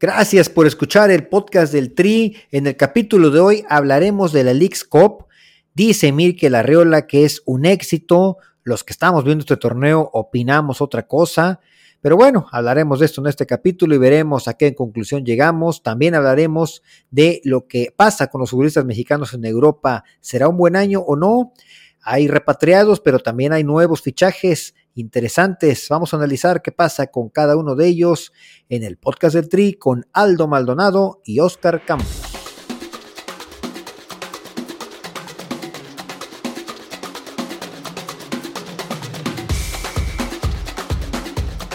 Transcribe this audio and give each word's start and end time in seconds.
Gracias 0.00 0.48
por 0.48 0.68
escuchar 0.68 1.10
el 1.10 1.26
podcast 1.26 1.72
del 1.72 1.92
Tri. 1.92 2.36
En 2.52 2.68
el 2.68 2.76
capítulo 2.76 3.30
de 3.30 3.40
hoy 3.40 3.64
hablaremos 3.68 4.32
de 4.32 4.44
la 4.44 4.54
Leagues 4.54 4.84
Cup. 4.84 5.26
Dice 5.74 6.12
Mirke 6.12 6.50
Larreola 6.50 7.08
que 7.08 7.24
es 7.24 7.42
un 7.46 7.66
éxito. 7.66 8.36
Los 8.62 8.84
que 8.84 8.92
estamos 8.92 9.24
viendo 9.24 9.42
este 9.42 9.56
torneo 9.56 10.08
opinamos 10.12 10.80
otra 10.80 11.08
cosa. 11.08 11.58
Pero 12.00 12.16
bueno, 12.16 12.46
hablaremos 12.52 13.00
de 13.00 13.06
esto 13.06 13.22
en 13.22 13.26
este 13.26 13.44
capítulo 13.44 13.92
y 13.96 13.98
veremos 13.98 14.46
a 14.46 14.54
qué 14.54 14.72
conclusión 14.72 15.24
llegamos. 15.24 15.82
También 15.82 16.14
hablaremos 16.14 16.84
de 17.10 17.40
lo 17.42 17.66
que 17.66 17.92
pasa 17.96 18.28
con 18.28 18.40
los 18.40 18.50
futbolistas 18.50 18.84
mexicanos 18.84 19.34
en 19.34 19.44
Europa. 19.46 20.04
¿Será 20.20 20.48
un 20.48 20.58
buen 20.58 20.76
año 20.76 21.00
o 21.00 21.16
no? 21.16 21.54
Hay 22.02 22.28
repatriados, 22.28 23.00
pero 23.00 23.18
también 23.18 23.52
hay 23.52 23.64
nuevos 23.64 24.02
fichajes 24.02 24.76
interesantes. 24.98 25.86
Vamos 25.88 26.12
a 26.12 26.16
analizar 26.16 26.62
qué 26.62 26.72
pasa 26.72 27.06
con 27.06 27.28
cada 27.28 27.56
uno 27.56 27.74
de 27.74 27.86
ellos 27.86 28.32
en 28.68 28.82
el 28.82 28.96
podcast 28.96 29.34
del 29.34 29.48
Tri 29.48 29.74
con 29.74 30.06
Aldo 30.12 30.48
Maldonado 30.48 31.20
y 31.24 31.40
Oscar 31.40 31.84
Campos. 31.84 32.28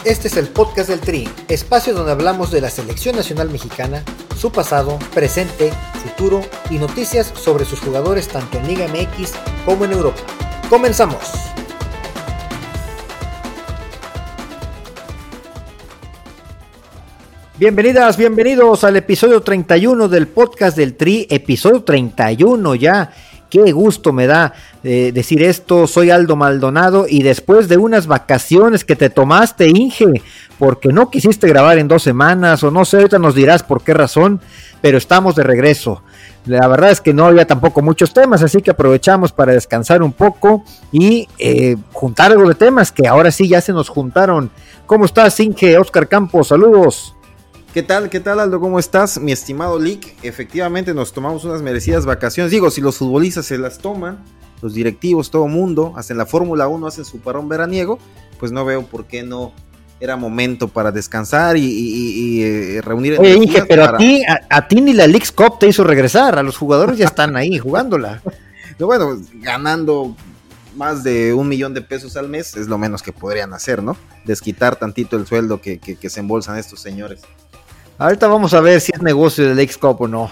Este 0.06 0.28
es 0.28 0.36
el 0.36 0.50
podcast 0.50 0.90
del 0.90 1.00
Tri, 1.00 1.30
espacio 1.48 1.94
donde 1.94 2.12
hablamos 2.12 2.52
de 2.52 2.60
la 2.60 2.70
selección 2.70 3.16
nacional 3.16 3.50
mexicana, 3.50 4.04
su 4.36 4.52
pasado, 4.52 5.00
presente, 5.14 5.72
futuro 6.04 6.42
y 6.70 6.78
noticias 6.78 7.28
sobre 7.28 7.64
sus 7.64 7.80
jugadores 7.80 8.28
tanto 8.28 8.58
en 8.58 8.68
Liga 8.68 8.86
MX 8.90 9.32
como 9.66 9.86
en 9.86 9.94
Europa. 9.94 10.20
Comenzamos. 10.70 11.53
Bienvenidas, 17.60 18.18
bienvenidos 18.18 18.84
al 18.84 18.96
episodio 18.96 19.42
31 19.42 20.08
del 20.10 20.28
podcast 20.28 20.76
del 20.76 20.96
Tri, 20.96 21.28
episodio 21.30 21.84
31 21.84 22.74
ya. 22.74 23.14
Qué 23.48 23.72
gusto 23.72 24.12
me 24.12 24.26
da 24.26 24.54
eh, 24.84 25.12
decir 25.14 25.44
esto. 25.44 25.86
Soy 25.86 26.10
Aldo 26.10 26.36
Maldonado 26.36 27.06
y 27.08 27.22
después 27.22 27.70
de 27.70 27.78
unas 27.78 28.08
vacaciones 28.08 28.84
que 28.84 28.96
te 28.96 29.12
tomaste, 29.12 29.68
Inge, 29.70 30.24
porque 30.58 30.90
no 30.90 31.12
quisiste 31.12 31.48
grabar 31.48 31.78
en 31.78 31.88
dos 31.88 32.02
semanas 32.02 32.64
o 32.64 32.72
no 32.72 32.86
sé, 32.86 32.98
ahorita 32.98 33.20
nos 33.20 33.36
dirás 33.36 33.62
por 33.62 33.84
qué 33.84 33.94
razón, 33.94 34.42
pero 34.82 34.98
estamos 34.98 35.36
de 35.36 35.44
regreso. 35.44 36.02
La 36.48 36.68
verdad 36.68 36.90
es 36.90 37.02
que 37.02 37.14
no 37.14 37.28
había 37.28 37.46
tampoco 37.46 37.84
muchos 37.84 38.14
temas, 38.14 38.42
así 38.42 38.64
que 38.64 38.72
aprovechamos 38.72 39.32
para 39.32 39.54
descansar 39.54 40.02
un 40.02 40.14
poco 40.14 40.64
y 40.92 41.28
eh, 41.38 41.78
juntar 41.92 42.32
algo 42.32 42.50
de 42.50 42.56
temas 42.56 42.92
que 42.92 43.08
ahora 43.08 43.30
sí 43.30 43.48
ya 43.48 43.62
se 43.62 43.74
nos 43.74 43.90
juntaron. 43.90 44.50
¿Cómo 44.88 45.06
estás, 45.06 45.40
Inge? 45.40 45.78
Oscar 45.78 46.08
Campos, 46.08 46.48
saludos. 46.48 47.14
¿Qué 47.74 47.82
tal? 47.82 48.12
¿Qué 48.12 48.20
tal, 48.20 48.40
Aldo? 48.40 48.60
¿Cómo 48.60 48.78
estás? 48.78 49.20
Mi 49.20 49.32
estimado 49.32 49.80
Lick, 49.80 50.16
efectivamente 50.22 50.94
nos 50.94 51.12
tomamos 51.12 51.44
unas 51.44 51.64
merecidas 51.64 52.06
vacaciones. 52.06 52.52
Digo, 52.52 52.70
si 52.70 52.82
los 52.82 52.98
futbolistas 52.98 53.48
se 53.48 53.58
las 53.58 53.80
toman, 53.80 54.24
los 54.62 54.76
directivos, 54.76 55.32
todo 55.32 55.48
mundo, 55.48 55.92
hasta 55.96 56.14
en 56.14 56.20
la 56.20 56.28
Fórmula 56.28 56.68
1 56.68 56.86
hacen 56.86 57.04
su 57.04 57.18
parón 57.18 57.50
veraniego, 57.50 57.98
pues 58.40 58.52
no 58.52 58.64
veo 58.64 58.86
por 58.86 59.06
qué 59.06 59.24
no 59.24 59.54
era 60.00 60.16
momento 60.16 60.68
para 60.68 60.92
descansar 60.92 61.58
y, 61.58 62.44
eh, 62.44 62.82
reunir. 62.84 63.20
Oye, 63.20 63.38
Inge, 63.38 63.66
pero 63.66 63.86
a, 63.86 63.98
ti, 63.98 64.22
a, 64.28 64.68
ti 64.68 64.80
ni 64.80 64.94
la 64.94 65.08
League 65.08 65.26
Cup 65.36 65.58
te 65.58 65.68
hizo 65.68 65.84
regresar, 65.84 66.38
a 66.38 66.44
los 66.44 66.58
jugadores 66.58 67.00
ya 67.00 67.06
están 67.06 67.36
ahí 67.36 67.58
jugándola. 67.58 68.22
bueno, 68.80 69.18
ganando 69.42 70.16
más 70.76 71.04
de 71.04 71.34
un 71.34 71.48
millón 71.48 71.74
de 71.74 71.82
pesos 71.82 72.18
al 72.18 72.30
mes 72.30 72.56
es 72.56 72.68
lo 72.68 72.78
menos 72.78 73.02
que 73.02 73.14
podrían 73.14 73.52
hacer, 73.52 73.82
¿no? 73.82 73.98
Desquitar 74.26 74.76
tantito 74.76 75.18
el 75.18 75.26
sueldo 75.26 75.60
que 75.60 75.98
se 76.08 76.20
embolsan 76.20 76.60
estos 76.60 76.80
señores. 76.80 77.22
Ahorita 78.04 78.28
vamos 78.28 78.54
a 78.54 78.60
ver 78.60 78.82
si 78.82 78.92
es 78.94 79.02
negocio 79.02 79.48
del 79.48 79.58
x 79.60 79.80
o 79.82 80.08
no. 80.10 80.30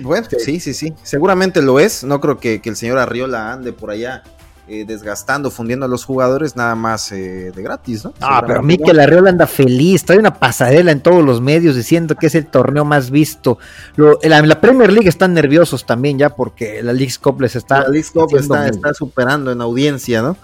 Bueno, 0.00 0.26
sí, 0.38 0.60
sí, 0.60 0.74
sí. 0.74 0.92
Seguramente 1.02 1.62
lo 1.62 1.80
es. 1.80 2.04
No 2.04 2.20
creo 2.20 2.36
que, 2.38 2.60
el 2.62 2.76
señor 2.76 2.98
Arriola 2.98 3.50
ande 3.50 3.72
por 3.72 3.90
allá 3.90 4.22
eh, 4.68 4.84
desgastando, 4.86 5.50
fundiendo 5.50 5.86
a 5.86 5.88
los 5.88 6.04
jugadores 6.04 6.54
nada 6.54 6.74
más 6.74 7.10
eh, 7.12 7.50
de 7.50 7.62
gratis, 7.62 8.04
¿no? 8.04 8.12
Ah, 8.20 8.44
pero 8.46 8.58
a 8.58 8.62
mí 8.62 8.76
que 8.76 8.92
la 8.92 9.04
Arriola 9.04 9.30
anda 9.30 9.46
feliz. 9.46 10.04
Trae 10.04 10.18
una 10.18 10.34
pasarela 10.34 10.92
en 10.92 11.00
todos 11.00 11.24
los 11.24 11.40
medios 11.40 11.76
diciendo 11.76 12.14
que 12.14 12.26
es 12.26 12.34
el 12.34 12.44
torneo 12.44 12.84
más 12.84 13.10
visto. 13.10 13.56
en, 13.96 14.46
la, 14.46 14.60
Premier 14.60 14.92
League 14.92 15.08
están 15.08 15.32
nerviosos 15.32 15.86
también 15.86 16.18
ya 16.18 16.28
porque 16.28 16.82
la 16.82 16.92
League 16.92 17.14
Cup 17.22 17.40
les 17.40 17.56
está. 17.56 17.84
La 17.84 17.88
League 17.88 18.08
Cup 18.12 18.36
está, 18.36 18.92
superando 18.92 19.50
en 19.50 19.62
audiencia, 19.62 20.20
¿no? 20.20 20.36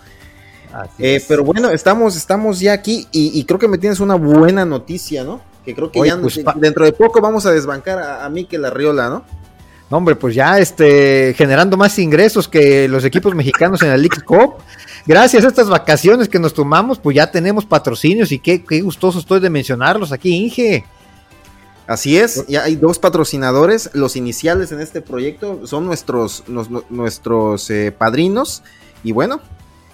Eh, 0.98 1.22
pero 1.28 1.44
bueno, 1.44 1.68
estamos, 1.68 2.16
estamos 2.16 2.58
ya 2.58 2.72
aquí 2.72 3.06
y, 3.12 3.38
y 3.38 3.44
creo 3.44 3.58
que 3.58 3.68
me 3.68 3.76
tienes 3.76 4.00
una 4.00 4.14
buena 4.14 4.64
noticia, 4.64 5.24
¿no? 5.24 5.49
Que 5.70 5.76
creo 5.76 5.90
que 5.90 6.04
ya 6.04 6.18
pues, 6.18 6.40
dentro 6.56 6.84
de 6.84 6.92
poco 6.92 7.20
vamos 7.20 7.46
a 7.46 7.52
desbancar 7.52 7.98
a, 7.98 8.24
a 8.24 8.28
Mikel 8.28 8.64
Arriola, 8.64 9.08
¿no? 9.08 9.24
No, 9.90 9.96
hombre, 9.96 10.14
pues 10.14 10.34
ya 10.34 10.58
este, 10.58 11.34
generando 11.36 11.76
más 11.76 11.98
ingresos 11.98 12.46
que 12.46 12.86
los 12.88 13.04
equipos 13.04 13.34
mexicanos 13.34 13.82
en 13.82 13.88
la 13.88 13.96
League 13.96 14.22
Cup. 14.24 14.54
Gracias 15.04 15.44
a 15.44 15.48
estas 15.48 15.68
vacaciones 15.68 16.28
que 16.28 16.38
nos 16.38 16.54
tomamos, 16.54 16.98
pues 16.98 17.16
ya 17.16 17.30
tenemos 17.30 17.64
patrocinios 17.64 18.30
y 18.30 18.38
qué, 18.38 18.62
qué 18.62 18.82
gustoso 18.82 19.18
estoy 19.18 19.40
de 19.40 19.50
mencionarlos 19.50 20.12
aquí, 20.12 20.32
Inge. 20.32 20.84
Así 21.88 22.16
es, 22.16 22.46
ya 22.46 22.62
hay 22.62 22.76
dos 22.76 23.00
patrocinadores. 23.00 23.90
Los 23.92 24.14
iniciales 24.14 24.70
en 24.70 24.80
este 24.80 25.00
proyecto 25.00 25.66
son 25.66 25.86
nuestros, 25.86 26.44
nuestros 26.88 27.68
eh, 27.70 27.90
padrinos. 27.90 28.62
Y 29.02 29.10
bueno, 29.10 29.40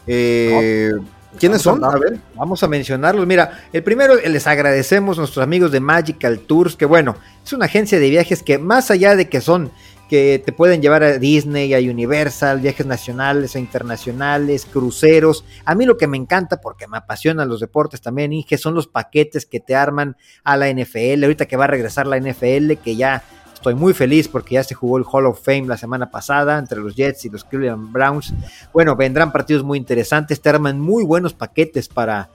eh, 0.06 0.92
¿Quiénes 1.38 1.62
son? 1.62 1.84
A, 1.84 1.96
ver. 1.96 2.18
Vamos 2.34 2.62
a 2.62 2.68
mencionarlos. 2.68 3.26
Mira, 3.26 3.64
el 3.72 3.82
primero 3.82 4.14
les 4.16 4.46
agradecemos 4.46 5.18
a 5.18 5.20
nuestros 5.20 5.42
amigos 5.42 5.72
de 5.72 5.80
Magical 5.80 6.40
Tours, 6.40 6.76
que 6.76 6.86
bueno, 6.86 7.16
es 7.44 7.52
una 7.52 7.66
agencia 7.66 7.98
de 7.98 8.10
viajes 8.10 8.42
que 8.42 8.58
más 8.58 8.90
allá 8.90 9.16
de 9.16 9.28
que 9.28 9.40
son 9.40 9.70
que 10.08 10.40
te 10.44 10.52
pueden 10.52 10.80
llevar 10.80 11.02
a 11.02 11.18
Disney, 11.18 11.74
a 11.74 11.78
Universal, 11.78 12.60
viajes 12.60 12.86
nacionales 12.86 13.56
e 13.56 13.60
internacionales, 13.60 14.64
cruceros. 14.64 15.44
A 15.64 15.74
mí 15.74 15.84
lo 15.84 15.96
que 15.96 16.06
me 16.06 16.16
encanta, 16.16 16.60
porque 16.60 16.86
me 16.86 16.98
apasionan 16.98 17.48
los 17.48 17.60
deportes 17.60 18.00
también, 18.00 18.32
Inge, 18.32 18.56
son 18.56 18.74
los 18.74 18.86
paquetes 18.86 19.46
que 19.46 19.60
te 19.60 19.74
arman 19.74 20.16
a 20.44 20.56
la 20.56 20.68
NFL. 20.70 21.24
Ahorita 21.24 21.46
que 21.46 21.56
va 21.56 21.64
a 21.64 21.68
regresar 21.68 22.06
la 22.06 22.18
NFL, 22.18 22.74
que 22.84 22.94
ya 22.96 23.22
Estoy 23.66 23.80
muy 23.80 23.94
feliz 23.94 24.28
porque 24.28 24.54
ya 24.54 24.62
se 24.62 24.76
jugó 24.76 24.96
el 24.96 25.04
Hall 25.10 25.26
of 25.26 25.42
Fame 25.44 25.66
la 25.66 25.76
semana 25.76 26.08
pasada 26.08 26.56
entre 26.56 26.78
los 26.78 26.94
Jets 26.94 27.24
y 27.24 27.30
los 27.30 27.42
Cleveland 27.42 27.90
Browns. 27.90 28.32
Bueno, 28.72 28.94
vendrán 28.94 29.32
partidos 29.32 29.64
muy 29.64 29.76
interesantes, 29.76 30.40
te 30.40 30.48
arman 30.48 30.78
muy 30.78 31.02
buenos 31.02 31.34
paquetes 31.34 31.88
para 31.88 32.30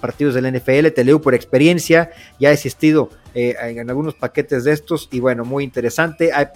partidos 0.00 0.32
del 0.32 0.50
NFL, 0.50 0.88
te 0.94 1.04
leo 1.04 1.20
por 1.20 1.34
experiencia, 1.34 2.12
ya 2.40 2.48
he 2.48 2.54
asistido 2.54 3.10
eh, 3.34 3.54
en 3.60 3.90
algunos 3.90 4.14
paquetes 4.14 4.64
de 4.64 4.72
estos 4.72 5.10
y 5.12 5.20
bueno, 5.20 5.44
muy 5.44 5.64
interesante. 5.64 6.32
Hay 6.32 6.46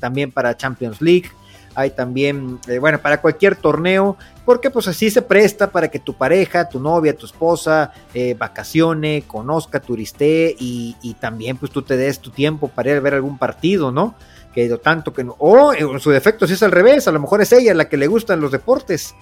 también 0.00 0.32
para 0.32 0.56
Champions 0.56 1.00
League, 1.00 1.30
hay 1.74 1.90
también, 1.90 2.58
eh, 2.68 2.78
bueno, 2.78 3.00
para 3.00 3.20
cualquier 3.20 3.56
torneo, 3.56 4.16
porque 4.44 4.70
pues 4.70 4.88
así 4.88 5.10
se 5.10 5.22
presta 5.22 5.70
para 5.70 5.88
que 5.88 5.98
tu 5.98 6.14
pareja, 6.14 6.68
tu 6.68 6.80
novia, 6.80 7.16
tu 7.16 7.26
esposa 7.26 7.92
eh, 8.14 8.34
vacacione, 8.38 9.24
conozca, 9.26 9.80
turiste 9.80 10.54
y, 10.58 11.16
también 11.20 11.56
pues 11.56 11.70
tú 11.70 11.82
te 11.82 11.96
des 11.96 12.18
tu 12.18 12.30
tiempo 12.30 12.68
para 12.68 12.90
ir 12.90 12.96
a 12.96 13.00
ver 13.00 13.14
algún 13.14 13.38
partido, 13.38 13.92
¿no? 13.92 14.14
Que 14.54 14.68
tanto 14.78 15.12
que 15.12 15.24
no, 15.24 15.36
o 15.38 15.72
en 15.72 16.00
su 16.00 16.10
defecto 16.10 16.46
si 16.46 16.54
es 16.54 16.62
al 16.62 16.72
revés, 16.72 17.06
a 17.08 17.12
lo 17.12 17.20
mejor 17.20 17.40
es 17.40 17.52
ella 17.52 17.74
la 17.74 17.88
que 17.88 17.96
le 17.96 18.06
gustan 18.06 18.40
los 18.40 18.52
deportes. 18.52 19.14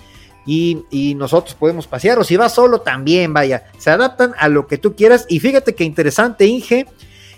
Y, 0.47 0.85
y, 0.91 1.15
nosotros 1.15 1.55
podemos 1.55 1.87
pasear, 1.87 2.19
o 2.19 2.25
si 2.25 2.37
vas 2.37 2.55
solo 2.55 2.81
también, 2.81 3.35
vaya, 3.35 3.65
se 3.77 3.91
adaptan 3.91 4.33
a 4.39 4.49
lo 4.49 4.67
que 4.67 4.79
tú 4.79 4.97
quieras. 4.97 5.27
Y 5.29 5.39
fíjate 5.39 5.75
que 5.75 5.85
interesante, 5.85 6.47
Inge, 6.47 6.87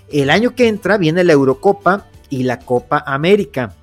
el 0.09 0.31
año 0.31 0.55
que 0.55 0.69
entra 0.69 0.99
viene 0.99 1.25
la 1.25 1.33
Eurocopa 1.33 2.07
y 2.31 2.45
la 2.45 2.61
Copa 2.61 3.03
América 3.05 3.75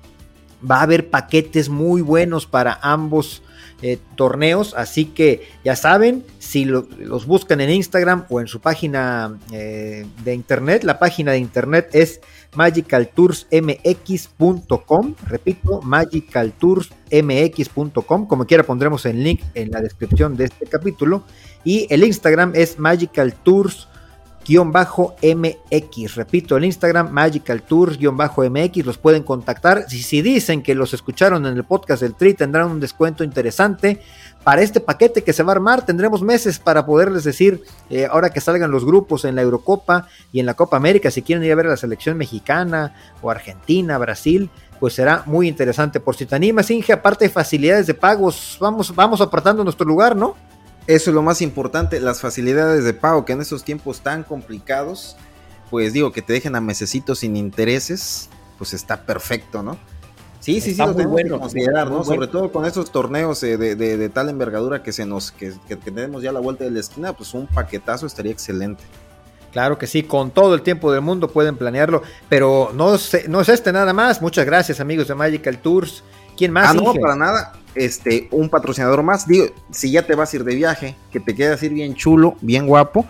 va 0.68 0.80
a 0.80 0.82
haber 0.82 1.10
paquetes 1.10 1.68
muy 1.68 2.02
buenos 2.02 2.46
para 2.46 2.80
ambos 2.82 3.42
eh, 3.82 3.98
torneos, 4.14 4.74
así 4.74 5.06
que 5.06 5.48
ya 5.64 5.74
saben, 5.74 6.22
si 6.38 6.66
los 6.66 7.26
buscan 7.26 7.62
en 7.62 7.70
Instagram 7.70 8.26
o 8.28 8.42
en 8.42 8.46
su 8.46 8.60
página 8.60 9.38
eh, 9.52 10.06
de 10.22 10.34
internet, 10.34 10.84
la 10.84 10.98
página 10.98 11.32
de 11.32 11.38
internet 11.38 11.88
es 11.94 12.20
magicaltoursmx.com, 12.54 15.14
repito, 15.26 15.80
magicaltoursmx.com, 15.80 18.26
como 18.26 18.44
quiera 18.44 18.64
pondremos 18.64 19.06
el 19.06 19.24
link 19.24 19.40
en 19.54 19.70
la 19.70 19.80
descripción 19.80 20.36
de 20.36 20.44
este 20.44 20.66
capítulo, 20.66 21.24
y 21.64 21.86
el 21.88 22.04
Instagram 22.04 22.52
es 22.54 22.78
magicaltours 22.78 23.88
bajo 24.58 25.14
MX. 25.22 26.16
Repito, 26.16 26.56
el 26.56 26.64
Instagram 26.64 27.10
Magical 27.10 27.62
Tours 27.62 27.98
bajo 28.12 28.42
MX. 28.48 28.84
Los 28.84 28.98
pueden 28.98 29.22
contactar. 29.22 29.84
Si, 29.88 30.02
si 30.02 30.22
dicen 30.22 30.62
que 30.62 30.74
los 30.74 30.92
escucharon 30.92 31.46
en 31.46 31.56
el 31.56 31.64
podcast 31.64 32.02
del 32.02 32.14
Tri, 32.14 32.34
tendrán 32.34 32.70
un 32.70 32.80
descuento 32.80 33.22
interesante. 33.22 34.00
Para 34.42 34.62
este 34.62 34.80
paquete 34.80 35.22
que 35.22 35.32
se 35.32 35.42
va 35.42 35.52
a 35.52 35.56
armar, 35.56 35.84
tendremos 35.84 36.22
meses 36.22 36.58
para 36.58 36.84
poderles 36.84 37.24
decir, 37.24 37.62
eh, 37.90 38.08
ahora 38.10 38.30
que 38.30 38.40
salgan 38.40 38.70
los 38.70 38.84
grupos 38.84 39.24
en 39.24 39.34
la 39.34 39.42
Eurocopa 39.42 40.08
y 40.32 40.40
en 40.40 40.46
la 40.46 40.54
Copa 40.54 40.78
América, 40.78 41.10
si 41.10 41.22
quieren 41.22 41.44
ir 41.44 41.52
a 41.52 41.56
ver 41.56 41.66
a 41.66 41.70
la 41.70 41.76
selección 41.76 42.16
mexicana 42.16 42.94
o 43.20 43.30
Argentina, 43.30 43.98
Brasil, 43.98 44.50
pues 44.80 44.94
será 44.94 45.22
muy 45.26 45.46
interesante. 45.46 46.00
Por 46.00 46.16
si 46.16 46.24
te 46.26 46.34
animas, 46.34 46.70
Inge, 46.70 46.94
aparte 46.94 47.26
de 47.26 47.30
facilidades 47.30 47.86
de 47.86 47.94
pagos, 47.94 48.56
vamos, 48.60 48.94
vamos 48.94 49.20
apartando 49.20 49.62
nuestro 49.62 49.86
lugar, 49.86 50.16
¿no? 50.16 50.34
Eso 50.90 51.10
es 51.10 51.14
lo 51.14 51.22
más 51.22 51.40
importante, 51.40 52.00
las 52.00 52.20
facilidades 52.20 52.82
de 52.82 52.92
pago 52.92 53.24
que 53.24 53.32
en 53.32 53.40
esos 53.40 53.62
tiempos 53.62 54.00
tan 54.00 54.24
complicados, 54.24 55.16
pues 55.70 55.92
digo, 55.92 56.10
que 56.10 56.20
te 56.20 56.32
dejen 56.32 56.56
a 56.56 56.60
mesecitos 56.60 57.20
sin 57.20 57.36
intereses, 57.36 58.28
pues 58.58 58.74
está 58.74 59.02
perfecto, 59.06 59.62
¿no? 59.62 59.78
Sí, 60.40 60.60
sí, 60.60 60.74
sí, 60.74 60.78
lo 60.78 60.92
tenemos 60.92 61.12
bueno, 61.12 61.36
que 61.36 61.40
considerar, 61.42 61.88
¿no? 61.88 62.02
Sobre 62.02 62.26
todo 62.26 62.50
con 62.50 62.64
esos 62.64 62.90
torneos 62.90 63.40
eh, 63.44 63.56
de, 63.56 64.08
tal 64.08 64.30
envergadura 64.30 64.82
que 64.82 64.90
se 64.90 65.06
nos, 65.06 65.30
que, 65.30 65.52
tenemos 65.76 66.24
ya 66.24 66.30
a 66.30 66.32
la 66.32 66.40
vuelta 66.40 66.64
de 66.64 66.72
la 66.72 66.80
esquina, 66.80 67.12
pues 67.12 67.34
un 67.34 67.46
paquetazo 67.46 68.06
estaría 68.06 68.32
excelente. 68.32 68.82
Claro 69.52 69.78
que 69.78 69.86
sí, 69.86 70.02
con 70.02 70.32
todo 70.32 70.56
el 70.56 70.62
tiempo 70.62 70.90
del 70.90 71.02
mundo 71.02 71.30
pueden 71.30 71.56
planearlo, 71.56 72.02
pero 72.28 72.72
no, 72.74 72.96
no 73.28 73.40
es 73.40 73.48
este 73.48 73.72
nada 73.72 73.92
más. 73.92 74.20
Muchas 74.20 74.44
gracias, 74.44 74.80
amigos 74.80 75.06
de 75.06 75.14
Magical 75.14 75.58
Tours. 75.58 76.02
¿Quién 76.36 76.52
más? 76.52 76.70
Ah, 76.70 76.74
no, 76.74 76.94
para 76.94 77.14
nada. 77.14 77.52
Este, 77.74 78.28
un 78.32 78.48
patrocinador 78.48 79.02
más. 79.02 79.26
Digo, 79.26 79.46
si 79.70 79.92
ya 79.92 80.06
te 80.06 80.14
vas 80.14 80.32
a 80.32 80.36
ir 80.36 80.44
de 80.44 80.54
viaje, 80.54 80.96
que 81.12 81.20
te 81.20 81.34
quedas 81.34 81.62
ir 81.62 81.72
bien 81.72 81.94
chulo, 81.94 82.36
bien 82.40 82.66
guapo, 82.66 83.06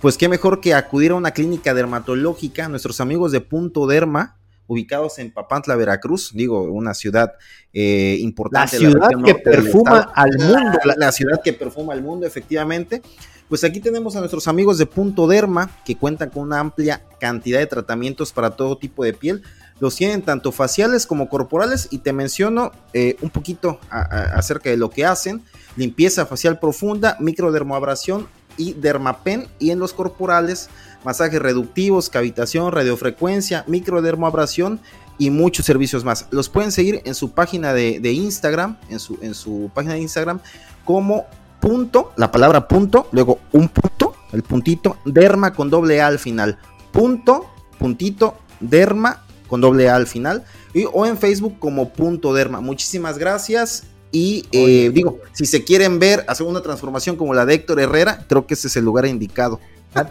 pues 0.00 0.16
qué 0.16 0.28
mejor 0.28 0.60
que 0.60 0.74
acudir 0.74 1.10
a 1.10 1.16
una 1.16 1.32
clínica 1.32 1.74
dermatológica. 1.74 2.68
Nuestros 2.68 3.00
amigos 3.00 3.32
de 3.32 3.40
Punto 3.40 3.86
Derma, 3.86 4.36
ubicados 4.66 5.18
en 5.18 5.32
Papantla, 5.32 5.74
Veracruz, 5.76 6.30
digo, 6.32 6.62
una 6.62 6.94
ciudad 6.94 7.32
eh, 7.72 8.16
importante. 8.20 8.78
La 8.78 8.90
ciudad 8.90 9.08
que 9.24 9.34
perfuma 9.34 10.12
al 10.14 10.38
mundo. 10.38 10.78
La, 10.96 11.10
ciudad 11.10 11.40
que 11.42 11.52
perfuma 11.52 11.94
al 11.94 12.02
mundo, 12.02 12.26
efectivamente. 12.26 13.02
Pues 13.48 13.64
aquí 13.64 13.80
tenemos 13.80 14.14
a 14.14 14.20
nuestros 14.20 14.46
amigos 14.46 14.78
de 14.78 14.86
Punto 14.86 15.26
Derma, 15.26 15.70
que 15.84 15.96
cuentan 15.96 16.30
con 16.30 16.44
una 16.44 16.60
amplia 16.60 17.02
cantidad 17.18 17.58
de 17.58 17.66
tratamientos 17.66 18.32
para 18.32 18.50
todo 18.50 18.78
tipo 18.78 19.04
de 19.04 19.14
piel. 19.14 19.42
Los 19.80 19.96
tienen 19.96 20.22
tanto 20.22 20.52
faciales 20.52 21.06
como 21.06 21.28
corporales 21.28 21.88
y 21.90 21.98
te 21.98 22.12
menciono 22.12 22.72
eh, 22.92 23.16
un 23.22 23.30
poquito 23.30 23.78
acerca 23.90 24.70
de 24.70 24.76
lo 24.76 24.90
que 24.90 25.04
hacen. 25.04 25.42
Limpieza 25.76 26.26
facial 26.26 26.58
profunda, 26.58 27.16
microdermoabrasión 27.20 28.26
y 28.56 28.72
dermapen 28.72 29.46
y 29.58 29.70
en 29.70 29.78
los 29.78 29.92
corporales 29.92 30.68
masajes 31.04 31.40
reductivos, 31.40 32.10
cavitación, 32.10 32.72
radiofrecuencia, 32.72 33.64
microdermoabrasión 33.66 34.80
y 35.16 35.30
muchos 35.30 35.66
servicios 35.66 36.04
más. 36.04 36.26
Los 36.30 36.48
pueden 36.48 36.72
seguir 36.72 37.02
en 37.04 37.14
su 37.14 37.32
página 37.32 37.72
de, 37.72 38.12
Instagram, 38.12 38.76
en 38.88 38.98
su, 38.98 39.18
en 39.22 39.34
su 39.34 39.70
página 39.74 39.94
de 39.94 40.00
Instagram, 40.00 40.40
como 40.84 41.26
punto, 41.60 42.12
la 42.16 42.30
palabra 42.30 42.68
punto, 42.68 43.08
luego 43.12 43.38
un 43.52 43.68
punto, 43.68 44.14
el 44.32 44.42
puntito, 44.42 44.98
derma 45.04 45.52
con 45.52 45.70
doble 45.70 46.00
A 46.00 46.06
al 46.06 46.18
final. 46.18 46.58
Punto, 46.92 47.46
puntito, 47.78 48.36
derma 48.60 49.24
con 49.48 49.60
doble 49.60 49.88
A 49.88 49.96
al 49.96 50.06
final. 50.06 50.44
Y, 50.74 50.84
o 50.92 51.06
en 51.06 51.18
Facebook 51.18 51.58
como 51.58 51.90
punto 51.92 52.32
derma. 52.32 52.60
Muchísimas 52.60 53.18
gracias. 53.18 53.84
Y 54.10 54.46
eh, 54.52 54.90
digo, 54.92 55.18
si 55.32 55.44
se 55.44 55.64
quieren 55.64 55.98
ver, 55.98 56.24
hacer 56.28 56.46
una 56.46 56.62
transformación 56.62 57.16
como 57.16 57.34
la 57.34 57.44
de 57.44 57.54
Héctor 57.54 57.80
Herrera, 57.80 58.24
creo 58.28 58.46
que 58.46 58.54
ese 58.54 58.68
es 58.68 58.76
el 58.76 58.84
lugar 58.84 59.06
indicado. 59.06 59.60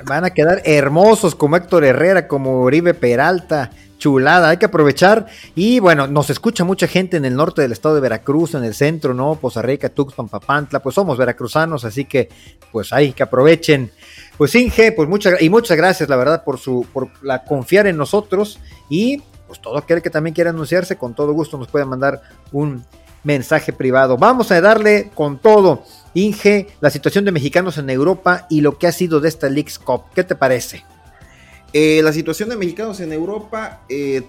Van 0.06 0.26
a 0.26 0.32
quedar 0.32 0.62
hermosos 0.66 1.36
como 1.36 1.56
Héctor 1.56 1.84
Herrera, 1.84 2.28
como 2.28 2.62
Oribe 2.62 2.94
Peralta, 2.94 3.72
chulada, 3.98 4.50
hay 4.50 4.58
que 4.58 4.66
aprovechar. 4.66 5.28
Y 5.56 5.80
bueno, 5.80 6.08
nos 6.08 6.30
escucha 6.30 6.64
mucha 6.64 6.88
gente 6.88 7.18
en 7.18 7.26
el 7.26 7.36
norte 7.36 7.62
del 7.62 7.72
estado 7.72 7.96
de 7.96 8.02
Veracruz, 8.02 8.56
en 8.56 8.64
el 8.64 8.74
centro, 8.74 9.14
¿no? 9.14 9.36
Poza 9.36 9.62
Rica, 9.62 9.90
Tuxpan, 9.90 10.30
Papantla, 10.30 10.80
pues 10.80 10.96
somos 10.96 11.18
veracruzanos, 11.18 11.86
así 11.86 12.06
que 12.06 12.30
pues 12.72 12.92
hay 12.94 13.14
que 13.14 13.24
aprovechen. 13.24 13.92
Pues 14.38 14.54
Inge, 14.56 14.92
pues 14.92 15.10
muchas 15.10 15.42
y 15.42 15.50
muchas 15.50 15.76
gracias, 15.78 16.10
la 16.10 16.16
verdad, 16.16 16.44
por 16.44 16.60
su, 16.60 16.86
por 16.94 17.10
la 17.24 17.44
confiar 17.44 17.88
en 17.88 17.98
nosotros. 17.98 18.60
Y 18.90 19.24
pues 19.48 19.62
todo 19.62 19.78
aquel 19.78 20.02
que 20.02 20.10
también 20.10 20.34
quiera 20.34 20.52
anunciarse, 20.52 20.98
con 20.98 21.16
todo 21.16 21.34
gusto 21.34 21.58
nos 21.58 21.68
puede 21.68 21.86
mandar 21.86 22.22
un 22.52 22.86
mensaje 23.24 23.74
privado. 23.74 24.18
Vamos 24.18 24.52
a 24.52 24.62
darle 24.62 25.12
con 25.14 25.40
todo. 25.40 25.84
Inge, 26.14 26.68
la 26.82 26.90
situación 26.90 27.26
de 27.26 27.32
mexicanos 27.32 27.78
en 27.78 27.90
Europa 27.90 28.48
y 28.50 28.62
lo 28.62 28.78
que 28.78 28.88
ha 28.88 28.92
sido 28.92 29.20
de 29.20 29.30
esta 29.30 29.50
Leagues 29.50 29.80
Cup. 29.80 30.04
¿Qué 30.14 30.24
te 30.24 30.36
parece? 30.36 30.86
Eh, 31.74 32.02
la 32.04 32.14
situación 32.14 32.50
de 32.50 32.56
mexicanos 32.56 33.00
en 33.02 33.12
Europa, 33.12 33.82
eh, 33.90 34.24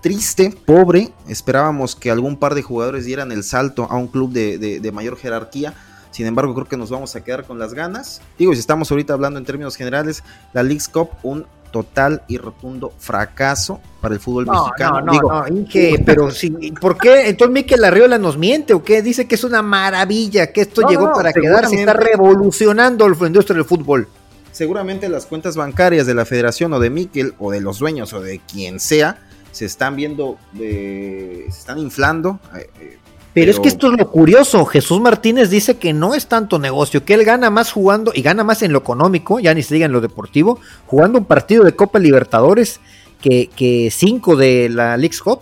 triste, 0.00 0.54
pobre. 0.64 1.10
Esperábamos 1.28 1.94
que 1.94 2.10
algún 2.10 2.36
par 2.36 2.54
de 2.54 2.62
jugadores 2.62 3.04
dieran 3.04 3.32
el 3.32 3.44
salto 3.44 3.86
a 3.90 3.96
un 3.96 4.08
club 4.08 4.32
de, 4.32 4.90
mayor 4.92 5.16
jerarquía. 5.16 5.74
Sin 6.10 6.26
embargo, 6.26 6.54
creo 6.54 6.66
que 6.66 6.76
nos 6.76 6.90
vamos 6.90 7.14
a 7.16 7.22
quedar 7.22 7.44
con 7.44 7.58
las 7.58 7.74
ganas. 7.74 8.20
Digo, 8.38 8.52
si 8.52 8.60
estamos 8.60 8.90
ahorita 8.90 9.12
hablando 9.12 9.38
en 9.38 9.44
términos 9.44 9.76
generales, 9.76 10.24
la 10.52 10.62
Leagues 10.62 10.88
Cup, 10.88 11.10
un 11.22 11.46
total 11.70 12.22
y 12.26 12.36
rotundo 12.36 12.92
fracaso 12.98 13.80
para 14.00 14.14
el 14.14 14.20
fútbol 14.20 14.46
mexicano. 14.46 15.00
No, 15.00 15.20
no, 15.20 15.48
Inge, 15.48 16.02
pero 16.04 16.30
sí, 16.30 16.50
¿por 16.80 16.98
qué? 16.98 17.28
Entonces 17.28 17.54
Miquel 17.54 17.84
Arriola 17.84 18.18
nos 18.18 18.36
miente 18.36 18.74
o 18.74 18.82
qué? 18.82 19.02
Dice 19.02 19.28
que 19.28 19.36
es 19.36 19.44
una 19.44 19.62
maravilla, 19.62 20.52
que 20.52 20.62
esto 20.62 20.82
llegó 20.88 21.12
para 21.12 21.32
quedarse, 21.32 21.76
está 21.76 21.92
revolucionando 21.92 23.08
la 23.08 23.26
industria 23.26 23.54
del 23.54 23.64
fútbol. 23.64 24.08
Seguramente 24.52 25.08
las 25.08 25.26
cuentas 25.26 25.56
bancarias 25.56 26.06
de 26.06 26.14
la 26.14 26.24
federación 26.24 26.72
o 26.72 26.80
de 26.80 26.90
Miquel 26.90 27.34
o 27.38 27.52
de 27.52 27.60
los 27.60 27.78
dueños 27.78 28.12
o 28.12 28.20
de 28.20 28.40
quien 28.40 28.80
sea 28.80 29.18
se 29.52 29.64
están 29.64 29.96
viendo, 29.96 30.38
se 30.56 31.46
están 31.46 31.78
inflando. 31.78 32.40
Eh, 32.56 32.98
pero, 33.32 33.50
es 33.50 33.60
que 33.60 33.68
esto 33.68 33.92
es 33.92 33.98
lo 33.98 34.10
curioso. 34.10 34.64
Jesús 34.64 35.00
Martínez 35.00 35.50
dice 35.50 35.76
que 35.78 35.92
no 35.92 36.14
es 36.14 36.26
tanto 36.26 36.58
negocio, 36.58 37.04
que 37.04 37.14
él 37.14 37.24
gana 37.24 37.50
más 37.50 37.72
jugando 37.72 38.12
y 38.14 38.22
gana 38.22 38.44
más 38.44 38.62
en 38.62 38.72
lo 38.72 38.80
económico, 38.80 39.38
ya 39.40 39.54
ni 39.54 39.62
se 39.62 39.74
diga 39.74 39.86
en 39.86 39.92
lo 39.92 40.00
deportivo, 40.00 40.58
jugando 40.86 41.18
un 41.18 41.24
partido 41.24 41.64
de 41.64 41.76
Copa 41.76 41.98
Libertadores 41.98 42.80
que, 43.20 43.48
que 43.54 43.90
cinco 43.92 44.36
de 44.36 44.68
la 44.68 44.96
League's 44.96 45.20
Cup. 45.20 45.40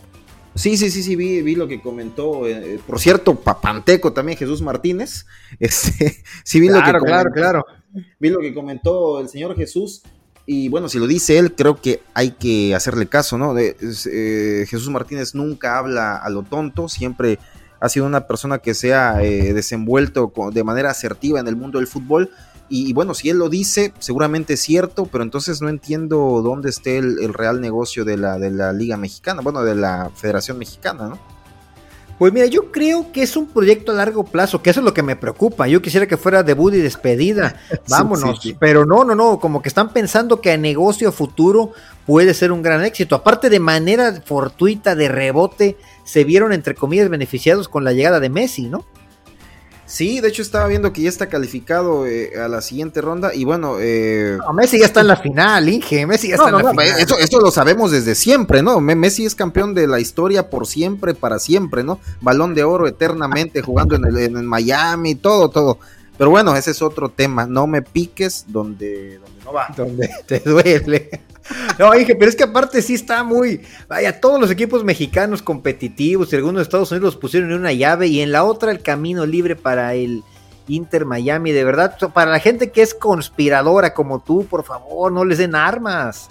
Sí, 0.55 0.77
sí, 0.77 0.91
sí, 0.91 1.05
sí, 1.05 1.15
vi, 1.15 1.41
vi 1.41 1.55
lo 1.55 1.69
que 1.69 1.81
comentó. 1.81 2.47
Eh, 2.47 2.75
eh, 2.75 2.81
por 2.85 2.99
cierto, 2.99 3.37
Papanteco 3.37 4.13
también, 4.13 4.37
Jesús 4.37 4.61
Martínez. 4.61 5.25
Este, 5.61 6.23
sí, 6.45 6.61
vi 6.61 6.69
lo 6.69 6.83
que 6.83 6.91
claro, 6.91 7.31
claro. 7.33 7.65
Vi 8.19 8.29
lo 8.29 8.41
que 8.41 8.53
comentó 8.53 9.21
el 9.21 9.29
señor 9.29 9.57
Jesús. 9.57 10.03
Y 10.47 10.69
bueno, 10.69 10.89
si 10.89 10.99
lo 10.99 11.07
dice 11.07 11.39
él, 11.39 11.55
creo 11.55 11.81
que 11.81 12.01
hay 12.15 12.33
que 12.33 12.75
hacerle 12.75 13.07
caso, 13.07 13.39
¿no? 13.39 13.57
Eh, 13.57 14.67
Jesús 14.67 14.89
Martínez 14.89 15.35
nunca 15.35 15.79
habla 15.79 16.17
a 16.17 16.29
lo 16.31 16.43
tonto, 16.43 16.89
siempre 16.89 17.39
ha 17.81 17.89
sido 17.89 18.07
una 18.07 18.27
persona 18.27 18.59
que 18.59 18.75
se 18.75 18.95
ha 18.95 19.23
eh, 19.23 19.53
desenvuelto 19.53 20.33
de 20.53 20.65
manera 20.65 20.91
asertiva 20.91 21.41
en 21.41 21.49
el 21.49 21.57
mundo 21.57 21.79
del 21.79 21.87
fútbol. 21.87 22.31
Y, 22.71 22.93
bueno, 22.93 23.15
si 23.15 23.31
él 23.31 23.39
lo 23.39 23.49
dice, 23.49 23.95
seguramente 23.99 24.55
es 24.55 24.61
cierto, 24.61 25.07
pero 25.07 25.25
entonces 25.25 25.63
no 25.63 25.71
entiendo 25.71 26.43
dónde 26.43 26.69
esté 26.69 26.99
el, 26.99 27.33
real 27.33 27.63
negocio 27.63 28.05
de 28.05 28.19
la, 28.19 28.39
de 28.39 28.51
la 28.51 28.75
Liga 28.75 28.99
Mexicana, 28.99 29.41
bueno, 29.41 29.65
de 29.65 29.75
la 29.75 30.11
Federación 30.15 30.59
Mexicana, 30.59 31.09
¿no? 31.09 31.19
Pues 32.19 32.33
mira, 32.33 32.47
yo 32.47 32.73
creo 32.73 33.13
que 33.13 33.23
es 33.23 33.37
un 33.37 33.47
proyecto 33.47 33.93
a 33.93 33.95
largo 33.95 34.25
plazo, 34.25 34.61
que 34.61 34.71
eso 34.71 34.81
es 34.81 34.85
lo 34.85 34.93
que 34.93 35.05
me 35.05 35.15
preocupa. 35.15 35.69
Yo 35.69 35.81
quisiera 35.81 36.09
que 36.09 36.17
fuera 36.17 36.43
debut 36.43 36.75
y 36.75 36.79
despedida. 36.79 37.55
Vámonos. 37.89 38.41
Pero 38.59 38.85
no, 38.85 39.05
no, 39.05 39.15
no, 39.15 39.39
como 39.39 39.63
que 39.63 39.69
están 39.69 39.93
pensando 39.93 40.41
que 40.41 40.51
a 40.51 40.57
negocio 40.57 41.13
futuro 41.13 41.71
puede 42.07 42.35
ser 42.35 42.51
un 42.51 42.61
gran 42.61 42.85
éxito. 42.85 43.15
Aparte 43.15 43.49
de 43.49 43.61
manera 43.61 44.21
fortuita, 44.25 44.97
de 44.97 45.09
rebote, 45.09 45.77
se 46.09 46.25
vieron 46.25 46.55
entre 46.55 46.75
comillas 46.75 47.11
beneficiados 47.11 47.69
con 47.69 47.85
la 47.85 47.93
llegada 47.93 48.19
de 48.19 48.31
Messi, 48.31 48.63
¿no? 48.67 48.87
Sí, 49.85 50.21
de 50.21 50.29
hecho 50.29 50.41
estaba 50.41 50.67
viendo 50.67 50.91
que 50.91 51.03
ya 51.03 51.11
está 51.11 51.29
calificado 51.29 52.07
eh, 52.07 52.33
a 52.43 52.49
la 52.49 52.63
siguiente 52.63 53.03
ronda 53.03 53.35
y 53.35 53.45
bueno... 53.45 53.77
Eh, 53.79 54.39
Messi 54.55 54.79
ya 54.79 54.87
está 54.87 55.03
en 55.03 55.09
la 55.09 55.17
final, 55.17 55.69
Inge, 55.69 56.07
Messi 56.07 56.29
ya 56.29 56.37
está 56.37 56.49
en 56.49 56.55
la 56.55 56.71
final. 56.71 56.87
Esto, 56.99 57.19
esto, 57.19 57.41
lo 57.41 57.51
sabemos 57.51 57.91
desde 57.91 58.15
siempre, 58.15 58.63
¿no? 58.63 58.81
Messi 58.81 59.27
es 59.27 59.35
campeón 59.35 59.75
de 59.75 59.87
la 59.87 60.01
historia 60.01 60.49
por 60.49 60.67
siempre, 60.67 61.13
para 61.13 61.39
siempre, 61.39 61.85
¿no? 61.85 62.01
Balón 62.23 62.55
de 62.55 62.65
oro 62.65 62.87
eternamente, 62.87 63.61
jugando 63.61 63.97
en, 63.97 64.07
el, 64.07 64.17
en 64.17 64.47
Miami, 64.47 65.15
todo, 65.15 65.51
todo. 65.51 65.79
Pero 66.17 66.31
bueno, 66.31 66.57
ese 66.57 66.71
es 66.71 66.81
otro 66.81 67.11
tema, 67.11 67.45
no 67.45 67.67
me 67.67 67.83
piques 67.83 68.47
donde, 68.49 69.19
donde 69.19 69.45
no 69.45 69.53
va. 69.53 69.69
Donde 69.77 70.09
te 70.27 70.41
duele. 70.41 71.21
No, 71.79 71.93
dije, 71.93 72.15
pero 72.15 72.29
es 72.29 72.37
que 72.37 72.45
aparte 72.45 72.83
sí 72.83 72.95
está 72.95 73.23
muy. 73.25 73.63
Vaya, 73.89 74.21
todos 74.21 74.41
los 74.41 74.51
equipos 74.51 74.85
mexicanos 74.85 75.43
competitivos 75.43 76.33
y 76.33 76.37
algunos 76.37 76.57
de 76.61 76.63
Estados 76.63 76.91
Unidos 76.91 77.15
los 77.15 77.21
pusieron 77.21 77.51
en 77.51 77.59
una 77.59 77.73
llave 77.73 78.09
y 78.09 78.21
en 78.21 78.33
la 78.33 78.45
otra 78.45 78.71
el 78.71 78.83
camino 78.83 79.27
libre 79.27 79.57
para 79.57 79.95
el 79.95 80.23
Inter 80.67 81.05
Miami. 81.05 81.53
De 81.53 81.65
verdad, 81.65 81.97
para 82.13 82.31
la 82.31 82.41
gente 82.41 82.71
que 82.71 82.83
es 82.83 82.95
conspiradora 82.95 83.95
como 83.95 84.21
tú, 84.21 84.47
por 84.47 84.65
favor, 84.65 85.13
no 85.13 85.25
les 85.25 85.39
den 85.39 85.55
armas. 85.55 86.29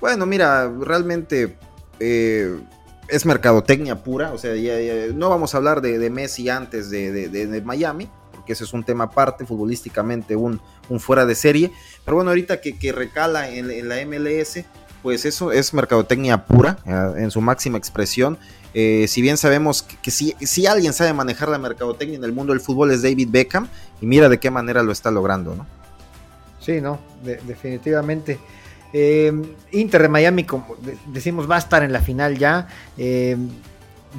Bueno, 0.00 0.26
mira, 0.26 0.70
realmente 0.80 1.56
eh, 1.98 2.60
es 3.08 3.26
mercadotecnia 3.26 4.02
pura. 4.02 4.32
O 4.32 4.38
sea, 4.38 4.52
no 5.14 5.30
vamos 5.30 5.54
a 5.54 5.58
hablar 5.58 5.80
de, 5.80 6.10
Messi 6.10 6.48
antes 6.48 6.90
de 6.90 7.62
Miami 7.64 8.08
que 8.46 8.54
ese 8.54 8.64
es 8.64 8.72
un 8.72 8.84
tema 8.84 9.04
aparte, 9.04 9.44
futbolísticamente 9.44 10.36
un, 10.36 10.60
un 10.88 11.00
fuera 11.00 11.26
de 11.26 11.34
serie. 11.34 11.72
Pero 12.04 12.16
bueno, 12.16 12.30
ahorita 12.30 12.60
que, 12.60 12.92
recala 12.92 13.50
en, 13.50 13.88
la 13.88 13.96
MLS, 14.06 14.64
pues 15.02 15.26
eso 15.26 15.52
es 15.52 15.74
mercadotecnia 15.74 16.46
pura, 16.46 16.78
eh, 16.86 17.22
en 17.22 17.30
su 17.30 17.42
máxima 17.42 17.76
expresión. 17.76 18.38
Eh, 18.72 19.06
si 19.08 19.20
bien 19.20 19.36
sabemos 19.36 19.82
que, 19.82 20.10
si, 20.10 20.34
si, 20.40 20.66
alguien 20.66 20.92
sabe 20.92 21.12
manejar 21.12 21.48
la 21.48 21.58
mercadotecnia 21.58 22.16
en 22.16 22.24
el 22.24 22.32
mundo 22.32 22.52
del 22.52 22.60
fútbol 22.60 22.90
es 22.90 23.02
David 23.02 23.28
Beckham, 23.30 23.68
y 24.00 24.06
mira 24.06 24.28
de 24.28 24.38
qué 24.38 24.50
manera 24.50 24.82
lo 24.82 24.92
está 24.92 25.10
logrando, 25.10 25.54
¿no? 25.54 25.66
Sí, 26.60 26.80
no, 26.80 26.98
definitivamente. 27.22 28.38
Eh, 28.92 29.32
Inter 29.72 30.02
de 30.02 30.08
Miami, 30.08 30.44
como 30.44 30.76
decimos, 31.06 31.50
va 31.50 31.56
a 31.56 31.58
estar 31.58 31.82
en 31.82 31.92
la 31.92 32.00
final 32.00 32.38
ya. 32.38 32.68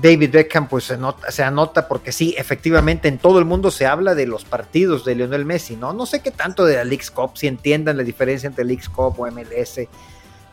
David 0.01 0.32
Beckham 0.32 0.68
pues 0.68 0.86
se, 0.86 0.98
nota, 0.98 1.32
se 1.32 1.44
anota 1.44 1.88
porque 1.88 2.12
sí, 2.12 2.36
efectivamente 2.38 3.08
en 3.08 3.18
todo 3.18 3.39
el 3.39 3.46
mundo 3.46 3.72
se 3.72 3.86
habla 3.86 4.16
de 4.16 4.27
los 4.27 4.46
partidos 4.46 5.06
de 5.06 5.16
Lionel 5.16 5.46
Messi, 5.46 5.75
¿no? 5.75 5.94
No 5.94 6.06
sé 6.06 6.22
qué 6.22 6.32
tanto 6.32 6.66
de 6.66 6.75
la 6.75 6.84
League's 6.84 7.12
Cup, 7.12 7.32
si 7.36 7.48
entiendan 7.48 7.98
la 7.98 8.04
diferencia 8.04 8.48
entre 8.48 8.66
League's 8.66 8.89
Cup 8.89 9.20
o 9.20 9.27
MLS, 9.32 9.88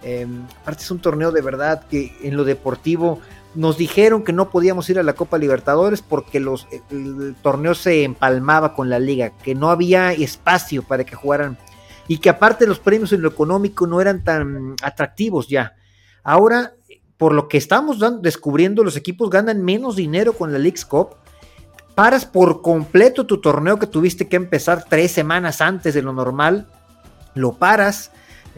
Eh, 0.07 0.27
aparte 0.61 0.83
es 0.83 0.91
un 0.91 0.99
torneo 0.99 1.33
de 1.33 1.41
verdad 1.41 1.87
que 1.89 2.15
en 2.23 2.37
lo 2.37 2.45
deportivo 2.45 3.21
nos 3.55 3.79
dijeron 3.79 4.23
que 4.23 4.35
no 4.35 4.51
podíamos 4.51 4.91
ir 4.91 4.99
a 4.99 5.03
la 5.03 5.15
Copa 5.15 5.39
Libertadores 5.39 6.03
porque 6.03 6.41
los, 6.41 6.67
el 6.91 7.35
torneo 7.43 7.75
se 7.75 8.05
empalmaba 8.05 8.75
con 8.75 8.91
la 8.91 8.99
liga, 8.99 9.31
que 9.43 9.55
no 9.55 9.71
había 9.71 10.13
espacio 10.13 10.83
para 10.83 11.05
que 11.05 11.17
jugaran 11.17 11.57
y 12.07 12.19
que 12.19 12.29
aparte 12.29 12.67
los 12.67 12.81
premios 12.81 13.15
en 13.15 13.23
lo 13.23 13.29
económico 13.31 13.87
no 13.87 14.01
eran 14.01 14.23
tan 14.23 14.75
atractivos 14.83 15.49
ya. 15.49 15.75
Ahora, 16.23 16.75
por 17.17 17.33
lo 17.33 17.49
que 17.49 17.59
estamos 17.59 17.99
descubriendo, 18.23 18.83
los 18.83 18.97
equipos 18.97 19.31
ganan 19.31 19.63
menos 19.63 19.97
dinero 19.97 20.33
con 20.33 20.53
la 20.53 20.59
League's 20.59 20.85
Cup. 20.85 21.11
Paras 21.95 22.27
por 22.27 22.61
completo 22.61 23.25
tu 23.25 23.41
torneo 23.41 23.79
que 23.79 23.87
tuviste 23.87 24.29
que 24.29 24.37
empezar 24.37 24.85
tres 24.89 25.13
semanas 25.13 25.61
antes 25.61 25.95
de 25.95 26.03
lo 26.03 26.13
normal. 26.13 26.67
Lo 27.35 27.55
paras 27.55 28.11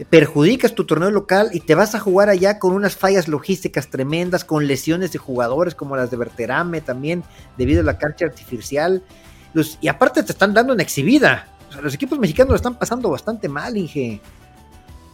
perjudicas 0.05 0.75
tu 0.75 0.85
torneo 0.85 1.09
local 1.09 1.49
y 1.53 1.61
te 1.61 1.75
vas 1.75 1.95
a 1.95 1.99
jugar 1.99 2.29
allá 2.29 2.59
con 2.59 2.73
unas 2.73 2.95
fallas 2.95 3.27
logísticas 3.27 3.89
tremendas, 3.89 4.45
con 4.45 4.67
lesiones 4.67 5.11
de 5.11 5.19
jugadores 5.19 5.75
como 5.75 5.95
las 5.95 6.11
de 6.11 6.17
Berterame 6.17 6.81
también, 6.81 7.23
debido 7.57 7.81
a 7.81 7.83
la 7.83 7.97
cancha 7.97 8.25
artificial. 8.25 9.03
y 9.81 9.87
aparte 9.87 10.23
te 10.23 10.31
están 10.31 10.53
dando 10.53 10.73
una 10.73 10.83
exhibida. 10.83 11.47
los 11.81 11.93
equipos 11.93 12.19
mexicanos 12.19 12.51
lo 12.51 12.55
están 12.55 12.75
pasando 12.75 13.09
bastante 13.09 13.49
mal, 13.49 13.75
Inge. 13.75 14.21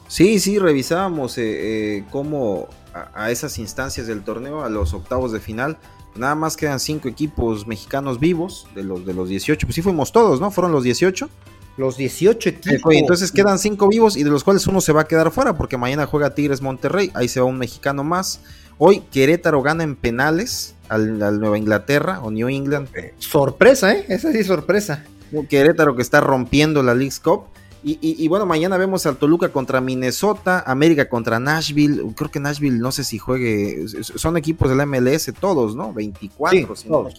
Sí, 0.07 0.39
sí, 0.39 0.59
revisábamos 0.59 1.37
eh, 1.37 1.97
eh, 1.97 2.03
cómo 2.11 2.67
a, 2.93 3.31
esas 3.31 3.57
instancias 3.57 4.07
del 4.07 4.23
torneo, 4.23 4.63
a 4.63 4.69
los 4.69 4.93
octavos 4.93 5.31
de 5.31 5.39
final, 5.39 5.77
nada 6.15 6.35
más 6.35 6.57
quedan 6.57 6.79
cinco 6.79 7.07
equipos 7.07 7.67
mexicanos 7.67 8.19
vivos 8.19 8.67
de 8.75 8.83
los 8.83 9.05
de 9.05 9.13
los 9.13 9.29
18. 9.29 9.65
Pues 9.67 9.75
sí 9.75 9.81
fuimos 9.81 10.11
todos, 10.11 10.39
¿no? 10.39 10.51
Fueron 10.51 10.71
los 10.71 10.83
18 10.83 11.29
los 11.77 11.97
18 11.97 12.49
equipos. 12.49 12.93
entonces 12.93 13.31
quedan 13.31 13.57
5 13.57 13.87
vivos 13.87 14.15
y 14.15 14.23
de 14.23 14.29
los 14.29 14.43
cuales 14.43 14.67
uno 14.67 14.81
se 14.81 14.93
va 14.93 15.01
a 15.01 15.07
quedar 15.07 15.31
fuera 15.31 15.57
porque 15.57 15.77
mañana 15.77 16.05
juega 16.05 16.35
Tigres 16.35 16.61
Monterrey, 16.61 17.11
ahí 17.13 17.27
se 17.27 17.39
va 17.39 17.47
un 17.47 17.57
mexicano 17.57 18.03
más. 18.03 18.41
Hoy 18.77 19.01
Querétaro 19.11 19.61
gana 19.61 19.83
en 19.83 19.95
penales 19.95 20.75
al, 20.89 21.17
Nueva 21.39 21.57
Inglaterra 21.57 22.19
o 22.21 22.31
New 22.31 22.49
England. 22.49 22.89
Sorpresa, 23.17 23.93
¿eh? 23.93 24.05
Esa 24.09 24.31
sí 24.31 24.43
sorpresa. 24.43 25.05
Querétaro 25.49 25.95
que 25.95 26.01
está 26.01 26.21
rompiendo 26.21 26.83
la 26.83 26.93
League's 26.93 27.19
Cup. 27.19 27.45
Y, 27.85 28.27
bueno, 28.29 28.45
mañana 28.45 28.77
vemos 28.77 29.05
al 29.05 29.17
Toluca 29.17 29.49
contra 29.49 29.81
Minnesota, 29.81 30.63
América 30.65 31.09
contra 31.09 31.37
Nashville. 31.39 32.01
Creo 32.15 32.31
que 32.31 32.39
Nashville 32.39 32.79
no 32.79 32.93
sé 32.93 33.03
si 33.03 33.17
juegue. 33.17 33.85
Son 34.01 34.37
equipos 34.37 34.69
de 34.69 34.75
la 34.75 34.85
MLS 34.85 35.33
todos, 35.37 35.75
¿no? 35.75 35.91
24, 35.91 36.75
si 36.75 36.87
todos. 36.87 37.13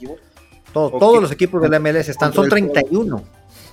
todos 0.73 1.23
los 1.23 1.31
equipos 1.31 1.61
de 1.61 1.69
la 1.69 1.79
MLS 1.79 2.09
están, 2.09 2.33
son 2.33 2.49
31 2.49 3.23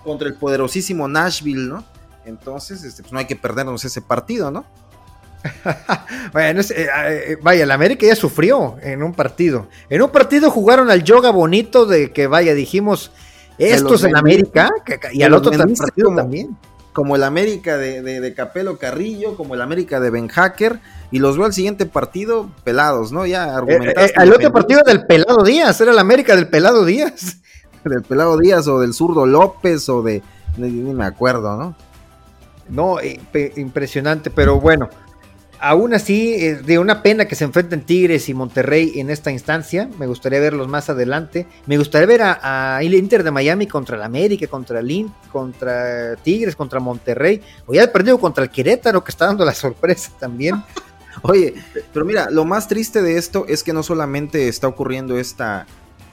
contra 0.04 0.28
el 0.28 0.36
poderosísimo 0.36 1.08
Nashville, 1.08 1.68
¿no? 1.68 1.84
Entonces, 2.26 2.84
este, 2.84 3.04
pues 3.04 3.14
no 3.14 3.20
hay 3.20 3.26
que 3.26 3.36
perdernos 3.36 3.84
ese 3.86 4.02
partido, 4.02 4.52
¿no? 4.52 4.66
bueno, 6.34 6.62
eh, 6.62 6.66
eh, 6.76 7.38
vaya, 7.42 7.66
la 7.66 7.74
América 7.74 8.06
ya 8.06 8.16
sufrió 8.16 8.76
en 8.82 9.02
un 9.02 9.14
partido. 9.14 9.68
En 9.90 10.02
un 10.02 10.10
partido 10.10 10.52
jugaron 10.52 10.92
al 10.92 11.04
yoga 11.04 11.32
bonito 11.32 11.86
de 11.86 12.12
que, 12.12 12.28
vaya, 12.28 12.54
dijimos, 12.54 13.12
estos 13.58 14.04
en 14.04 14.16
América, 14.16 14.70
y 15.12 15.24
al 15.24 15.34
otro 15.34 15.52
partido 15.52 16.14
también. 16.16 16.58
Como 16.94 17.16
el 17.16 17.24
América 17.24 17.78
de, 17.78 18.34
Capelo 18.36 18.78
Carrillo, 18.78 19.38
como 19.38 19.56
el 19.56 19.62
América 19.62 20.00
de 20.00 20.10
Ben 20.10 20.28
Hacker, 20.28 20.80
y 21.10 21.20
los 21.20 21.38
veo 21.38 21.46
al 21.46 21.54
siguiente 21.54 21.86
partido 21.86 22.50
pelados, 22.64 23.12
¿no? 23.12 23.26
Ya 23.26 23.48
eh, 23.48 23.52
argumentaste. 23.52 24.22
el 24.22 24.34
otro 24.34 24.52
partido 24.52 24.82
del 24.86 25.06
Pelado 25.06 25.44
Díaz, 25.44 25.80
era 25.80 25.92
el 25.92 26.00
América 26.00 26.36
del 26.36 26.48
Pelado 26.48 26.84
Díaz. 26.84 27.38
del 27.84 28.04
Pelado 28.04 28.38
Díaz 28.38 28.68
o 28.68 28.80
del 28.80 28.94
zurdo 28.94 29.26
López 29.26 29.88
o 29.90 30.02
de, 30.04 30.22
ni, 30.58 30.70
me 30.70 31.06
acuerdo, 31.06 31.58
¿no? 31.58 31.76
No, 32.70 32.98
impresionante, 33.56 34.30
pero 34.30 34.60
bueno, 34.60 34.90
aún 35.62 35.94
así, 35.94 36.34
eh, 36.34 36.56
de 36.56 36.80
una 36.80 37.04
pena 37.04 37.26
que 37.26 37.36
se 37.36 37.44
enfrenten 37.44 37.82
Tigres 37.82 38.28
y 38.28 38.34
Monterrey 38.34 38.94
en 38.96 39.10
esta 39.10 39.32
instancia. 39.32 39.90
Me 40.00 40.08
gustaría 40.08 40.40
verlos 40.40 40.68
más 40.68 40.90
adelante. 40.90 41.48
Me 41.68 41.78
gustaría 41.78 42.08
ver 42.08 42.22
a, 42.24 42.80
el 42.82 42.94
Inter 42.96 43.24
de 43.24 43.32
Miami 43.32 43.68
contra 43.68 43.96
el 43.96 44.04
América, 44.04 44.48
contra 44.48 44.80
el 44.80 45.10
contra 45.32 46.16
Tigres, 46.18 46.56
contra 46.56 46.80
Monterrey. 46.80 47.42
O 47.68 47.74
ya 47.74 47.92
perdido 47.92 48.20
contra 48.20 48.44
el 48.44 48.50
Querétaro, 48.50 49.04
que 49.04 49.12
está 49.12 49.28
dando 49.28 49.46
la 49.46 49.54
sorpresa 49.54 50.12
también. 50.20 50.64
Oye, 51.22 51.54
pero 51.94 52.06
mira, 52.06 52.30
lo 52.32 52.46
más 52.46 52.68
triste 52.68 53.02
de 53.02 53.18
esto 53.18 53.46
es 53.48 53.64
que 53.64 53.74
no 53.74 53.84
solamente 53.84 54.48
está 54.48 54.68
ocurriendo 54.68 55.18
esta 55.18 55.68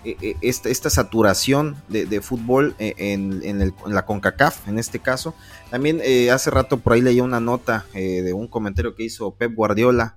eh, 0.04 0.16
eh, 0.22 0.36
esta, 0.42 0.90
saturación 0.90 1.76
de, 1.88 2.20
fútbol 2.20 2.76
eh, 2.78 2.94
en, 2.98 3.74
la 3.86 4.06
CONCACAF, 4.06 4.68
en 4.68 4.78
este 4.78 5.00
caso. 5.00 5.34
También 5.70 6.00
hace 6.30 6.50
rato 6.50 6.78
por 6.78 6.92
ahí 6.92 7.00
leí 7.00 7.20
una 7.20 7.40
nota 7.40 7.86
de 7.92 8.32
un 8.32 8.46
comentario 8.46 8.94
que 8.94 9.04
hizo 9.04 9.34
Pep 9.34 9.54
Guardiola 9.54 10.16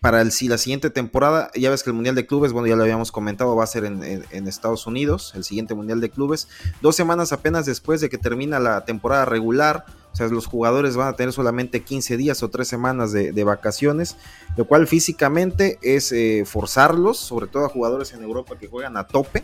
para 0.00 0.20
el, 0.20 0.32
si 0.32 0.48
la 0.48 0.58
siguiente 0.58 0.90
temporada, 0.90 1.50
ya 1.54 1.70
ves 1.70 1.82
que 1.82 1.88
el 1.88 1.94
Mundial 1.94 2.14
de 2.14 2.26
Clubes, 2.26 2.52
bueno, 2.52 2.68
ya 2.68 2.76
lo 2.76 2.82
habíamos 2.82 3.10
comentado, 3.10 3.56
va 3.56 3.64
a 3.64 3.66
ser 3.66 3.86
en, 3.86 4.46
Estados 4.46 4.86
Unidos, 4.86 5.32
el 5.34 5.44
siguiente 5.44 5.74
Mundial 5.74 6.02
de 6.02 6.10
Clubes, 6.10 6.46
dos 6.82 6.94
semanas 6.94 7.32
apenas 7.32 7.64
después 7.64 8.02
de 8.02 8.10
que 8.10 8.18
termina 8.18 8.60
la 8.60 8.84
temporada 8.84 9.24
regular, 9.24 9.86
o 10.14 10.16
sea, 10.16 10.28
los 10.28 10.46
jugadores 10.46 10.96
van 10.96 11.08
a 11.08 11.14
tener 11.14 11.32
solamente 11.32 11.82
15 11.82 12.16
días 12.16 12.40
o 12.44 12.48
3 12.48 12.68
semanas 12.68 13.10
de, 13.10 13.44
vacaciones, 13.44 14.16
lo 14.56 14.64
cual 14.64 14.86
físicamente 14.86 15.80
es 15.82 16.12
eh, 16.12 16.44
forzarlos, 16.46 17.18
sobre 17.18 17.48
todo 17.48 17.64
a 17.66 17.68
jugadores 17.68 18.12
en 18.12 18.22
Europa 18.22 18.56
que 18.56 18.68
juegan 18.68 18.96
a 18.96 19.08
tope, 19.08 19.42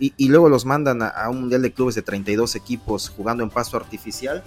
y, 0.00 0.28
luego 0.28 0.48
los 0.48 0.64
mandan 0.64 1.02
a, 1.02 1.28
un 1.30 1.42
Mundial 1.42 1.62
de 1.62 1.72
Clubes 1.72 1.94
de 1.94 2.02
32 2.02 2.56
equipos 2.56 3.12
jugando 3.16 3.44
en 3.44 3.50
pasto 3.50 3.76
artificial. 3.76 4.42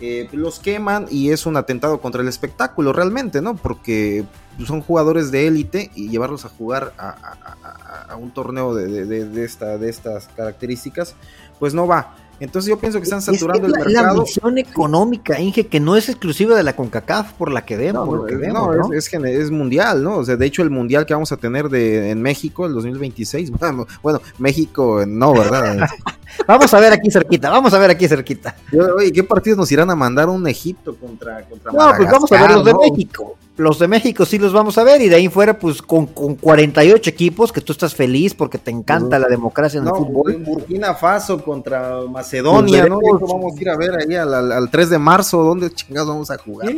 Eh, 0.00 0.28
los 0.32 0.58
queman 0.58 1.06
y 1.10 1.30
es 1.30 1.46
un 1.46 1.56
atentado 1.56 2.00
contra 2.00 2.20
el 2.20 2.28
espectáculo 2.28 2.92
realmente, 2.92 3.40
¿no? 3.40 3.54
Porque 3.54 4.24
son 4.66 4.82
jugadores 4.82 5.30
de 5.30 5.46
élite 5.46 5.90
y 5.94 6.08
llevarlos 6.08 6.44
a 6.44 6.48
jugar 6.48 6.92
a, 6.98 8.16
un 8.18 8.30
torneo 8.30 8.74
de, 8.74 9.44
esta, 9.44 9.78
de 9.78 9.88
estas 9.88 10.28
características, 10.28 11.14
pues 11.58 11.74
no 11.74 11.86
va. 11.86 12.14
Entonces 12.40 12.68
yo 12.68 12.78
pienso 12.78 12.98
que 12.98 13.04
están 13.04 13.22
saturando 13.22 13.66
el 13.66 13.72
mercado. 13.72 14.16
La 14.16 14.22
visión 14.22 14.58
económica, 14.58 15.40
Inge, 15.40 15.66
que 15.66 15.80
no 15.80 15.96
es 15.96 16.08
exclusiva 16.08 16.56
de 16.56 16.62
la 16.62 16.74
CONCACAF 16.74 17.32
por 17.34 17.52
la 17.52 17.64
que 17.64 17.76
vemos. 17.76 18.08
No, 18.08 18.92
Es, 18.92 19.12
Es, 19.12 19.50
mundial, 19.50 20.02
¿no? 20.02 20.18
O 20.18 20.24
sea, 20.24 20.36
de 20.36 20.46
hecho 20.46 20.62
el 20.62 20.70
mundial 20.70 21.06
que 21.06 21.14
vamos 21.14 21.32
a 21.32 21.36
tener 21.36 21.68
de, 21.68 22.10
en 22.10 22.20
México, 22.22 22.66
el 22.66 22.72
2026, 22.74 23.50
bueno, 23.58 23.86
bueno 24.02 24.20
México 24.38 25.04
no, 25.06 25.32
¿verdad? 25.32 25.88
vamos 26.46 26.72
a 26.74 26.80
ver 26.80 26.92
aquí 26.92 27.10
cerquita, 27.10 27.50
vamos 27.50 27.72
a 27.74 27.78
ver 27.78 27.90
aquí 27.90 28.08
cerquita. 28.08 28.56
oye, 28.96 29.12
¿qué 29.12 29.22
partidos 29.22 29.58
nos 29.58 29.70
irán 29.70 29.90
a 29.90 29.94
mandar 29.94 30.28
un 30.28 30.46
Egipto 30.46 30.96
contra, 30.96 31.42
contra 31.42 31.72
No, 31.72 31.96
pues 31.96 32.10
vamos 32.10 32.32
a 32.32 32.40
ver 32.40 32.50
los 32.50 32.64
de 32.64 32.74
México 32.74 33.36
los 33.56 33.78
de 33.78 33.86
México 33.86 34.24
sí 34.24 34.38
los 34.38 34.52
vamos 34.52 34.78
a 34.78 34.84
ver 34.84 35.00
y 35.00 35.08
de 35.08 35.16
ahí 35.16 35.28
fuera 35.28 35.58
pues 35.58 35.80
con, 35.80 36.06
con 36.06 36.34
48 36.34 37.08
equipos 37.08 37.52
que 37.52 37.60
tú 37.60 37.72
estás 37.72 37.94
feliz 37.94 38.34
porque 38.34 38.58
te 38.58 38.72
encanta 38.72 39.18
la 39.18 39.28
democracia 39.28 39.78
en 39.78 39.86
el 39.86 39.92
fútbol. 39.92 40.36
Burkina 40.44 40.94
Faso 40.94 41.42
contra 41.42 42.00
Macedonia, 42.02 42.86
¿no? 42.86 42.98
Vamos 43.00 43.56
a 43.56 43.60
ir 43.60 43.70
a 43.70 43.76
ver 43.76 43.92
ahí 43.94 44.14
al, 44.16 44.68
3 44.70 44.90
de 44.90 44.98
marzo, 44.98 45.42
¿dónde 45.42 45.70
chingados 45.70 46.08
vamos 46.08 46.30
a 46.30 46.38
jugar? 46.38 46.72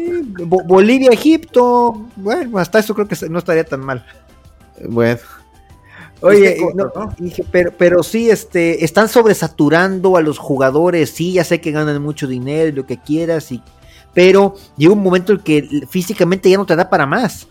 Bolivia, 0.66 1.11
Egipto, 1.11 2.06
bueno, 2.16 2.59
hasta 2.59 2.78
eso 2.78 2.95
creo 2.95 3.09
que 3.09 3.16
no 3.28 3.38
estaría 3.38 3.64
tan 3.64 3.80
mal. 3.80 4.04
Bueno. 4.87 5.18
Oye, 6.23 6.56
pero, 7.50 7.73
pero 7.76 8.02
sí, 8.02 8.30
este, 8.30 8.85
están 8.85 9.09
sobresaturando 9.09 10.16
a 10.16 10.23
los 10.23 10.38
jugadores, 10.38 11.11
sí, 11.11 11.35
ya 11.35 11.45
sé 11.45 11.61
que 11.61 11.73
ganan 11.73 12.00
mucho 12.02 12.26
dinero, 12.26 12.75
lo 12.75 12.87
que 12.87 12.97
quieras, 12.97 13.52
y 13.52 13.62
pero 14.16 14.54
llega 14.78 14.94
un 14.94 15.02
momento 15.02 15.35
en 15.35 15.40
que 15.40 15.87
físicamente 15.90 16.49
ya 16.49 16.56
no 16.56 16.64
te 16.64 16.75
da 16.75 16.88
para 16.88 17.04
más. 17.04 17.49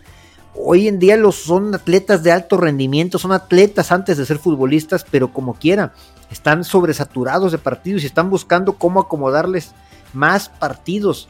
Hoy 0.52 0.88
en 0.88 0.98
día 0.98 1.16
los 1.16 1.36
son 1.36 1.72
atletas 1.72 2.24
de 2.24 2.32
alto 2.32 2.56
rendimiento, 2.56 3.20
son 3.20 3.30
atletas 3.30 3.92
antes 3.92 4.18
de 4.18 4.26
ser 4.26 4.38
futbolistas, 4.40 5.06
pero 5.08 5.32
como 5.32 5.54
quiera, 5.54 5.92
están 6.28 6.64
sobresaturados 6.64 7.52
de 7.52 7.58
partidos 7.58 8.02
y 8.02 8.06
están 8.06 8.30
buscando 8.30 8.72
cómo 8.72 8.98
acomodarles 8.98 9.74
más 10.12 10.48
partidos. 10.48 11.28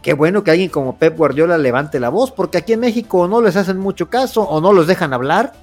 Qué 0.00 0.12
bueno 0.12 0.44
que 0.44 0.52
alguien 0.52 0.70
como 0.70 0.96
Pep 0.96 1.18
Guardiola 1.18 1.58
levante 1.58 1.98
la 1.98 2.10
voz, 2.10 2.30
porque 2.30 2.58
aquí 2.58 2.74
en 2.74 2.80
México 2.80 3.26
no 3.26 3.42
les 3.42 3.56
hacen 3.56 3.78
mucho 3.78 4.08
caso 4.08 4.42
o 4.42 4.60
no 4.60 4.72
los 4.72 4.86
dejan 4.86 5.12
hablar. 5.12 5.54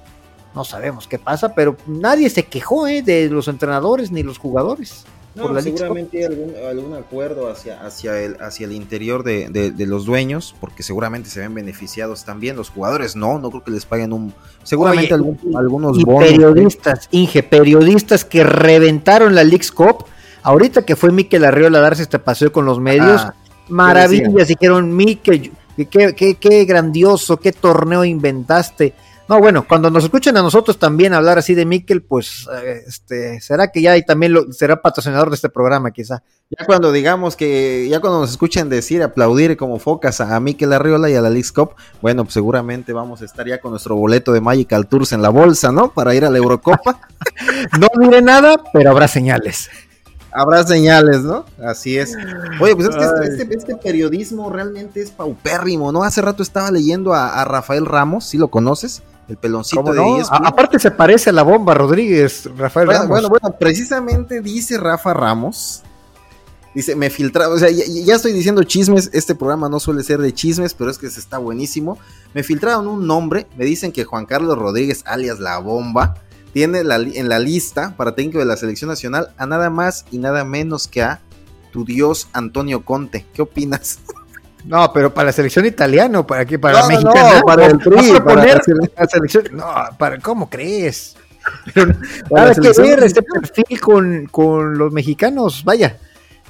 No 0.54 0.62
sabemos 0.62 1.06
qué 1.08 1.18
pasa, 1.18 1.54
pero 1.54 1.78
nadie 1.86 2.28
se 2.28 2.42
quejó 2.42 2.86
¿eh? 2.86 3.00
de 3.00 3.30
los 3.30 3.48
entrenadores 3.48 4.10
ni 4.10 4.22
los 4.22 4.36
jugadores. 4.36 5.06
No, 5.36 5.60
seguramente 5.60 6.26
hay 6.26 6.64
algún, 6.66 6.94
acuerdo 6.94 7.50
hacia, 7.50 7.84
hacia, 7.84 8.18
el, 8.22 8.38
hacia 8.40 8.64
el 8.64 8.72
interior 8.72 9.22
de, 9.22 9.74
los 9.86 10.06
dueños, 10.06 10.54
porque 10.58 10.82
seguramente 10.82 11.28
se 11.28 11.40
ven 11.40 11.54
beneficiados 11.54 12.24
también. 12.24 12.56
Los 12.56 12.70
jugadores 12.70 13.16
no, 13.16 13.38
no 13.38 13.50
creo 13.50 13.62
que 13.62 13.70
les 13.70 13.84
paguen 13.84 14.14
un. 14.14 14.32
Seguramente 14.62 15.12
algunos 15.12 15.98
y 15.98 16.04
Periodistas, 16.06 17.08
Inge, 17.10 17.42
periodistas 17.42 18.24
que 18.24 18.44
reventaron 18.44 19.34
la 19.34 19.44
League's 19.44 19.70
Cup. 19.70 20.06
Ahorita 20.42 20.86
que 20.86 20.96
fue 20.96 21.12
Miquel 21.12 21.44
Arriola 21.44 21.78
a 21.78 21.82
darse 21.82 22.02
este 22.02 22.18
paseo 22.18 22.50
con 22.50 22.64
los 22.64 22.80
medios, 22.80 23.20
ah, 23.20 23.34
maravillas, 23.68 24.48
dijeron 24.48 24.96
Miquel, 24.96 25.52
qué, 25.76 26.14
qué, 26.14 26.36
qué 26.36 26.64
grandioso, 26.64 27.36
qué 27.36 27.52
torneo 27.52 28.04
inventaste 28.06 28.94
No, 29.28 29.40
bueno, 29.40 29.66
cuando 29.66 29.90
nos 29.90 30.04
escuchen 30.04 30.36
a 30.36 30.42
nosotros 30.42 30.78
también 30.78 31.12
hablar 31.12 31.36
así 31.38 31.54
de 31.54 31.64
Miquel, 31.64 32.00
pues 32.02 32.48
eh, 32.62 32.84
este, 32.86 33.40
será 33.40 33.72
que 33.72 33.82
ya 33.82 33.96
y 33.96 34.04
también 34.04 34.32
lo, 34.32 34.52
será 34.52 34.80
patrocinador 34.80 35.30
de 35.30 35.34
este 35.34 35.48
programa, 35.48 35.90
quizá. 35.90 36.22
Ya 36.48 36.64
cuando 36.64 36.92
digamos 36.92 37.34
que, 37.34 37.88
ya 37.90 37.98
cuando 37.98 38.20
nos 38.20 38.30
escuchen 38.30 38.68
decir, 38.68 39.02
aplaudir 39.02 39.56
como 39.56 39.80
focas 39.80 40.20
a 40.20 40.38
Miquel 40.38 40.72
Arriola 40.72 41.10
y 41.10 41.16
a 41.16 41.20
la 41.20 41.30
League 41.30 41.48
Cup, 41.52 41.74
bueno, 42.00 42.22
pues 42.22 42.34
seguramente 42.34 42.92
vamos 42.92 43.20
a 43.20 43.24
estar 43.24 43.48
ya 43.48 43.60
con 43.60 43.72
nuestro 43.72 43.96
boleto 43.96 44.32
de 44.32 44.40
Magical 44.40 44.86
Tours 44.86 45.12
en 45.12 45.22
la 45.22 45.30
bolsa, 45.30 45.72
¿no? 45.72 45.90
Para 45.90 46.14
ir 46.14 46.24
a 46.24 46.30
la 46.30 46.38
Eurocopa. 46.38 47.00
no 47.80 47.88
diré 48.00 48.22
nada, 48.22 48.62
pero 48.72 48.92
habrá 48.92 49.08
señales. 49.08 49.68
Habrá 50.30 50.64
señales, 50.64 51.22
¿no? 51.22 51.46
Así 51.64 51.98
es. 51.98 52.14
Oye, 52.60 52.76
pues 52.76 52.90
es 52.90 52.94
que 52.94 53.02
este, 53.02 53.42
este, 53.42 53.56
este, 53.56 53.76
periodismo 53.76 54.50
realmente 54.50 55.02
es 55.02 55.10
paupérrimo, 55.10 55.90
¿no? 55.90 56.04
Hace 56.04 56.22
rato 56.22 56.44
estaba 56.44 56.70
leyendo 56.70 57.12
a, 57.12 57.40
a 57.40 57.44
Rafael 57.44 57.86
Ramos, 57.86 58.26
¿sí 58.26 58.38
lo 58.38 58.48
conoces? 58.48 59.02
El 59.28 59.36
peloncito 59.36 59.82
de 59.82 59.96
no? 59.96 60.18
Aparte 60.30 60.78
se 60.78 60.90
parece 60.90 61.30
a 61.30 61.32
la 61.32 61.42
bomba 61.42 61.74
Rodríguez, 61.74 62.48
Rafael 62.56 62.86
bueno, 62.86 63.00
Ramos. 63.00 63.08
Bueno, 63.08 63.28
bueno, 63.28 63.56
precisamente 63.58 64.40
dice 64.40 64.78
Rafa 64.78 65.14
Ramos. 65.14 65.82
Dice, 66.74 66.94
me 66.94 67.08
filtraron, 67.08 67.56
o 67.56 67.58
sea, 67.58 67.70
ya, 67.70 68.14
estoy 68.14 68.32
diciendo 68.32 68.62
chismes, 68.62 69.08
este 69.14 69.34
programa 69.34 69.70
no 69.70 69.80
suele 69.80 70.02
ser 70.02 70.20
de 70.20 70.34
chismes, 70.34 70.74
pero 70.74 70.90
es 70.90 70.98
que 70.98 71.08
se 71.08 71.20
está 71.20 71.38
buenísimo. 71.38 71.98
Me 72.34 72.42
filtraron 72.42 72.86
un 72.86 73.06
nombre, 73.06 73.46
me 73.56 73.64
dicen 73.64 73.92
que 73.92 74.04
Juan 74.04 74.26
Carlos 74.26 74.58
Rodríguez, 74.58 75.02
alias 75.06 75.40
La 75.40 75.58
Bomba, 75.58 76.16
tiene 76.52 76.80
en 76.80 77.28
la 77.28 77.38
lista 77.38 77.94
para 77.96 78.14
técnico 78.14 78.38
de 78.38 78.44
la 78.44 78.56
selección 78.56 78.88
nacional 78.90 79.32
a 79.38 79.46
nada 79.46 79.70
más 79.70 80.04
y 80.10 80.18
nada 80.18 80.44
menos 80.44 80.86
que 80.86 81.02
a 81.02 81.20
tu 81.72 81.84
dios 81.84 82.28
Antonio 82.32 82.84
Conte. 82.84 83.26
¿Qué 83.32 83.42
opinas? 83.42 83.98
No, 84.66 84.92
pero 84.92 85.14
para 85.14 85.26
la 85.26 85.32
selección 85.32 85.64
italiana, 85.64 86.26
¿para 86.26 86.44
qué? 86.44 86.58
Para 86.58 86.86
México. 86.88 87.12
No, 87.14 87.42
para 87.42 87.66
el 87.66 87.78
Tri, 87.78 88.20
para 88.24 88.44
la 88.44 89.06
selección. 89.06 89.44
No, 89.52 89.64
para, 89.96 90.18
¿cómo 90.18 90.50
crees? 90.50 91.16
nada 92.30 92.54
que 92.54 92.82
ver 92.82 93.04
este 93.04 93.22
perfil 93.22 93.80
con, 93.80 94.26
con, 94.26 94.76
los 94.76 94.92
mexicanos, 94.92 95.62
vaya. 95.64 95.98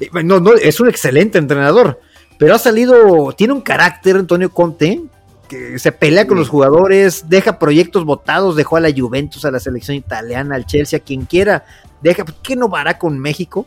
Eh, 0.01 0.09
no, 0.25 0.41
no, 0.41 0.55
es 0.55 0.81
un 0.81 0.89
excelente 0.89 1.39
entrenador, 1.39 2.01
pero 2.39 2.55
ha 2.55 2.59
salido, 2.59 3.33
tiene 3.33 3.53
un 3.53 3.61
carácter, 3.61 4.17
Antonio 4.17 4.51
Conte, 4.51 5.03
que 5.49 5.79
se 5.79 5.93
pelea 5.93 6.27
con 6.27 6.39
los 6.39 6.49
jugadores, 6.49 7.29
deja 7.29 7.59
proyectos 7.59 8.05
votados, 8.05 8.57
dejó 8.57 8.77
a 8.77 8.81
la 8.81 8.93
Juventus, 8.95 9.45
a 9.45 9.51
la 9.51 9.61
selección 9.61 9.97
italiana, 9.97 10.55
al 10.55 10.67
Chelsea, 10.67 10.99
a 10.99 11.03
quien 11.03 11.25
quiera, 11.25 11.65
deja, 12.03 12.25
¿qué 12.43 12.57
no 12.57 12.75
hará 12.75 12.99
con 12.99 13.19
México? 13.19 13.67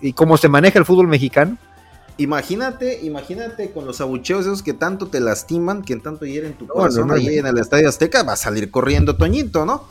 y 0.00 0.14
cómo 0.14 0.38
se 0.38 0.48
maneja 0.48 0.78
el 0.78 0.86
fútbol 0.86 1.06
mexicano. 1.06 1.58
Imagínate, 2.16 3.00
imagínate 3.02 3.70
con 3.70 3.86
los 3.86 4.00
abucheos 4.00 4.42
esos 4.42 4.62
que 4.62 4.74
tanto 4.74 5.06
te 5.08 5.20
lastiman, 5.20 5.82
que 5.82 5.96
tanto 5.96 6.26
hieren 6.26 6.54
tu 6.54 6.66
corazón 6.66 7.10
ahí 7.10 7.38
en 7.38 7.46
el 7.46 7.58
Estadio 7.58 7.88
Azteca, 7.88 8.22
va 8.22 8.34
a 8.34 8.36
salir 8.36 8.70
corriendo 8.70 9.16
Toñito, 9.16 9.64
¿no? 9.64 9.84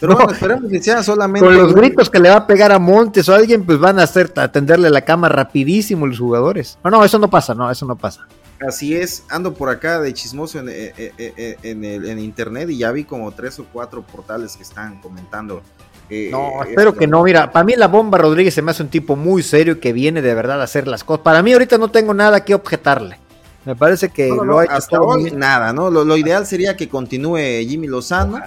Pero 0.00 0.14
bueno, 0.14 0.32
esperemos 0.32 0.70
que 0.70 0.82
sea 0.82 1.02
solamente. 1.02 1.46
Con 1.46 1.56
los 1.56 1.74
gritos 1.74 2.08
que 2.08 2.18
le 2.18 2.30
va 2.30 2.36
a 2.36 2.46
pegar 2.46 2.72
a 2.72 2.78
Montes 2.78 3.28
o 3.28 3.34
a 3.34 3.36
alguien, 3.36 3.64
pues 3.64 3.78
van 3.78 3.98
a 3.98 4.04
hacer 4.04 4.32
atenderle 4.36 4.88
la 4.88 5.02
cama 5.02 5.28
rapidísimo 5.28 6.06
los 6.06 6.18
jugadores. 6.18 6.78
No, 6.82 6.90
no, 6.90 7.04
eso 7.04 7.18
no 7.18 7.28
pasa, 7.28 7.54
no, 7.54 7.70
eso 7.70 7.84
no 7.84 7.96
pasa. 7.96 8.26
Así 8.66 8.94
es, 8.94 9.24
ando 9.28 9.54
por 9.54 9.68
acá 9.70 10.00
de 10.00 10.12
chismoso 10.12 10.58
en, 10.58 10.68
eh, 10.68 10.92
eh, 10.96 11.12
eh, 11.18 11.56
en 11.62 12.18
internet 12.18 12.68
y 12.68 12.78
ya 12.78 12.92
vi 12.92 13.04
como 13.04 13.30
tres 13.32 13.58
o 13.58 13.66
cuatro 13.72 14.02
portales 14.02 14.56
que 14.56 14.62
están 14.62 15.00
comentando 15.00 15.62
no, 16.30 16.62
espero 16.62 16.94
que 16.94 17.06
no. 17.06 17.22
Mira, 17.22 17.52
para 17.52 17.64
mí 17.64 17.74
la 17.76 17.88
bomba 17.88 18.18
Rodríguez 18.18 18.54
se 18.54 18.62
me 18.62 18.70
hace 18.70 18.82
un 18.82 18.88
tipo 18.88 19.16
muy 19.16 19.42
serio 19.42 19.80
que 19.80 19.92
viene 19.92 20.22
de 20.22 20.34
verdad 20.34 20.60
a 20.60 20.64
hacer 20.64 20.88
las 20.88 21.04
cosas. 21.04 21.22
Para 21.22 21.42
mí 21.42 21.52
ahorita 21.52 21.78
no 21.78 21.90
tengo 21.90 22.14
nada 22.14 22.44
que 22.44 22.54
objetarle. 22.54 23.18
Me 23.64 23.76
parece 23.76 24.08
que 24.08 24.28
lo 24.28 24.58
ha 24.58 24.64
hecho 24.64 24.72
hasta 24.72 25.00
hoy 25.00 25.30
nada, 25.30 25.72
¿no? 25.72 25.90
Lo, 25.90 26.16
ideal 26.16 26.46
sería 26.46 26.76
que 26.76 26.88
continúe 26.88 27.60
Jimmy 27.66 27.86
Lozano 27.86 28.40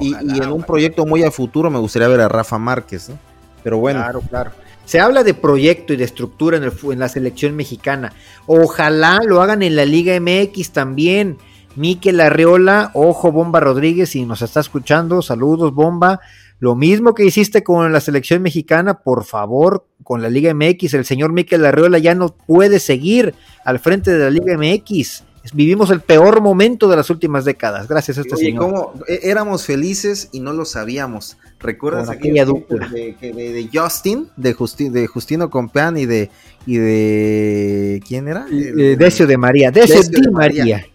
y, 0.00 0.14
en 0.14 0.50
un 0.50 0.62
proyecto 0.62 1.06
muy 1.06 1.22
a 1.22 1.30
futuro 1.30 1.70
me 1.70 1.78
gustaría 1.78 2.08
ver 2.08 2.20
a 2.20 2.28
Rafa 2.28 2.58
Márquez, 2.58 3.08
¿no? 3.08 3.18
Pero 3.62 3.78
bueno. 3.78 4.00
Claro, 4.00 4.20
claro. 4.28 4.50
Se 4.84 4.98
habla 4.98 5.22
de 5.22 5.34
proyecto 5.34 5.92
y 5.92 5.96
de 5.96 6.04
estructura 6.04 6.56
en, 6.56 6.64
el, 6.64 6.72
en 6.90 6.98
la 6.98 7.08
selección 7.08 7.54
mexicana. 7.54 8.12
Ojalá 8.46 9.20
lo 9.24 9.40
hagan 9.40 9.62
en 9.62 9.76
la 9.76 9.84
Liga 9.84 10.18
MX 10.18 10.72
también. 10.72 11.38
Miquel 11.76 12.20
Arreola, 12.20 12.90
ojo, 12.94 13.30
Bomba 13.30 13.60
Rodríguez, 13.60 14.10
si 14.10 14.24
nos 14.24 14.42
está 14.42 14.58
escuchando, 14.58 15.22
saludos, 15.22 15.72
Bomba. 15.72 16.20
Lo 16.60 16.76
mismo 16.76 17.14
que 17.14 17.24
hiciste 17.24 17.64
con 17.64 17.90
la 17.90 18.00
selección 18.00 18.42
mexicana, 18.42 19.00
por 19.00 19.24
favor, 19.24 19.86
con 20.04 20.20
la 20.20 20.28
Liga 20.28 20.52
MX, 20.54 20.92
el 20.92 21.06
señor 21.06 21.32
Miquel 21.32 21.64
Arreola 21.64 21.98
ya 21.98 22.14
no 22.14 22.36
puede 22.36 22.80
seguir 22.80 23.34
al 23.64 23.78
frente 23.78 24.12
de 24.12 24.18
la 24.18 24.30
Liga 24.30 24.56
MX. 24.58 25.24
Vivimos 25.54 25.90
el 25.90 26.02
peor 26.02 26.42
momento 26.42 26.86
de 26.88 26.96
las 26.96 27.08
últimas 27.08 27.46
décadas, 27.46 27.88
gracias 27.88 28.18
a 28.18 28.20
este 28.20 28.34
Oye, 28.34 28.44
señor. 28.44 28.62
¿cómo? 28.62 28.92
E, 29.08 29.20
éramos 29.22 29.64
felices 29.64 30.28
y 30.32 30.40
no 30.40 30.52
lo 30.52 30.66
sabíamos. 30.66 31.38
¿Recuerdas 31.60 32.10
aquella 32.10 32.44
dupla 32.44 32.88
de, 32.88 33.16
de, 33.20 33.68
Justin, 33.72 34.28
de, 34.36 34.54
de 34.90 35.06
Justino 35.06 35.48
Compeán 35.48 35.96
y 35.96 36.04
de, 36.04 36.30
y 36.66 36.76
de 36.76 38.02
¿quién 38.06 38.28
era? 38.28 38.44
Decio 38.46 39.26
de 39.26 39.38
María, 39.38 39.70
Decio, 39.70 40.02
de, 40.02 40.30
María 40.30 40.86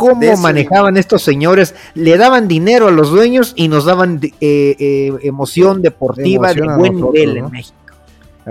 cómo 0.00 0.36
manejaban 0.38 0.96
estos 0.96 1.22
señores, 1.22 1.74
le 1.94 2.16
daban 2.16 2.48
dinero 2.48 2.88
a 2.88 2.90
los 2.90 3.10
dueños 3.10 3.52
y 3.54 3.68
nos 3.68 3.84
daban 3.84 4.18
eh, 4.22 4.30
eh, 4.40 5.12
emoción 5.22 5.82
deportiva 5.82 6.54
de 6.54 6.62
buen 6.62 6.96
nivel 6.96 7.36
en 7.36 7.50
México. 7.50 7.76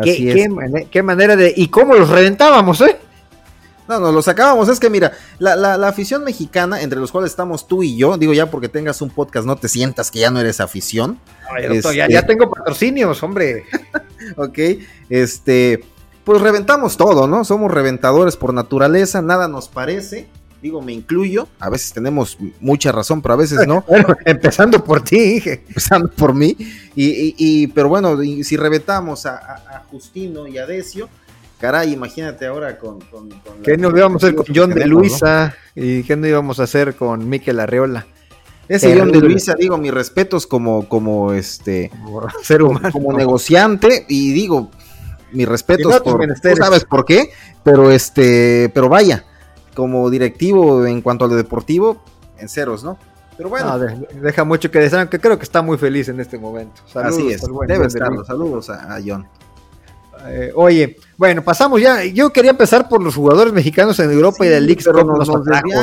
Qué, 0.04 1.04
manera 1.04 1.36
de... 1.36 1.52
¿Y 1.56 1.68
cómo 1.70 1.96
los 1.96 2.08
reventábamos, 2.08 2.80
eh? 2.82 2.98
No, 3.88 4.00
no, 4.00 4.12
los 4.12 4.26
sacábamos. 4.26 4.70
Es 4.70 4.80
que 4.80 4.92
mira, 4.92 5.14
la, 5.40 5.74
afición 5.88 6.24
mexicana, 6.24 6.82
entre 6.82 7.00
los 7.00 7.12
cuales 7.12 7.32
estamos 7.32 7.68
tú 7.68 7.82
y 7.82 7.98
yo, 7.98 8.16
digo 8.18 8.34
ya 8.34 8.46
porque 8.52 8.70
tengas 8.70 9.02
un 9.02 9.10
podcast, 9.10 9.48
no 9.48 9.56
te 9.56 9.68
sientas 9.68 10.12
que 10.12 10.20
ya 10.20 10.30
no 10.30 10.40
eres 10.40 10.60
afición. 10.60 11.20
ya, 11.96 12.08
ya, 12.08 12.22
tengo 12.28 12.52
patrocinios, 12.52 13.24
hombre. 13.24 13.64
ok, 14.38 14.60
este, 15.10 15.84
pues 16.24 16.40
reventamos 16.40 16.96
todo, 16.96 17.26
¿no? 17.28 17.44
Somos 17.44 17.72
reventadores 17.72 18.38
por 18.38 18.54
naturaleza, 18.54 19.24
nada 19.24 19.48
nos 19.48 19.68
parece 19.68 20.28
digo, 20.62 20.82
me 20.82 20.93
incluyo, 20.93 21.48
a 21.60 21.69
veces 21.69 21.93
tenemos 21.93 22.38
mucha 22.60 22.91
razón, 22.91 23.22
pero 23.22 23.34
a 23.34 23.38
veces 23.38 23.65
no. 23.67 23.84
empezando 24.26 24.84
por 24.84 25.04
ti, 25.04 25.41
empezando 25.45 26.10
por 26.10 26.34
mí, 26.34 26.56
y, 26.95 27.67
pero 27.67 27.89
bueno, 27.89 28.17
si 28.43 28.58
reventamos 28.58 29.26
a, 29.26 29.86
Justino 29.89 30.48
y 30.48 30.58
a 30.58 30.65
Decio, 30.65 31.10
caray, 31.60 31.93
imagínate 31.93 32.45
ahora 32.45 32.78
con... 32.78 33.00
con, 33.02 33.30
¿Qué 33.63 33.78
nos 33.78 33.91
íbamos 33.95 34.24
a 34.24 34.28
hacer 34.28 34.36
con 34.36 34.45
John 34.54 34.69
de 34.72 34.86
Luisa? 34.86 35.56
¿Y 35.76 36.04
qué 36.04 36.15
no 36.15 36.28
íbamos 36.28 36.60
a 36.60 36.63
hacer 36.63 36.95
con 36.95 37.28
Miquel 37.28 37.60
Arreola? 37.60 38.06
Ese 38.67 38.95
John 38.95 39.12
de 39.12 39.19
Luisa, 39.19 39.56
digo, 39.58 39.78
mis 39.80 39.91
respetos 39.91 40.45
como, 40.45 40.88
como 40.88 41.34
este 41.34 41.91
ser 42.43 42.62
humano, 42.62 42.91
como 42.91 43.13
negociante, 43.13 44.06
y 44.08 44.32
digo, 44.32 44.69
mis 45.32 45.48
respetos 45.48 46.02
por, 46.02 46.26
tú 46.28 46.56
sabes 46.56 46.86
por 46.86 47.06
qué, 47.06 47.32
pero 47.63 47.91
este, 47.91 48.69
pero 48.74 48.89
vaya, 48.89 49.26
como 49.80 50.10
directivo 50.10 50.86
en 50.86 51.02
cuanto 51.02 51.24
a 51.24 51.30
lo 51.30 51.36
deportivo, 51.36 52.02
en 52.38 52.50
ceros, 52.50 52.84
¿no? 52.84 52.98
Pero 53.38 53.48
bueno. 53.48 53.80
deja 53.80 54.44
mucho 54.44 54.70
que 54.70 54.78
desear, 54.78 55.08
que 55.08 55.20
creo 55.20 55.38
que 55.38 55.44
está 55.44 55.62
muy 55.62 55.78
feliz 55.78 56.10
en 56.10 56.20
este 56.20 56.38
momento. 56.38 56.82
Saludos, 56.86 57.18
Así 57.18 57.32
es, 57.32 57.42
debe 57.65 57.88
estar. 57.88 58.10
Saludos 58.28 58.70
a, 58.70 59.00
John. 59.06 59.26
Eh, 60.28 60.52
oye, 60.56 60.98
bueno, 61.18 61.44
pasamos 61.44 61.82
ya. 61.82 62.04
Yo 62.04 62.32
quería 62.32 62.52
empezar 62.52 62.88
por 62.90 63.02
los 63.02 63.16
jugadores 63.16 63.54
mexicanos 63.54 64.00
en 64.00 64.12
Europa 64.12 64.46
y 64.46 64.50
del 64.50 64.66
League 64.66 64.84
Cup 64.84 65.06
nos, 65.06 65.28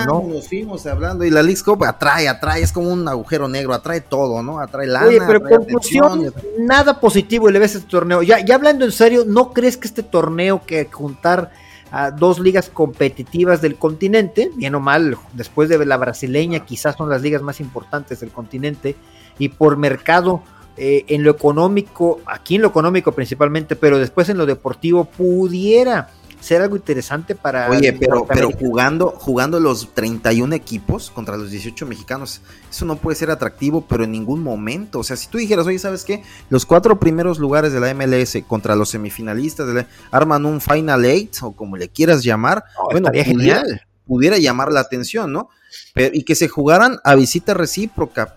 ¿no? 0.06 0.22
Nos 0.26 0.48
fuimos 0.48 0.86
hablando 0.86 1.24
y 1.24 1.30
la 1.30 1.42
League 1.42 1.60
Cup 1.64 1.84
atrae, 1.84 2.28
atrae, 2.28 2.62
es 2.62 2.72
como 2.72 2.90
un 2.90 3.08
agujero 3.08 3.48
negro, 3.48 3.72
atrae 3.74 4.00
todo, 4.00 4.42
¿no? 4.42 4.60
Atrae 4.60 4.86
lana. 4.86 5.06
Oye, 5.06 5.20
pero 5.26 5.42
conclusión, 5.42 6.32
nada 6.58 7.00
positivo 7.00 7.50
le 7.50 7.58
ves 7.58 7.76
este 7.76 7.88
torneo. 7.88 8.22
Ya, 8.22 8.44
ya 8.44 8.54
hablando 8.54 8.84
en 8.84 8.92
serio, 8.92 9.24
¿no 9.26 9.52
crees 9.52 9.76
que 9.76 9.88
este 9.88 10.02
torneo 10.02 10.62
que 10.66 10.86
juntar 10.86 11.50
a 11.90 12.10
dos 12.10 12.40
ligas 12.40 12.68
competitivas 12.68 13.62
del 13.62 13.76
continente, 13.76 14.50
bien 14.54 14.74
o 14.74 14.80
mal, 14.80 15.16
después 15.34 15.68
de 15.68 15.84
la 15.86 15.96
brasileña, 15.96 16.64
quizás 16.64 16.96
son 16.96 17.08
las 17.08 17.22
ligas 17.22 17.42
más 17.42 17.60
importantes 17.60 18.20
del 18.20 18.30
continente, 18.30 18.96
y 19.38 19.50
por 19.50 19.76
mercado, 19.76 20.42
eh, 20.76 21.04
en 21.08 21.22
lo 21.22 21.30
económico, 21.30 22.20
aquí 22.26 22.56
en 22.56 22.62
lo 22.62 22.68
económico 22.68 23.12
principalmente, 23.12 23.76
pero 23.76 23.98
después 23.98 24.28
en 24.28 24.38
lo 24.38 24.46
deportivo, 24.46 25.04
pudiera 25.04 26.10
ser 26.40 26.62
algo 26.62 26.76
interesante 26.76 27.34
para. 27.34 27.70
Oye, 27.70 27.92
pero, 27.92 28.26
pero 28.26 28.50
jugando, 28.52 29.10
jugando 29.10 29.58
los 29.58 29.94
31 29.94 30.54
equipos 30.54 31.10
contra 31.10 31.36
los 31.36 31.50
18 31.50 31.86
mexicanos, 31.86 32.40
eso 32.70 32.84
no 32.84 32.96
puede 32.96 33.16
ser 33.16 33.30
atractivo, 33.30 33.86
pero 33.88 34.04
en 34.04 34.12
ningún 34.12 34.42
momento. 34.42 35.00
O 35.00 35.04
sea, 35.04 35.16
si 35.16 35.28
tú 35.28 35.38
dijeras, 35.38 35.66
oye, 35.66 35.78
¿sabes 35.78 36.04
qué? 36.04 36.22
Los 36.50 36.66
cuatro 36.66 37.00
primeros 37.00 37.38
lugares 37.38 37.72
de 37.72 37.80
la 37.80 37.92
MLS 37.94 38.38
contra 38.46 38.76
los 38.76 38.90
semifinalistas 38.90 39.72
de 39.72 39.86
arman 40.10 40.46
un 40.46 40.60
Final 40.60 41.04
Eight, 41.04 41.36
o 41.42 41.52
como 41.52 41.76
le 41.76 41.88
quieras 41.88 42.22
llamar, 42.22 42.64
bueno, 42.90 43.08
pudiera, 43.08 43.24
genial. 43.24 43.82
pudiera 44.06 44.38
llamar 44.38 44.70
la 44.72 44.80
atención, 44.80 45.32
¿no? 45.32 45.48
Pero, 45.94 46.14
y 46.14 46.22
que 46.22 46.34
se 46.34 46.48
jugaran 46.48 46.98
a 47.02 47.14
visita 47.14 47.54
recíproca 47.54 48.36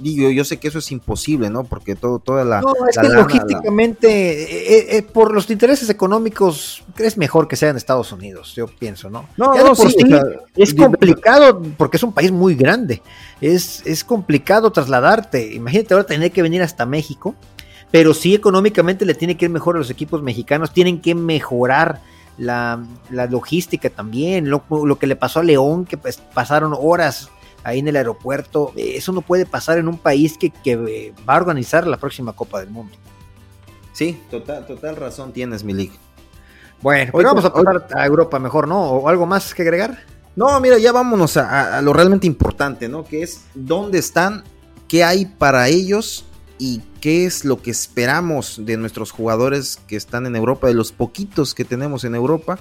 digo, 0.00 0.30
yo 0.30 0.44
sé 0.44 0.58
que 0.58 0.68
eso 0.68 0.78
es 0.78 0.90
imposible, 0.92 1.50
¿no? 1.50 1.64
Porque 1.64 1.94
todo, 1.94 2.18
toda 2.18 2.44
la. 2.44 2.60
No, 2.60 2.74
es 2.88 2.96
que 2.96 3.08
logísticamente, 3.08 4.08
eh, 4.42 4.96
eh, 4.96 5.02
por 5.02 5.32
los 5.32 5.48
intereses 5.50 5.88
económicos, 5.90 6.82
es 6.98 7.16
mejor 7.16 7.48
que 7.48 7.56
sea 7.56 7.70
en 7.70 7.76
Estados 7.76 8.12
Unidos, 8.12 8.54
yo 8.54 8.66
pienso, 8.66 9.10
¿no? 9.10 9.26
No, 9.36 9.54
no, 9.54 9.74
sí, 9.74 9.94
es 10.56 10.74
complicado 10.74 11.62
porque 11.76 11.96
es 11.96 12.02
un 12.02 12.12
país 12.12 12.32
muy 12.32 12.54
grande. 12.54 13.02
Es, 13.40 13.82
es 13.86 14.04
complicado 14.04 14.70
trasladarte. 14.70 15.54
Imagínate 15.54 15.94
ahora 15.94 16.06
tener 16.06 16.32
que 16.32 16.42
venir 16.42 16.62
hasta 16.62 16.86
México, 16.86 17.34
pero 17.90 18.14
sí 18.14 18.34
económicamente 18.34 19.04
le 19.04 19.14
tiene 19.14 19.36
que 19.36 19.46
ir 19.46 19.50
mejor 19.50 19.76
a 19.76 19.78
los 19.78 19.90
equipos 19.90 20.22
mexicanos, 20.22 20.72
tienen 20.72 21.00
que 21.00 21.14
mejorar 21.14 22.00
la, 22.40 22.80
logística 23.10 23.90
también, 23.90 24.48
lo, 24.48 24.64
que 24.98 25.06
le 25.06 25.16
pasó 25.16 25.40
a 25.40 25.42
León, 25.42 25.84
que 25.84 25.96
pues, 25.96 26.18
pasaron 26.32 26.74
horas 26.78 27.30
ahí 27.64 27.80
en 27.80 27.88
el 27.88 27.96
aeropuerto, 27.96 28.72
eso 28.76 29.12
no 29.12 29.20
puede 29.20 29.46
pasar 29.46 29.78
en 29.78 29.88
un 29.88 29.98
país 29.98 30.38
que, 30.38 30.52
eh, 30.64 31.12
va 31.28 31.34
a 31.34 31.36
organizar 31.38 31.86
la 31.86 31.96
próxima 31.96 32.32
Copa 32.32 32.60
del 32.60 32.70
Mundo. 32.70 32.96
Sí, 33.92 34.20
total, 34.30 34.66
total 34.66 34.96
razón 34.96 35.32
tienes, 35.32 35.64
Milik. 35.64 35.92
Bueno, 36.80 37.12
pues 37.12 37.24
vamos 37.24 37.44
a 37.44 37.52
pasar 37.52 37.86
a 37.94 38.06
Europa 38.06 38.38
mejor, 38.38 38.66
¿no? 38.66 38.82
¿O 38.90 39.08
algo 39.08 39.26
más 39.26 39.54
que 39.54 39.62
agregar? 39.62 39.98
No, 40.36 40.58
mira, 40.60 40.78
ya 40.78 40.92
vámonos 40.92 41.36
a, 41.36 41.78
a, 41.78 41.82
lo 41.82 41.92
realmente 41.92 42.26
importante, 42.26 42.88
¿no? 42.88 43.04
Que 43.04 43.22
es 43.22 43.42
dónde 43.54 43.98
están, 43.98 44.44
qué 44.88 45.04
hay 45.04 45.26
para 45.26 45.68
ellos 45.68 46.24
y 46.58 46.80
qué 47.00 47.26
es 47.26 47.44
lo 47.44 47.60
que 47.60 47.70
esperamos 47.70 48.60
de 48.64 48.76
nuestros 48.76 49.10
jugadores 49.10 49.78
que 49.86 49.96
están 49.96 50.26
en 50.26 50.36
Europa, 50.36 50.68
de 50.68 50.74
los 50.74 50.92
poquitos 50.92 51.54
que 51.54 51.64
tenemos 51.64 52.04
en 52.04 52.14
Europa. 52.14 52.58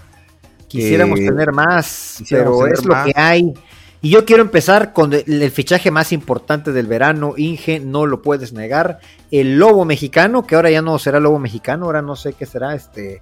Quisiéramos 0.68 1.20
tener 1.20 1.52
más, 1.52 2.24
pero 2.30 2.68
es 2.68 2.86
lo 2.86 2.96
que 3.04 3.14
hay. 3.16 3.54
Y 4.02 4.12
yo 4.12 4.24
quiero 4.24 4.44
empezar 4.44 4.94
con 4.94 5.12
el, 5.14 5.52
fichaje 5.52 5.92
más 5.92 6.14
importante 6.14 6.72
del 6.72 6.88
verano, 6.88 7.34
Inge, 7.36 7.80
no 7.80 8.06
lo 8.06 8.22
puedes 8.22 8.54
negar. 8.54 9.00
El 9.30 9.60
Lobo 9.60 9.84
mexicano, 9.84 10.48
que 10.48 10.56
ahora 10.56 10.72
ya 10.72 10.82
no 10.82 10.98
será 11.00 11.20
Lobo 11.20 11.38
mexicano, 11.38 11.86
ahora 11.86 12.02
no 12.02 12.16
sé 12.16 12.34
qué 12.34 12.46
será, 12.46 12.76
este, 12.76 13.22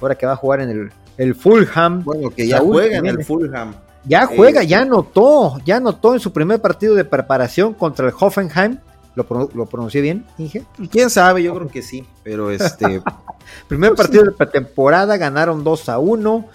ahora 0.00 0.14
que 0.14 0.24
va 0.24 0.32
a 0.32 0.36
jugar 0.36 0.60
en 0.62 0.70
el, 0.70 0.92
el 1.18 1.34
Fulham. 1.34 2.02
Bueno, 2.04 2.30
que 2.30 2.46
ya 2.46 2.60
juega 2.60 2.98
en 2.98 3.06
el 3.06 3.24
Fulham. 3.24 3.74
Ya 4.06 4.26
juega, 4.26 4.62
eh, 4.62 4.66
ya 4.66 4.80
anotó, 4.80 5.58
ya 5.64 5.76
anotó 5.76 6.14
en 6.14 6.20
su 6.20 6.32
primer 6.32 6.60
partido 6.60 6.94
de 6.94 7.04
preparación 7.04 7.74
contra 7.74 8.06
el 8.06 8.14
Hoffenheim 8.18 8.78
¿Lo, 9.14 9.26
¿Lo, 9.54 9.66
pronuncié 9.66 10.00
bien, 10.00 10.24
Inge? 10.38 10.64
Quién 10.90 11.08
sabe, 11.08 11.42
yo 11.42 11.54
creo 11.54 11.68
que 11.68 11.82
sí, 11.82 12.04
pero 12.24 12.50
este. 12.50 13.00
Primer 13.68 13.94
partido 13.94 14.24
de 14.24 14.32
pretemporada, 14.32 15.16
ganaron 15.16 15.62
2 15.62 15.88
a 15.88 15.98
1. 15.98 16.48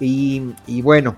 y, 0.00 0.82
bueno, 0.82 1.16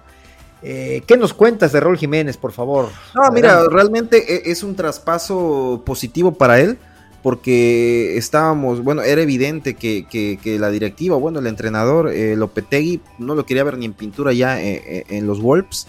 eh, 0.62 1.02
¿qué 1.06 1.16
nos 1.16 1.34
cuentas 1.34 1.72
de 1.72 1.80
Raúl 1.80 1.98
Jiménez, 1.98 2.36
por 2.36 2.52
favor? 2.52 2.88
No, 3.14 3.30
mira, 3.30 3.64
realmente 3.68 4.34
e, 4.34 4.50
es 4.50 4.62
un 4.62 4.76
traspaso 4.76 5.82
positivo 5.84 6.32
para 6.32 6.60
él, 6.60 6.78
porque 7.22 8.16
estábamos, 8.16 8.82
bueno, 8.82 9.02
era 9.02 9.22
evidente 9.22 9.74
que, 9.74 10.38
la 10.58 10.70
directiva, 10.70 11.16
bueno, 11.16 11.38
el 11.38 11.46
entrenador 11.46 12.12
eh, 12.12 12.36
Lopetegui 12.36 13.00
no 13.18 13.34
lo 13.34 13.46
quería 13.46 13.64
ver 13.64 13.78
ni 13.78 13.86
en 13.86 13.92
pintura 13.92 14.32
ya 14.32 14.60
eh, 14.60 15.04
en 15.08 15.26
los 15.26 15.40
Wolves 15.40 15.86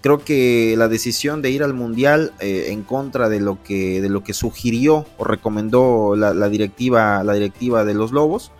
creo 0.00 0.24
que 0.24 0.74
la 0.76 0.88
decisión 0.88 1.42
de 1.42 1.50
ir 1.50 1.62
al 1.62 1.74
mundial 1.74 2.32
eh, 2.40 2.66
en 2.68 2.82
contra 2.82 3.28
de 3.28 3.40
lo 3.40 3.62
que 3.62 4.00
de 4.00 4.08
lo 4.08 4.22
que 4.22 4.32
sugirió 4.32 5.06
o 5.16 5.24
recomendó 5.24 6.14
la, 6.16 6.48
directiva 6.48 7.22
la 7.24 7.34
directiva 7.34 7.84
de 7.84 7.94
los 7.94 8.12
lobos 8.12 8.52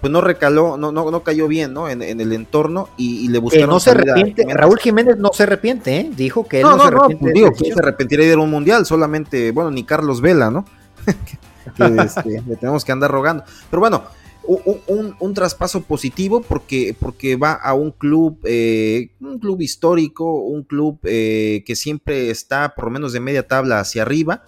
pues 0.00 0.12
no 0.12 0.20
recaló 0.20 0.76
no 0.76 0.92
no, 0.92 1.10
no 1.10 1.22
cayó 1.22 1.48
bien 1.48 1.72
no 1.72 1.88
en, 1.88 2.02
el 2.02 2.32
entorno 2.32 2.88
y, 2.96 3.28
le 3.28 3.38
buscaron 3.38 3.70
no 3.70 3.80
se 3.80 3.90
arrepiente 3.90 4.44
Raúl 4.48 4.78
Jiménez 4.78 5.16
no 5.18 5.30
se 5.32 5.42
arrepiente 5.44 5.96
¿eh? 5.96 6.10
dijo 6.16 6.46
que 6.46 6.58
él 6.58 6.62
no, 6.62 6.76
no, 6.76 6.82
se 6.82 6.88
arrepiente 6.88 7.18
pues 7.20 7.34
digo 7.34 7.52
que 7.52 7.72
se 7.72 7.78
arrepentiría 7.78 8.26
de 8.26 8.32
ir 8.32 8.38
a 8.38 8.42
un 8.42 8.50
mundial 8.50 8.86
solamente 8.86 9.50
bueno 9.52 9.70
ni 9.70 9.84
Carlos 9.84 10.20
Vela 10.20 10.50
no 10.50 10.64
que, 11.76 12.02
este, 12.04 12.42
le 12.46 12.56
tenemos 12.56 12.84
que 12.84 12.92
andar 12.92 13.10
rogando. 13.10 13.44
Pero 13.70 13.80
bueno 13.80 14.02
un, 14.46 15.34
traspaso 15.34 15.82
positivo 15.82 16.40
porque, 16.40 16.96
porque 16.98 17.36
va 17.36 17.52
a 17.52 17.74
un 17.74 17.92
club, 17.92 18.38
eh, 18.44 19.10
un 19.20 19.38
club 19.38 19.60
histórico, 19.60 20.32
un 20.42 20.64
club 20.64 20.98
eh, 21.04 21.62
que 21.66 21.76
siempre 21.76 22.30
está 22.30 22.74
por 22.74 22.86
lo 22.86 22.90
menos 22.90 23.12
de 23.12 23.20
media 23.20 23.46
tabla 23.46 23.80
hacia 23.80 24.02
arriba. 24.02 24.42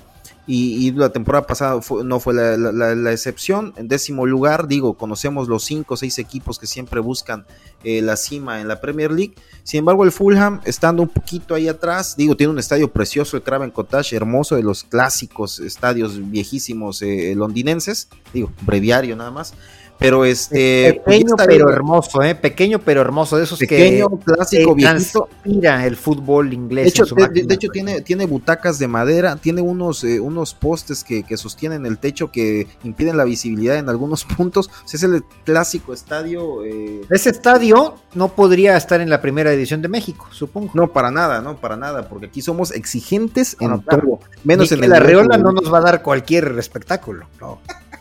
Y, 0.47 0.91
la 0.93 1.11
temporada 1.11 1.47
pasada 1.47 1.81
no 2.05 2.19
fue 2.19 2.35
la, 2.35 3.13
excepción. 3.13 3.73
En 3.77 3.87
décimo 3.87 4.27
lugar, 4.27 4.67
digo, 4.67 4.95
conocemos 4.95 5.49
los 5.49 5.65
cinco 5.65 5.95
o 5.95 5.97
seis 5.97 6.19
equipos 6.19 6.59
que 6.59 6.67
siempre 6.67 7.01
buscan 7.01 7.47
eh, 7.85 8.03
la 8.03 8.17
cima 8.17 8.61
en 8.61 8.67
la 8.67 8.81
Premier 8.81 9.13
League. 9.13 9.35
Sin 9.63 9.79
embargo, 9.79 10.05
el 10.05 10.11
Fulham, 10.11 10.61
estando 10.65 11.03
un 11.03 11.09
poquito 11.09 11.55
ahí 11.55 11.69
atrás, 11.69 12.17
digo, 12.17 12.37
tiene 12.37 12.53
un 12.53 12.59
estadio 12.59 12.93
precioso, 12.93 13.37
el 13.37 13.45
Craven 13.45 13.71
Cottage, 13.71 14.17
hermoso, 14.17 14.57
de 14.57 14.65
los 14.65 14.83
clásicos 14.83 15.61
estadios 15.61 16.19
viejísimos 16.31 17.03
londinenses. 17.37 18.09
Digo, 18.33 18.51
breviario 18.63 19.15
nada 19.15 19.31
más. 19.31 19.55
Pero 20.03 20.25
este. 20.25 21.01
Pequeño 21.05 21.35
pero 21.47 21.71
hermoso, 21.71 22.23
¿eh? 22.23 22.35
Pequeño 22.35 22.81
pero 22.81 23.01
hermoso. 23.01 23.37
De 23.37 23.45
esos 23.45 23.59
Pequeño, 23.59 24.09
clásico, 24.25 24.75
viejito. 24.75 25.29
Mira 25.45 25.87
el 25.87 25.97
fútbol 25.97 26.53
inglés. 26.53 26.85
De 26.85 26.91
hecho, 26.91 27.15
de, 27.15 27.55
hecho 27.55 27.69
tiene, 27.69 28.01
tiene 28.01 28.27
butacas 28.27 28.81
de 28.81 28.89
madera, 28.89 29.37
tiene 29.37 29.61
unos, 29.63 30.03
eh, 30.03 30.19
unos 30.33 30.55
postes 30.55 31.05
que, 31.05 31.25
sostienen 31.37 31.87
el 31.87 31.99
techo 31.99 32.31
que 32.31 32.67
impiden 32.85 33.17
la 33.17 33.25
visibilidad 33.25 33.77
en 33.77 33.89
algunos 33.89 34.25
puntos. 34.37 34.71
es 34.93 35.03
el 35.03 35.25
clásico 35.45 35.93
estadio. 35.93 36.65
Eh, 36.65 37.03
Ese 37.11 37.31
estadio 37.31 37.97
no 38.15 38.29
podría 38.29 38.77
estar 38.77 39.01
en 39.01 39.09
la 39.09 39.21
primera 39.21 39.53
edición 39.53 39.83
de 39.83 39.89
México, 39.89 40.29
supongo. 40.31 40.73
No, 40.75 40.93
para 40.93 41.11
nada, 41.11 41.41
no, 41.41 41.57
para 41.57 41.77
nada, 41.77 42.09
porque 42.09 42.27
aquí 42.27 42.43
somos 42.43 42.71
exigentes 42.73 43.57
en 43.61 43.83
todo. 43.83 44.21
Menos 44.45 44.73
en 44.73 44.85
el. 44.85 44.91
La 44.91 45.01
Reola 45.01 45.39
no 45.39 45.53
nos 45.53 45.73
va 45.73 45.79
a 45.79 45.83
dar 45.83 46.03
cualquier 46.03 46.59
espectáculo. 46.59 47.27
No. 47.41 47.61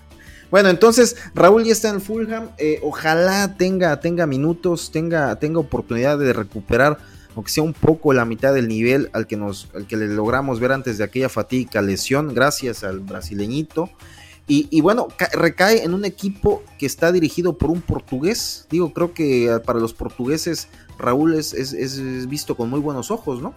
Bueno, 0.52 0.67
entonces 0.67 1.15
Raúl 1.34 1.63
ya 1.63 1.72
está 1.72 1.88
en 1.88 2.02
Fulham. 2.02 2.50
Eh, 2.58 2.80
ojalá 2.84 3.56
tenga, 3.56 4.00
tenga 4.02 4.28
minutos, 4.28 4.91
tenga, 4.91 5.34
tenga 5.38 5.60
oportunidad 5.60 6.20
de 6.20 6.34
recuperar, 6.34 6.98
aunque 7.36 7.52
sea 7.52 7.63
un 7.63 7.74
poco 7.74 8.13
la 8.13 8.26
mitad 8.26 8.54
del 8.54 8.67
nivel 8.67 9.10
al 9.13 9.28
que, 9.28 9.38
nos, 9.38 9.70
al 9.74 9.88
que 9.88 9.98
le 9.98 10.08
logramos 10.08 10.60
ver 10.60 10.72
antes 10.72 10.98
de 10.98 11.04
aquella 11.04 11.30
fatídica 11.30 11.82
lesión, 11.82 12.34
gracias 12.34 12.84
al 12.84 13.00
brasileñito. 13.00 13.89
Y, 14.54 14.82
bueno, 14.82 15.08
recae 15.32 15.86
en 15.86 15.94
un 15.94 16.04
equipo 16.04 16.62
que 16.78 16.86
está 16.86 17.13
dirigido 17.13 17.58
por 17.58 17.70
un 17.70 17.82
portugués. 17.82 18.67
Digo, 18.70 18.91
creo 18.91 19.13
que 19.13 19.50
ah, 19.50 19.62
para 19.63 19.80
los 19.80 19.94
portugueses 19.94 20.67
Raúl 21.00 21.36
es, 21.36 21.54
es, 21.54 22.28
visto 22.28 22.58
con 22.58 22.70
muy 22.70 22.82
buenos 22.82 23.12
ojos, 23.12 23.41
¿no? 23.41 23.54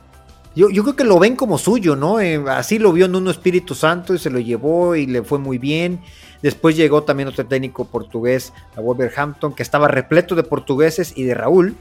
Yo, 0.54 0.70
yo, 0.70 0.84
creo 0.84 0.94
que 0.94 1.02
lo 1.02 1.18
ven 1.18 1.34
como 1.34 1.58
suyo, 1.58 1.96
¿no? 1.96 2.20
Eh, 2.20 2.40
así 2.48 2.78
lo 2.78 2.92
vio 2.92 3.06
en 3.06 3.16
un 3.16 3.26
Espíritu 3.26 3.74
Santo 3.74 4.14
y 4.14 4.20
se 4.20 4.30
lo 4.30 4.38
llevó 4.38 4.94
y 4.94 5.06
le 5.06 5.24
fue 5.24 5.40
muy 5.40 5.58
bien. 5.58 6.00
Después 6.42 6.76
llegó 6.76 7.02
también 7.02 7.28
otro 7.28 7.44
técnico 7.44 7.86
portugués 7.86 8.52
a 8.76 8.80
Wolverhampton, 8.80 9.52
que 9.52 9.64
estaba 9.64 9.88
repleto 9.88 10.36
de 10.36 10.44
portugueses 10.44 11.12
y 11.16 11.24
de 11.24 11.34
Raúl, 11.34 11.74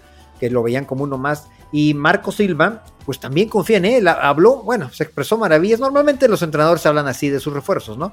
que 0.43 0.49
lo 0.49 0.61
veían 0.61 0.83
como 0.83 1.05
uno 1.05 1.17
más. 1.17 1.47
Y 1.71 1.93
Marco 1.93 2.33
Silva, 2.33 2.83
pues 3.05 3.17
también 3.17 3.47
confía 3.47 3.77
en 3.77 3.85
él. 3.85 4.07
Habló, 4.09 4.57
bueno, 4.57 4.89
se 4.91 5.05
expresó 5.05 5.37
maravillas. 5.37 5.79
Normalmente 5.79 6.27
los 6.27 6.41
entrenadores 6.41 6.85
hablan 6.85 7.07
así 7.07 7.29
de 7.29 7.39
sus 7.39 7.53
refuerzos, 7.53 7.97
¿no? 7.97 8.11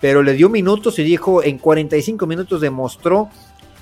Pero 0.00 0.22
le 0.22 0.34
dio 0.34 0.48
minutos 0.48 1.00
y 1.00 1.02
dijo, 1.02 1.42
en 1.42 1.58
45 1.58 2.24
minutos 2.28 2.60
demostró 2.60 3.30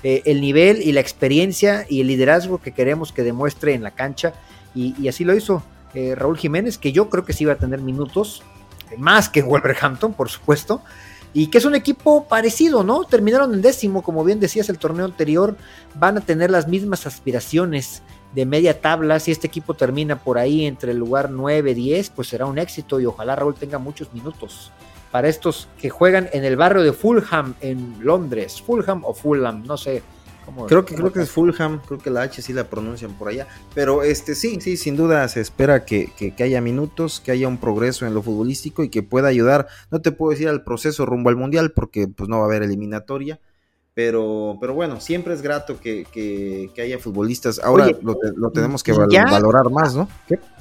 eh, 0.01 0.23
el 0.25 0.41
nivel 0.41 0.81
y 0.81 0.93
la 0.93 0.99
experiencia 0.99 1.85
y 1.87 2.01
el 2.01 2.07
liderazgo 2.07 2.59
que 2.59 2.71
queremos 2.71 3.11
que 3.11 3.21
demuestre 3.21 3.75
en 3.75 3.83
la 3.83 3.91
cancha. 3.91 4.33
Y, 4.73 5.07
así 5.07 5.23
lo 5.23 5.35
hizo 5.35 5.61
eh, 5.93 6.15
Raúl 6.15 6.39
Jiménez, 6.39 6.79
que 6.79 6.91
yo 6.91 7.07
creo 7.07 7.23
que 7.23 7.33
sí 7.33 7.43
iba 7.43 7.53
a 7.53 7.57
tener 7.57 7.81
minutos, 7.81 8.41
más 8.97 9.29
que 9.29 9.43
Wolverhampton, 9.43 10.13
por 10.13 10.27
supuesto 10.27 10.81
y 11.33 11.47
que 11.47 11.57
es 11.57 11.65
un 11.65 11.75
equipo 11.75 12.25
parecido, 12.25 12.83
¿no? 12.83 13.03
Terminaron 13.05 13.53
en 13.53 13.61
décimo, 13.61 14.03
como 14.03 14.23
bien 14.23 14.39
decías, 14.39 14.69
el 14.69 14.77
torneo 14.77 15.05
anterior, 15.05 15.55
van 15.95 16.17
a 16.17 16.21
tener 16.21 16.51
las 16.51 16.67
mismas 16.67 17.07
aspiraciones 17.07 18.03
de 18.33 18.45
media 18.45 18.79
tabla, 18.79 19.19
si 19.19 19.31
este 19.31 19.47
equipo 19.47 19.73
termina 19.73 20.17
por 20.17 20.37
ahí 20.37 20.65
entre 20.65 20.91
el 20.91 20.97
lugar 20.97 21.29
9, 21.29 21.73
10, 21.73 22.09
pues 22.11 22.29
será 22.29 22.45
un 22.45 22.57
éxito 22.57 22.99
y 22.99 23.05
ojalá 23.05 23.35
Raúl 23.35 23.55
tenga 23.55 23.77
muchos 23.77 24.13
minutos 24.13 24.71
para 25.11 25.27
estos 25.27 25.67
que 25.79 25.89
juegan 25.89 26.29
en 26.31 26.45
el 26.45 26.55
barrio 26.55 26.83
de 26.83 26.93
Fulham 26.93 27.55
en 27.59 27.97
Londres, 27.99 28.61
Fulham 28.61 29.03
o 29.03 29.13
Fulham, 29.13 29.63
no 29.65 29.77
sé 29.77 30.01
creo 30.67 30.85
que 30.85 30.95
creo 30.95 31.11
que 31.11 31.21
es 31.21 31.29
Fulham, 31.29 31.81
creo 31.85 31.99
que 31.99 32.09
la 32.09 32.23
H 32.23 32.41
sí 32.41 32.53
la 32.53 32.65
pronuncian 32.65 33.13
por 33.13 33.29
allá, 33.29 33.47
pero 33.73 34.03
este 34.03 34.35
sí, 34.35 34.59
sí, 34.61 34.77
sin 34.77 34.95
duda 34.95 35.27
se 35.27 35.41
espera 35.41 35.85
que, 35.85 36.11
haya 36.39 36.61
minutos, 36.61 37.19
que 37.19 37.31
haya 37.31 37.47
un 37.47 37.57
progreso 37.57 38.05
en 38.05 38.13
lo 38.13 38.21
futbolístico 38.21 38.83
y 38.83 38.89
que 38.89 39.03
pueda 39.03 39.27
ayudar, 39.27 39.67
no 39.89 40.01
te 40.01 40.11
puedo 40.11 40.31
decir 40.31 40.47
al 40.47 40.63
proceso 40.63 41.05
rumbo 41.05 41.29
al 41.29 41.35
mundial 41.35 41.71
porque 41.71 42.07
pues 42.07 42.29
no 42.29 42.37
va 42.37 42.43
a 42.43 42.47
haber 42.47 42.63
eliminatoria, 42.63 43.39
pero, 43.93 44.57
pero 44.59 44.73
bueno, 44.73 45.01
siempre 45.01 45.33
es 45.33 45.41
grato 45.41 45.79
que, 45.79 46.69
haya 46.81 46.99
futbolistas. 46.99 47.59
Ahora 47.59 47.87
lo, 48.01 48.51
tenemos 48.51 48.83
que 48.83 48.93
valorar 48.93 49.69
más, 49.69 49.95
¿no? 49.95 50.07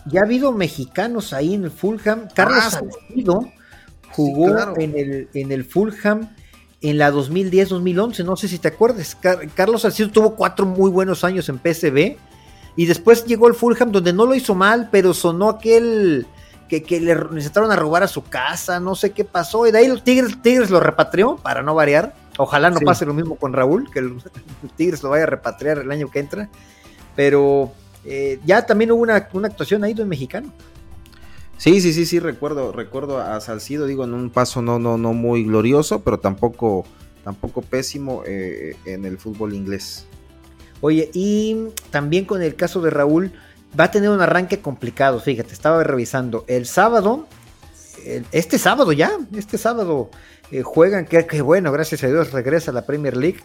Ya 0.07 0.21
ha 0.21 0.25
habido 0.25 0.53
mexicanos 0.53 1.33
ahí 1.33 1.55
en 1.55 1.65
el 1.65 1.71
Fulham. 1.71 2.29
Carlos 2.35 2.59
ah, 2.63 2.71
Salcido 2.71 3.47
jugó 4.13 4.77
en, 4.77 4.99
el, 4.99 5.29
en 5.35 5.53
el 5.53 5.65
Fulham 5.65 6.29
en 6.83 6.99
la 6.99 7.11
2010-2011, 7.13 8.25
no 8.25 8.37
sé 8.37 8.49
si 8.49 8.59
te 8.59 8.69
acuerdas. 8.69 9.17
Carlos 9.55 9.83
Salcido 9.83 10.11
tuvo 10.11 10.35
cuatro 10.35 10.65
muy 10.67 10.91
buenos 10.91 11.25
años 11.25 11.49
en 11.49 11.59
PSV 11.59 12.17
y 12.77 12.87
después 12.87 13.25
llegó 13.27 13.47
al 13.47 13.55
Fulham 13.55 13.93
donde 13.93 14.13
no 14.13 14.27
lo 14.27 14.35
hizo 14.35 14.55
mal, 14.55 14.89
pero 14.91 15.13
sonó 15.13 15.49
aquel 15.51 16.27
que, 16.69 16.83
que 16.83 17.01
le 17.01 17.15
necesitaron 17.33 17.71
a 17.73 17.77
robar 17.77 18.03
a 18.03 18.09
su 18.09 18.23
casa, 18.23 18.81
no 18.81 18.95
sé 18.95 19.11
qué 19.11 19.25
pasó, 19.25 19.67
y 19.67 19.73
de 19.73 19.79
ahí 19.79 19.89
los 19.89 20.05
Tigres, 20.05 20.41
Tigres 20.41 20.71
lo 20.71 20.81
repatrió, 20.81 21.37
para 21.37 21.63
no 21.63 21.75
variar. 21.75 22.15
Ojalá 22.39 22.71
no 22.71 22.79
Sí. 22.79 22.85
pase 22.85 23.05
lo 23.05 23.13
mismo 23.13 23.35
con 23.35 23.53
Raúl, 23.53 23.91
que 23.93 23.99
el, 23.99 24.07
el 24.63 24.71
Tigres 24.77 25.03
lo 25.03 25.11
vaya 25.11 25.25
a 25.25 25.27
repatriar 25.27 25.79
el 25.79 25.91
año 25.91 26.09
que 26.11 26.21
entra. 26.21 26.49
Pero 27.17 27.73
eh, 28.05 28.39
ya 28.47 28.65
también 28.65 28.93
hubo 28.93 29.03
una, 29.03 29.29
una 29.33 29.49
actuación 29.49 29.85
ahí 29.85 29.93
de 29.95 30.05
un 30.05 30.09
mexicano. 30.09 30.51
Sí, 31.61 31.83
sí, 31.83 31.93
sí, 31.93 32.07
sí, 32.07 32.21
recuerdo, 32.21 32.73
recuerdo 32.73 33.19
a 33.19 33.39
Salcido, 33.43 33.85
digo, 33.85 34.05
en 34.05 34.15
un 34.15 34.31
paso 34.31 34.63
no, 34.63 34.79
no, 34.79 34.97
no 34.97 35.13
muy 35.13 35.45
glorioso, 35.45 36.01
pero 36.01 36.19
tampoco, 36.19 36.87
tampoco 37.23 37.61
pésimo 37.61 38.23
eh, 38.27 38.77
en 38.87 39.05
el 39.05 39.19
fútbol 39.19 39.53
inglés. 39.53 40.07
Oye, 40.81 41.11
y 41.13 41.67
también 41.91 42.25
con 42.25 42.41
el 42.41 42.55
caso 42.55 42.81
de 42.81 42.89
Raúl, 42.89 43.31
va 43.79 43.85
a 43.85 43.91
tener 43.91 44.09
un 44.09 44.23
arranque 44.23 44.61
complicado. 44.63 45.21
Fíjate, 45.21 45.53
estaba 45.53 45.85
revisando. 45.85 46.47
El 46.49 46.65
sábado, 46.65 47.27
este 48.33 48.59
sábado 48.59 48.93
ya, 48.93 49.13
este 49.37 49.59
sábado 49.59 50.09
eh, 50.51 50.63
juegan, 50.63 51.05
que, 51.05 51.27
que 51.27 51.43
bueno, 51.43 51.73
gracias 51.73 52.03
a 52.05 52.07
Dios 52.07 52.33
regresa 52.33 52.71
a 52.71 52.75
la 52.75 52.87
Premier 52.87 53.19
League. 53.19 53.41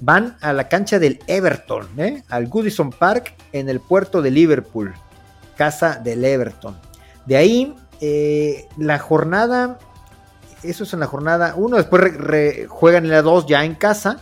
Van 0.00 0.38
a 0.40 0.54
la 0.54 0.70
cancha 0.70 0.98
del 0.98 1.18
Everton, 1.26 1.86
¿eh? 1.98 2.22
al 2.30 2.46
Goodison 2.46 2.88
Park 2.88 3.34
en 3.52 3.68
el 3.68 3.80
puerto 3.80 4.22
de 4.22 4.30
Liverpool, 4.30 4.94
casa 5.58 6.00
del 6.02 6.24
Everton. 6.24 6.87
De 7.28 7.36
ahí, 7.36 7.76
eh, 8.00 8.66
la 8.78 8.98
jornada, 8.98 9.78
eso 10.62 10.84
es 10.84 10.92
en 10.94 11.00
la 11.00 11.06
jornada 11.06 11.54
1, 11.56 11.76
después 11.76 12.02
juegan 12.68 13.04
en 13.04 13.10
la 13.10 13.20
2 13.22 13.46
ya 13.46 13.64
en 13.66 13.74
casa. 13.74 14.20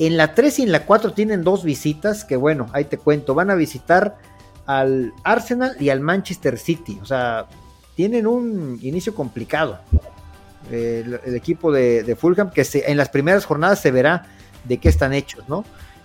En 0.00 0.16
la 0.16 0.34
3 0.34 0.58
y 0.58 0.62
en 0.64 0.72
la 0.72 0.84
4 0.84 1.12
tienen 1.12 1.44
dos 1.44 1.62
visitas 1.62 2.24
que 2.24 2.34
bueno, 2.36 2.66
ahí 2.72 2.86
te 2.86 2.98
cuento, 2.98 3.34
van 3.34 3.50
a 3.50 3.54
visitar 3.54 4.16
al 4.66 5.12
Arsenal 5.24 5.76
y 5.78 5.90
al 5.90 6.00
Manchester 6.00 6.58
City, 6.58 6.98
o 7.02 7.04
sea, 7.04 7.46
tienen 7.94 8.26
un 8.26 8.78
inicio 8.82 9.14
complicado. 9.14 9.78
Eh, 10.70 11.04
El, 11.24 11.34
equipo 11.34 11.70
de, 11.70 12.02
de 12.02 12.16
Fulham, 12.16 12.50
que 12.50 12.64
se- 12.64 12.90
en 12.90 12.96
las 12.96 13.10
primeras 13.10 13.44
jornadas 13.44 13.80
se 13.80 13.90
verá 13.90 14.26
de 14.64 14.78
qué 14.78 14.88
están 14.88 15.12
hechos, 15.12 15.48
¿no? 15.48 15.64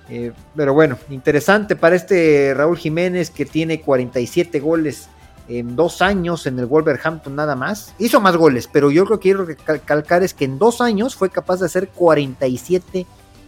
Eh, 0.10 0.32
pero 0.56 0.74
bueno, 0.74 0.98
interesante 1.10 1.76
para 1.76 1.96
este 1.96 2.54
Raúl 2.56 2.78
Jiménez 2.78 3.30
que 3.32 3.46
tiene 3.46 3.82
47 3.82 4.60
goles 4.60 5.08
en 5.48 5.76
dos 5.76 6.02
años 6.02 6.46
en 6.48 6.58
el 6.60 6.66
Wolverhampton 6.66 7.36
nada 7.36 7.56
más. 7.56 7.94
Hizo 8.00 8.20
más 8.20 8.36
goles, 8.38 8.70
pero 8.72 8.92
yo 8.92 9.06
creo 9.06 9.20
que 9.20 9.24
quiero 9.24 9.46
recalcar 9.46 10.24
es 10.24 10.34
que 10.34 10.46
en 10.46 10.58
dos 10.58 10.82
años 10.82 11.16
fue 11.16 11.30
capaz 11.30 11.60
de 11.60 11.68
hacer 11.68 11.90
47 11.90 13.06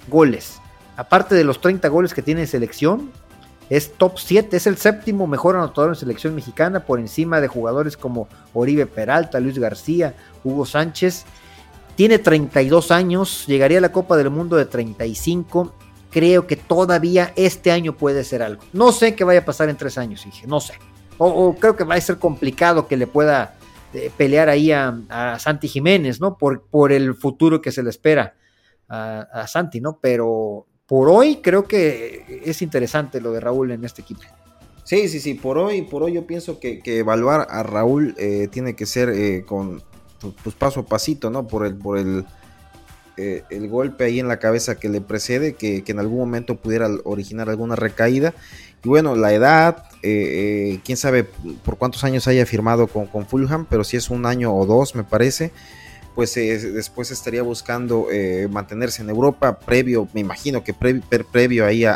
goles. 0.07 0.59
Aparte 0.95 1.35
de 1.35 1.43
los 1.43 1.61
30 1.61 1.87
goles 1.89 2.13
que 2.13 2.21
tiene 2.21 2.41
en 2.41 2.47
selección, 2.47 3.11
es 3.69 3.93
top 3.93 4.17
7, 4.17 4.55
es 4.55 4.65
el 4.65 4.77
séptimo 4.77 5.27
mejor 5.27 5.55
anotador 5.55 5.89
en 5.89 5.95
selección 5.95 6.33
mexicana 6.35 6.85
por 6.85 6.99
encima 6.99 7.41
de 7.41 7.47
jugadores 7.47 7.97
como 7.97 8.27
Oribe 8.53 8.85
Peralta, 8.85 9.39
Luis 9.39 9.59
García, 9.59 10.15
Hugo 10.43 10.65
Sánchez. 10.65 11.25
Tiene 11.95 12.19
32 12.19 12.91
años, 12.91 13.45
llegaría 13.47 13.79
a 13.79 13.81
la 13.81 13.91
Copa 13.91 14.15
del 14.15 14.29
Mundo 14.29 14.55
de 14.55 14.65
35. 14.65 15.73
Creo 16.11 16.47
que 16.47 16.55
todavía 16.55 17.33
este 17.35 17.71
año 17.71 17.97
puede 17.97 18.23
ser 18.23 18.41
algo. 18.41 18.63
No 18.71 18.91
sé 18.91 19.15
qué 19.15 19.23
vaya 19.23 19.41
a 19.41 19.45
pasar 19.45 19.67
en 19.69 19.75
tres 19.75 19.97
años, 19.97 20.23
dije, 20.23 20.47
no 20.47 20.61
sé. 20.61 20.75
O, 21.17 21.55
creo 21.55 21.75
que 21.75 21.83
va 21.83 21.95
a 21.95 22.01
ser 22.01 22.17
complicado 22.17 22.87
que 22.87 22.97
le 22.97 23.07
pueda 23.07 23.55
eh, 23.93 24.11
pelear 24.15 24.49
ahí 24.49 24.71
a, 24.71 25.37
Santi 25.39 25.67
Jiménez, 25.67 26.21
¿no? 26.21 26.37
Por, 26.37 26.63
por 26.63 26.91
el 26.91 27.15
futuro 27.15 27.61
que 27.61 27.71
se 27.71 27.83
le 27.83 27.89
espera 27.89 28.35
a, 28.89 29.47
Santi, 29.47 29.81
¿no? 29.81 29.99
Pero 30.01 30.67
por 30.85 31.09
hoy 31.09 31.37
creo 31.37 31.65
que 31.65 32.41
es 32.45 32.61
interesante 32.61 33.19
lo 33.19 33.31
de 33.31 33.39
Raúl 33.39 33.71
en 33.71 33.83
este 33.83 34.01
equipo. 34.01 34.21
Sí, 34.83 35.09
sí, 35.09 35.19
sí, 35.19 35.33
por 35.33 35.57
hoy, 35.57 35.81
por 35.81 36.03
hoy 36.03 36.13
yo 36.13 36.25
pienso 36.25 36.59
que, 36.59 36.81
evaluar 36.85 37.47
a 37.49 37.61
Raúl 37.63 38.15
eh, 38.17 38.47
tiene 38.49 38.75
que 38.75 38.85
ser 38.85 39.09
eh, 39.09 39.43
con 39.45 39.83
pues, 40.21 40.33
pues, 40.41 40.55
paso 40.55 40.81
a 40.81 40.85
pasito, 40.85 41.29
¿no? 41.29 41.45
Por 41.45 41.65
el, 41.65 41.75
por 41.75 41.97
el, 41.97 42.25
eh, 43.17 43.43
el 43.49 43.67
golpe 43.67 44.05
ahí 44.05 44.19
en 44.19 44.29
la 44.29 44.39
cabeza 44.39 44.75
que 44.75 44.87
le 44.87 45.01
precede, 45.01 45.55
que 45.55 45.83
en 45.85 45.99
algún 45.99 46.19
momento 46.19 46.55
pudiera 46.55 46.87
originar 47.03 47.49
alguna 47.49 47.75
recaída. 47.75 48.33
Y 48.87 48.89
bueno, 48.89 49.17
la 49.17 49.33
edad, 49.33 49.83
eh, 50.01 50.71
eh, 50.75 50.79
quién 50.85 50.95
sabe 50.97 51.25
por 51.25 51.77
cuántos 51.77 52.05
años 52.05 52.25
haya 52.29 52.45
firmado 52.45 52.87
con, 52.87 53.27
Fulham, 53.27 53.65
pero 53.69 53.83
si 53.83 53.97
es 53.97 54.09
un 54.09 54.25
año 54.25 54.55
o 54.55 54.65
dos, 54.65 54.95
me 54.95 55.03
parece, 55.03 55.51
pues 56.15 56.37
eh, 56.37 56.57
después 56.71 57.11
estaría 57.11 57.41
buscando 57.43 58.07
mantenerse 58.49 59.01
en 59.01 59.09
Europa, 59.09 59.59
previo, 59.59 60.07
me 60.13 60.21
imagino 60.21 60.63
que 60.63 60.73
pre- 60.73 61.01
pre- 61.01 61.25
previo 61.25 61.65
ahí 61.65 61.83
a- 61.83 61.95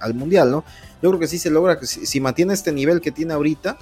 al 0.00 0.14
Mundial, 0.14 0.50
¿no? 0.50 0.64
Yo 1.00 1.10
creo 1.10 1.20
que 1.20 1.28
sí 1.28 1.38
se 1.38 1.50
logra, 1.50 1.78
si, 1.82 2.04
si 2.04 2.20
mantiene 2.20 2.52
este 2.52 2.72
nivel 2.72 3.00
que 3.00 3.12
tiene 3.12 3.34
ahorita, 3.34 3.78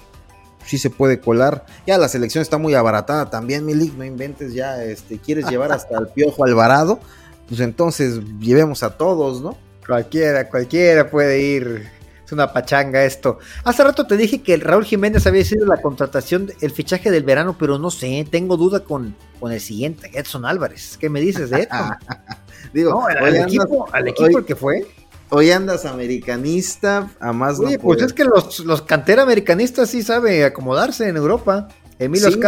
sí 0.67 0.77
se 0.77 0.91
puede 0.91 1.21
colar. 1.21 1.65
Ya 1.87 1.97
la 1.97 2.11
selección 2.11 2.43
está 2.43 2.59
muy 2.59 2.75
abaratada 2.75 3.31
también, 3.31 3.65
Milik, 3.65 3.95
no 3.95 4.05
inventes 4.05 4.53
ya, 4.53 4.85
este, 4.85 5.17
quieres 5.17 5.49
llevar 5.49 5.73
hasta 5.73 5.97
el 5.97 6.09
Piojo 6.09 6.45
Alvarado, 6.45 7.01
pues 7.49 7.61
entonces 7.61 8.21
llevemos 8.41 8.83
a 8.83 8.99
todos, 8.99 9.41
¿no? 9.41 9.57
Cualquiera, 9.87 10.51
cualquiera 10.51 11.09
puede 11.11 11.41
ir. 11.41 11.96
Es 12.27 12.33
una 12.33 12.53
pachanga 12.53 13.05
esto. 13.05 13.39
Hace 13.65 13.85
rato 13.85 14.05
te 14.07 14.17
dije 14.17 14.43
que 14.43 14.57
Raúl 14.57 14.85
Jiménez 14.85 15.27
había 15.29 15.45
sido 15.45 15.65
la 15.65 15.81
contratación, 15.81 16.51
el 16.61 16.73
fichaje 16.73 17.11
del 17.13 17.23
verano, 17.23 17.57
pero 17.59 17.79
no 17.79 17.91
sé, 17.91 18.27
tengo 18.29 18.57
duda 18.57 18.81
con, 18.81 19.15
con 19.39 19.53
el 19.53 19.61
siguiente, 19.61 20.11
Edson 20.13 20.45
Álvarez. 20.45 20.97
¿Qué 21.01 21.09
me 21.09 21.21
dices 21.21 21.51
de 21.51 21.63
Edson? 21.63 21.91
Digo, 22.75 22.91
no, 22.91 23.07
al, 23.07 23.17
andas- 23.19 23.45
equipo, 23.47 23.87
al 23.93 24.09
equipo 24.09 24.27
hoy- 24.29 24.35
el 24.41 24.45
que 24.45 24.57
fue. 24.57 24.87
Hoy 25.29 25.51
andas 25.51 25.85
americanista, 25.87 27.11
a 27.19 27.33
más 27.33 27.59
no 27.59 27.67
Oye, 27.67 27.79
pues 27.81 27.97
poder. 27.97 28.07
es 28.07 28.13
que 28.13 28.25
los, 28.25 28.61
los 28.61 28.83
cantera 28.83 29.23
americanistas 29.23 29.91
sí 29.91 30.03
sabe 30.03 30.45
acomodarse 30.45 31.09
en 31.09 31.17
Europa. 31.17 31.69
Emilio 31.99 32.31
Sí, 32.31 32.39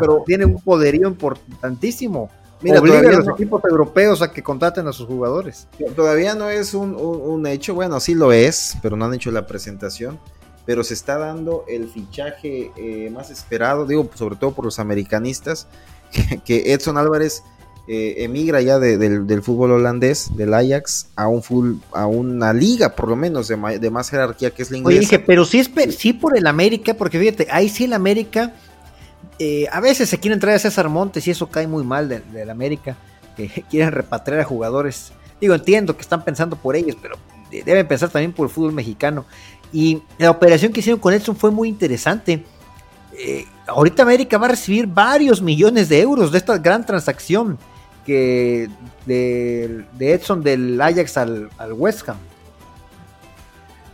pero- 0.00 0.24
tiene 0.26 0.44
un 0.44 0.60
poderío 0.60 1.06
importantísimo. 1.08 2.30
Mira, 2.62 2.80
Obliga 2.80 2.98
a 2.98 3.00
todavía 3.02 3.18
los 3.18 3.26
no- 3.26 3.34
equipos 3.34 3.62
europeos 3.64 4.22
a 4.22 4.32
que 4.32 4.42
contraten 4.42 4.86
a 4.88 4.92
sus 4.92 5.06
jugadores. 5.06 5.68
Todavía 5.94 6.34
no 6.34 6.48
es 6.48 6.72
un, 6.74 6.94
un- 6.94 7.20
un 7.20 7.46
hecho, 7.46 7.74
bueno, 7.74 8.00
sí 8.00 8.14
lo 8.14 8.32
es, 8.32 8.76
pero 8.82 8.96
no 8.96 9.04
han 9.04 9.14
hecho 9.14 9.30
la 9.30 9.46
presentación. 9.46 10.18
Pero 10.64 10.82
se 10.82 10.94
está 10.94 11.16
dando 11.16 11.64
el 11.68 11.88
fichaje 11.88 12.72
eh, 12.76 13.08
más 13.10 13.30
esperado, 13.30 13.86
digo, 13.86 14.10
sobre 14.14 14.34
todo 14.36 14.52
por 14.52 14.64
los 14.64 14.78
americanistas, 14.80 15.68
que, 16.10 16.40
que 16.44 16.72
Edson 16.72 16.98
Álvarez 16.98 17.42
eh, 17.88 18.24
emigra 18.24 18.60
ya 18.62 18.80
de- 18.80 18.98
del, 18.98 19.28
del 19.28 19.42
fútbol 19.42 19.70
holandés, 19.72 20.36
del 20.36 20.54
Ajax, 20.54 21.08
a 21.14 21.28
un 21.28 21.42
full, 21.44 21.74
a 21.92 22.06
una 22.06 22.52
liga, 22.52 22.96
por 22.96 23.08
lo 23.08 23.14
menos, 23.14 23.46
de, 23.46 23.56
ma- 23.56 23.78
de 23.78 23.90
más 23.90 24.10
jerarquía 24.10 24.50
que 24.50 24.62
es 24.62 24.70
la 24.72 24.78
Oye, 24.78 24.96
inglesa. 24.96 25.00
dije, 25.00 25.18
pero 25.20 25.44
sí, 25.44 25.60
es 25.60 25.70
sí 25.96 26.12
por 26.12 26.36
el 26.36 26.46
América, 26.48 26.94
porque 26.94 27.20
fíjate, 27.20 27.46
ahí 27.50 27.68
sí 27.68 27.84
el 27.84 27.92
América, 27.92 28.54
eh, 29.38 29.66
a 29.70 29.80
veces 29.80 30.08
se 30.08 30.18
quieren 30.18 30.40
traer 30.40 30.56
a 30.56 30.60
César 30.60 30.88
Montes 30.88 31.26
y 31.26 31.30
eso 31.30 31.48
cae 31.48 31.66
muy 31.66 31.84
mal 31.84 32.08
del, 32.08 32.22
del 32.32 32.50
América, 32.50 32.96
que 33.36 33.48
quieren 33.70 33.92
repatriar 33.92 34.40
a 34.40 34.44
jugadores. 34.44 35.12
Digo, 35.40 35.54
entiendo 35.54 35.94
que 35.96 36.02
están 36.02 36.24
pensando 36.24 36.56
por 36.56 36.76
ellos, 36.76 36.96
pero 37.00 37.16
de- 37.50 37.62
deben 37.62 37.86
pensar 37.86 38.08
también 38.08 38.32
por 38.32 38.46
el 38.46 38.52
fútbol 38.52 38.72
mexicano. 38.72 39.24
Y 39.72 40.02
la 40.18 40.30
operación 40.30 40.72
que 40.72 40.80
hicieron 40.80 41.00
con 41.00 41.12
Edson 41.12 41.36
fue 41.36 41.50
muy 41.50 41.68
interesante. 41.68 42.44
Eh, 43.18 43.44
ahorita 43.66 44.02
América 44.02 44.38
va 44.38 44.46
a 44.46 44.50
recibir 44.50 44.86
varios 44.86 45.42
millones 45.42 45.88
de 45.88 46.00
euros 46.00 46.30
de 46.32 46.38
esta 46.38 46.58
gran 46.58 46.84
transacción 46.86 47.58
que 48.04 48.68
de, 49.06 49.84
de 49.98 50.12
Edson 50.12 50.42
del 50.42 50.80
Ajax 50.80 51.16
al, 51.16 51.50
al 51.58 51.72
West 51.72 52.08
Ham. 52.08 52.16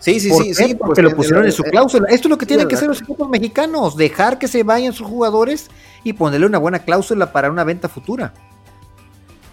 Sí, 0.02 0.20
sí, 0.20 0.28
¿Por 0.28 0.42
sí, 0.42 0.54
sí, 0.54 0.74
porque 0.74 1.02
pues, 1.02 1.12
lo 1.12 1.16
pusieron 1.16 1.44
en 1.44 1.52
su 1.52 1.62
cláusula. 1.62 2.08
Esto 2.08 2.28
es 2.28 2.30
lo 2.30 2.38
que 2.38 2.46
tienen 2.46 2.66
sí, 2.66 2.68
que 2.68 2.74
hacer 2.74 2.88
los 2.88 3.00
equipos 3.00 3.28
mexicanos, 3.28 3.96
dejar 3.96 4.38
que 4.38 4.48
se 4.48 4.62
vayan 4.62 4.92
sus 4.92 5.06
jugadores 5.06 5.68
y 6.04 6.12
ponerle 6.12 6.46
una 6.46 6.58
buena 6.58 6.80
cláusula 6.80 7.32
para 7.32 7.50
una 7.50 7.64
venta 7.64 7.88
futura. 7.88 8.34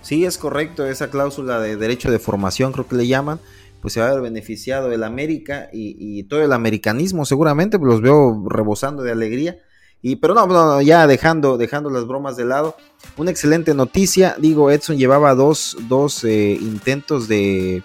Sí, 0.01 0.25
es 0.25 0.37
correcto, 0.37 0.87
esa 0.87 1.09
cláusula 1.09 1.59
de 1.59 1.75
derecho 1.75 2.09
de 2.09 2.17
formación, 2.17 2.71
creo 2.71 2.87
que 2.87 2.95
le 2.95 3.05
llaman, 3.05 3.39
pues 3.81 3.93
se 3.93 4.01
va 4.01 4.07
a 4.07 4.13
ver 4.13 4.21
beneficiado 4.21 4.91
el 4.91 5.03
América 5.03 5.69
y, 5.71 5.95
y 5.99 6.23
todo 6.23 6.41
el 6.41 6.51
americanismo, 6.51 7.25
seguramente, 7.25 7.77
pues 7.77 7.91
los 7.91 8.01
veo 8.01 8.43
rebosando 8.49 9.03
de 9.03 9.11
alegría. 9.11 9.59
Y, 10.01 10.15
pero 10.15 10.33
no, 10.33 10.47
no, 10.47 10.65
no, 10.65 10.81
ya 10.81 11.05
dejando, 11.07 11.57
dejando 11.57 11.89
las 11.89 12.07
bromas 12.07 12.37
de 12.37 12.45
lado, 12.45 12.75
una 13.17 13.31
excelente 13.31 13.73
noticia, 13.73 14.35
digo, 14.39 14.71
Edson 14.71 14.97
llevaba 14.97 15.35
dos, 15.35 15.77
dos 15.87 16.23
eh, 16.23 16.57
intentos 16.59 17.27
de, 17.27 17.83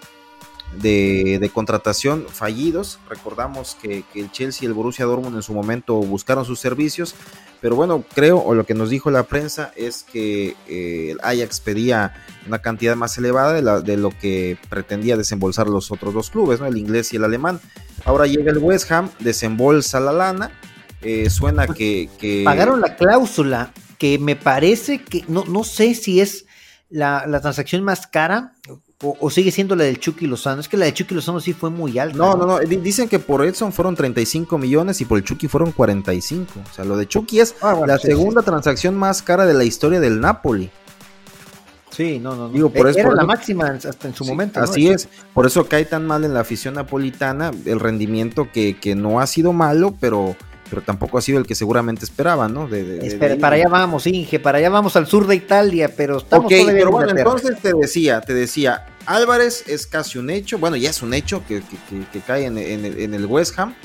de, 0.81 1.51
contratación 1.53 2.25
fallidos, 2.29 2.99
recordamos 3.09 3.75
que, 3.81 4.03
el 4.15 4.31
Chelsea 4.31 4.63
y 4.63 4.65
el 4.67 4.73
Borussia 4.73 5.05
Dortmund 5.05 5.35
en 5.35 5.41
su 5.41 5.53
momento 5.53 5.95
buscaron 5.95 6.45
sus 6.45 6.59
servicios, 6.59 7.15
pero 7.61 7.75
bueno, 7.75 8.03
creo, 8.13 8.39
o 8.39 8.53
lo 8.53 8.65
que 8.65 8.73
nos 8.73 8.89
dijo 8.89 9.09
la 9.11 9.23
prensa 9.23 9.71
es 9.75 10.03
que 10.03 10.55
eh, 10.67 11.11
el 11.11 11.19
Ajax 11.23 11.61
pedía 11.61 12.13
una 12.47 12.59
cantidad 12.59 12.95
más 12.95 13.17
elevada 13.17 13.81
de 13.81 13.97
lo 13.97 14.09
que 14.11 14.57
pretendía 14.69 15.17
desembolsar 15.17 15.67
los 15.67 15.91
otros 15.91 16.13
dos 16.13 16.29
clubes, 16.29 16.59
¿no? 16.59 16.65
el 16.67 16.77
inglés 16.77 17.13
y 17.13 17.17
el 17.17 17.23
alemán. 17.23 17.59
Ahora 18.03 18.27
llega 18.27 18.51
el 18.51 18.59
West 18.59 18.91
Ham, 18.91 19.09
desembolsa 19.19 19.99
la 19.99 20.11
lana, 20.11 20.51
eh, 21.01 21.29
suena 21.29 21.67
que, 21.67 22.09
que- 22.19 22.43
Pagaron 22.43 22.81
la 22.81 22.95
cláusula 22.95 23.71
que 23.97 24.19
me 24.19 24.35
parece 24.35 25.03
que 25.03 25.23
no, 25.27 25.45
no 25.45 25.63
sé 25.63 25.95
si 25.95 26.19
es 26.19 26.45
la, 26.89 27.25
la 27.27 27.41
transacción 27.41 27.83
más 27.83 28.07
cara. 28.07 28.53
O, 29.01 29.29
sigue 29.29 29.51
siendo 29.51 29.75
la 29.75 29.83
del 29.83 29.99
Chucky 29.99 30.25
Lozano? 30.25 30.61
Es 30.61 30.69
que 30.69 30.77
la 30.77 30.85
de 30.85 30.93
Chucky 30.93 31.15
Lozano 31.15 31.41
sí 31.41 31.51
fue 31.51 31.69
muy 31.69 31.99
alta. 31.99 32.17
No, 32.17 32.37
no, 32.37 32.45
no. 32.45 32.59
Dicen 32.59 33.09
que 33.09 33.19
por 33.19 33.45
Edson 33.45 33.73
fueron 33.73 33.93
35 33.93 34.57
millones 34.57 35.01
y 35.01 35.05
por 35.05 35.17
el 35.17 35.23
Chucky 35.25 35.49
fueron 35.49 35.73
45. 35.73 36.53
O 36.59 36.73
sea, 36.73 36.85
lo 36.85 36.95
de 36.95 37.05
Chucky 37.05 37.41
es 37.41 37.55
ah, 37.61 37.81
la 37.85 37.97
segunda 37.97 38.41
transacción 38.41 38.95
más 38.95 39.21
cara 39.21 39.45
de 39.45 39.53
la 39.53 39.65
historia 39.65 39.99
del 39.99 40.21
Napoli. 40.21 40.71
Sí, 41.91 42.19
no, 42.19 42.35
no. 42.35 42.47
Digo, 42.49 42.69
por 42.69 42.87
e-, 42.87 42.97
Era 42.97 43.13
la 43.13 43.25
máxima 43.25 43.67
hasta 43.67 44.07
en 44.07 44.15
su 44.15 44.23
momento. 44.23 44.61
Así 44.61 44.87
es. 44.87 45.09
Por 45.33 45.45
eso 45.45 45.65
cae 45.65 45.83
tan 45.83 46.07
mal 46.07 46.23
en 46.23 46.33
la 46.33 46.39
afición 46.39 46.75
napolitana 46.75 47.51
el 47.65 47.81
rendimiento 47.81 48.49
que, 48.51 48.79
que 48.79 48.95
no 48.95 49.19
ha 49.19 49.27
sido 49.27 49.51
malo, 49.51 49.93
pero 49.99 50.37
pero 50.69 50.81
tampoco 50.81 51.17
ha 51.17 51.21
sido 51.21 51.39
el 51.39 51.45
que 51.45 51.55
seguramente 51.55 52.05
esperaban, 52.05 52.53
¿no? 52.53 52.67
De, 52.67 53.37
para 53.39 53.55
allá 53.55 53.67
vamos, 53.69 54.07
Inge, 54.07 54.39
para 54.39 54.57
allá 54.57 54.69
vamos 54.69 54.95
al 54.95 55.07
sur 55.07 55.27
de 55.27 55.35
Italia, 55.35 55.91
pero 55.95 56.17
estamos 56.17 56.45
Ok, 56.45 56.57
pero 56.67 56.91
bueno, 56.91 57.11
entonces 57.15 57.59
te 57.61 57.73
decía, 57.73 58.21
te 58.21 58.33
decía, 58.33 58.85
Álvarez 59.05 59.63
es 59.67 59.85
casi 59.85 60.17
un 60.17 60.29
hecho, 60.29 60.57
bueno, 60.57 60.75
ya 60.75 60.89
es 60.89 61.01
un 61.01 61.13
hecho 61.13 61.43
que, 61.47 61.61
cae 62.25 62.45
en, 62.45 62.57
el, 62.57 63.25
West 63.25 63.57
Ham, 63.59 63.75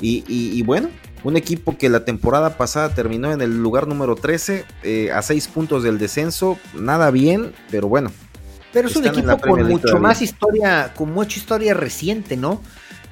y, 0.00 0.62
bueno, 0.62 0.88
un 1.24 1.36
equipo 1.36 1.76
que 1.76 1.88
la 1.88 2.04
temporada 2.04 2.56
pasada 2.56 2.94
terminó 2.94 3.32
en 3.32 3.40
el 3.40 3.62
lugar 3.62 3.86
número 3.86 4.14
13, 4.14 4.64
eh, 4.82 5.10
a 5.12 5.22
seis 5.22 5.48
puntos 5.48 5.82
del 5.82 5.98
descenso, 5.98 6.58
nada 6.74 7.10
bien, 7.10 7.52
pero 7.70 7.88
bueno. 7.88 8.10
Pero 8.72 8.88
es 8.88 8.96
un 8.96 9.06
equipo 9.06 9.38
con 9.38 9.66
mucho 9.66 9.98
más 9.98 10.20
historia, 10.22 10.92
con 10.94 11.12
mucha 11.12 11.38
historia 11.38 11.72
reciente, 11.72 12.36
¿no? 12.36 12.60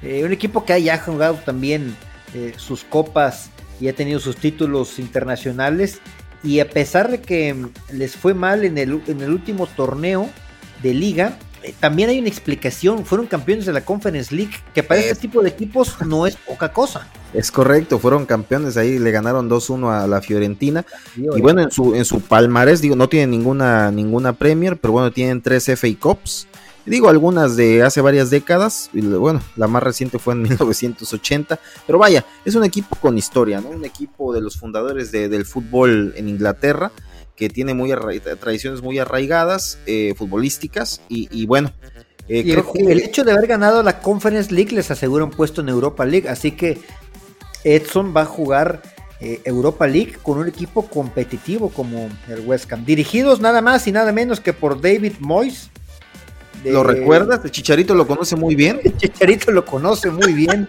Eh, 0.03 0.23
un 0.23 0.31
equipo 0.31 0.65
que 0.65 0.73
haya 0.73 0.99
jugado 0.99 1.39
también 1.43 1.95
eh, 2.35 2.53
sus 2.57 2.83
copas 2.83 3.49
y 3.79 3.87
ha 3.87 3.93
tenido 3.93 4.19
sus 4.19 4.35
títulos 4.35 4.99
internacionales. 4.99 6.01
Y 6.43 6.59
a 6.59 6.69
pesar 6.69 7.09
de 7.09 7.21
que 7.21 7.55
les 7.93 8.17
fue 8.17 8.33
mal 8.33 8.65
en 8.65 8.77
el, 8.77 9.01
en 9.07 9.21
el 9.21 9.31
último 9.31 9.67
torneo 9.67 10.29
de 10.83 10.93
liga, 10.93 11.39
eh, 11.63 11.73
también 11.79 12.09
hay 12.09 12.19
una 12.19 12.27
explicación. 12.27 13.05
Fueron 13.05 13.27
campeones 13.27 13.65
de 13.65 13.71
la 13.71 13.85
Conference 13.85 14.35
League, 14.35 14.51
que 14.73 14.83
para 14.83 14.99
este 14.99 15.15
tipo 15.15 15.41
de 15.41 15.47
equipos 15.47 15.95
no 16.05 16.27
es 16.27 16.35
poca 16.35 16.73
cosa. 16.73 17.07
Es 17.33 17.51
correcto, 17.51 17.99
fueron 17.99 18.25
campeones 18.25 18.75
ahí, 18.75 18.99
le 18.99 19.11
ganaron 19.11 19.49
2-1 19.49 20.03
a 20.03 20.05
la 20.05 20.21
Fiorentina. 20.21 20.85
y 21.15 21.39
bueno, 21.39 21.61
en 21.61 21.71
su, 21.71 21.95
en 21.95 22.03
su 22.03 22.19
palmarés, 22.19 22.81
digo, 22.81 22.97
no 22.97 23.07
tienen 23.07 23.31
ninguna, 23.31 23.91
ninguna 23.91 24.33
Premier, 24.33 24.75
pero 24.75 24.91
bueno, 24.91 25.11
tienen 25.11 25.41
tres 25.41 25.69
FA 25.73 25.87
Cups 25.97 26.49
Digo 26.85 27.09
algunas 27.09 27.55
de 27.55 27.81
hace 27.81 27.99
varias 28.01 28.29
décadas, 28.29 28.91
y 28.93 29.01
bueno, 29.01 29.41
la 29.55 29.67
más 29.67 29.81
reciente 29.81 30.19
fue 30.19 30.33
en 30.33 30.41
1980, 30.43 31.59
pero 31.87 31.97
vaya, 31.97 32.25
es 32.45 32.55
un 32.55 32.63
equipo 32.63 32.95
con 32.95 33.17
historia, 33.17 33.59
¿no? 33.59 33.69
Un 33.69 33.85
equipo 33.85 34.33
de 34.33 34.41
los 34.41 34.57
fundadores 34.57 35.11
del 35.11 35.45
fútbol 35.45 36.13
en 36.15 36.29
Inglaterra, 36.29 36.91
que 37.35 37.49
tiene 37.49 37.73
muy 37.73 37.91
tradiciones 38.39 38.81
muy 38.81 38.99
arraigadas, 38.99 39.79
eh, 39.87 40.13
futbolísticas, 40.17 41.01
y, 41.09 41.45
bueno. 41.45 41.71
Eh, 42.27 42.55
el, 42.75 42.99
hecho 43.01 43.23
de 43.23 43.31
haber 43.33 43.45
ganado 43.45 43.83
la 43.83 43.99
Conference 43.99 44.51
League 44.51 44.75
les 44.75 44.89
asegura 44.89 45.23
un 45.23 45.29
puesto 45.29 45.61
en 45.61 45.69
Europa 45.69 46.05
League, 46.05 46.27
así 46.27 46.51
que 46.51 46.79
Edson 47.63 48.15
va 48.15 48.21
a 48.21 48.25
jugar 48.25 48.81
eh, 49.21 49.41
Europa 49.45 49.87
League 49.87 50.17
con 50.21 50.39
un 50.39 50.47
equipo 50.47 50.87
competitivo 50.87 51.69
como 51.69 52.09
el 52.27 52.41
West 52.41 52.71
Ham, 52.71 52.83
dirigidos 52.83 53.39
nada 53.39 53.61
más 53.61 53.87
y 53.87 53.91
nada 53.91 54.11
menos 54.11 54.39
que 54.39 54.53
por 54.53 54.81
David 54.81 55.13
Moyes, 55.19 55.69
¿Lo 56.65 56.83
recuerdas? 56.83 57.41
El 57.43 57.51
Chicharito 57.51 57.93
lo 57.95 58.07
conoce 58.07 58.35
muy 58.35 58.55
bien. 58.55 58.79
El 58.83 58.97
Chicharito 58.97 59.51
lo 59.51 59.65
conoce 59.65 60.09
muy 60.09 60.33
bien. 60.33 60.67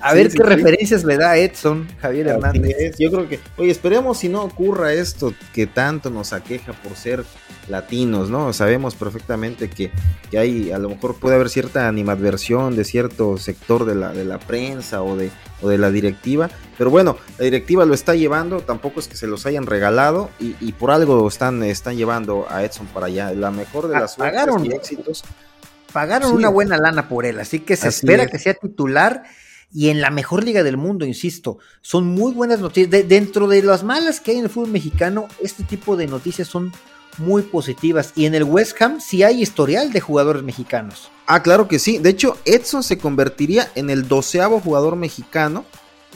A 0.00 0.14
ver 0.14 0.30
qué 0.30 0.42
referencias 0.42 1.04
le 1.04 1.16
da 1.16 1.36
Edson, 1.36 1.88
Javier 2.00 2.28
Hernández. 2.28 2.96
Yo 2.98 3.10
creo 3.10 3.28
que, 3.28 3.40
oye, 3.56 3.70
esperemos 3.70 4.18
si 4.18 4.28
no 4.28 4.42
ocurra 4.42 4.92
esto 4.92 5.34
que 5.52 5.66
tanto 5.66 6.10
nos 6.10 6.32
aqueja 6.32 6.72
por 6.72 6.96
ser 6.96 7.24
latinos, 7.68 8.30
¿no? 8.30 8.52
Sabemos 8.52 8.94
perfectamente 8.94 9.68
que, 9.68 9.90
hay, 10.36 10.70
a 10.72 10.78
lo 10.78 10.88
mejor 10.88 11.16
puede 11.16 11.36
haber 11.36 11.48
cierta 11.48 11.88
animadversión 11.88 12.76
de 12.76 12.84
cierto 12.84 13.36
sector 13.38 13.84
de 13.84 13.94
la, 13.94 14.12
de 14.12 14.24
la 14.24 14.38
prensa 14.38 15.02
o 15.02 15.16
de, 15.16 15.30
o 15.62 15.68
de 15.68 15.78
la 15.78 15.90
directiva, 15.90 16.50
pero 16.78 16.90
bueno, 16.90 17.16
la 17.38 17.44
directiva 17.44 17.84
lo 17.84 17.92
está 17.92 18.14
llevando, 18.14 18.60
tampoco 18.60 19.00
es 19.00 19.08
que 19.08 19.16
se 19.16 19.26
los 19.26 19.44
hayan 19.46 19.66
regalado 19.66 20.30
y, 20.38 20.72
por 20.72 20.92
algo 20.92 21.26
están, 21.26 21.62
están 21.64 21.96
llevando 21.96 22.46
a 22.48 22.62
Edson 22.64 22.86
para 22.86 23.06
allá. 23.06 23.32
La 23.32 23.50
mejor 23.50 23.88
de 23.88 23.98
las 23.98 24.14
pagaron, 24.14 24.64
y 24.64 24.72
éxitos. 24.72 25.24
Pagaron 25.92 26.32
una 26.32 26.48
buena 26.48 26.78
lana 26.78 27.08
por 27.08 27.26
él, 27.26 27.40
así 27.40 27.58
que 27.60 27.76
se 27.76 27.88
espera 27.88 28.26
que 28.28 28.38
sea 28.38 28.54
titular 28.54 29.24
y 29.72 29.88
en 29.88 30.00
la 30.00 30.10
mejor 30.10 30.44
liga 30.44 30.62
del 30.62 30.76
mundo, 30.76 31.04
insisto. 31.04 31.58
Son 31.80 32.06
muy 32.06 32.32
buenas 32.32 32.60
noticias. 32.60 33.08
dentro 33.08 33.48
de 33.48 33.62
las 33.62 33.82
malas 33.82 34.20
que 34.20 34.30
hay 34.30 34.38
en 34.38 34.44
el 34.44 34.50
fútbol 34.50 34.70
mexicano, 34.70 35.26
este 35.42 35.64
tipo 35.64 35.96
de 35.96 36.06
noticias 36.06 36.46
son 36.46 36.72
muy 37.18 37.42
positivas. 37.42 38.12
Y 38.14 38.26
en 38.26 38.34
el 38.34 38.44
West 38.44 38.80
Ham 38.80 39.00
sí 39.00 39.24
hay 39.24 39.42
historial 39.42 39.92
de 39.92 40.00
jugadores 40.00 40.42
mexicanos. 40.44 41.10
Ah, 41.26 41.42
claro 41.42 41.66
que 41.66 41.78
sí. 41.78 41.98
De 41.98 42.10
hecho, 42.10 42.38
Edson 42.44 42.82
se 42.82 42.98
convertiría 42.98 43.68
en 43.74 43.90
el 43.90 44.06
doceavo 44.06 44.60
jugador 44.60 44.96
mexicano 44.96 45.64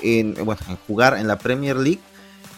en, 0.02 0.34
jugar 0.86 1.16
en 1.18 1.26
la 1.26 1.38
Premier 1.38 1.76
League. 1.76 2.00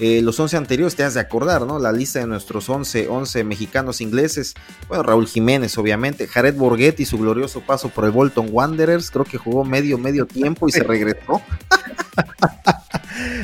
Eh, 0.00 0.22
los 0.22 0.40
11 0.40 0.56
anteriores 0.56 0.96
te 0.96 1.04
has 1.04 1.14
de 1.14 1.20
acordar, 1.20 1.66
¿no? 1.66 1.78
La 1.78 1.92
lista 1.92 2.18
de 2.18 2.26
nuestros 2.26 2.68
11, 2.68 3.06
11 3.08 3.44
mexicanos 3.44 4.00
ingleses. 4.00 4.54
Bueno, 4.88 5.04
Raúl 5.04 5.28
Jiménez, 5.28 5.78
obviamente. 5.78 6.26
Jared 6.26 6.56
Borghetti, 6.56 7.04
su 7.04 7.18
glorioso 7.18 7.60
paso 7.60 7.88
por 7.90 8.04
el 8.04 8.10
Bolton 8.10 8.48
Wanderers. 8.50 9.10
Creo 9.10 9.24
que 9.24 9.38
jugó 9.38 9.64
medio, 9.64 9.96
medio 9.96 10.26
tiempo 10.26 10.68
y 10.68 10.72
se 10.72 10.82
regresó. 10.82 11.40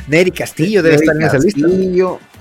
Neri 0.09 0.31
Castillo 0.31 0.83
debe 0.83 0.97
estar 0.97 1.15
en 1.17 1.23
esa 1.23 1.39
lista. 1.39 1.67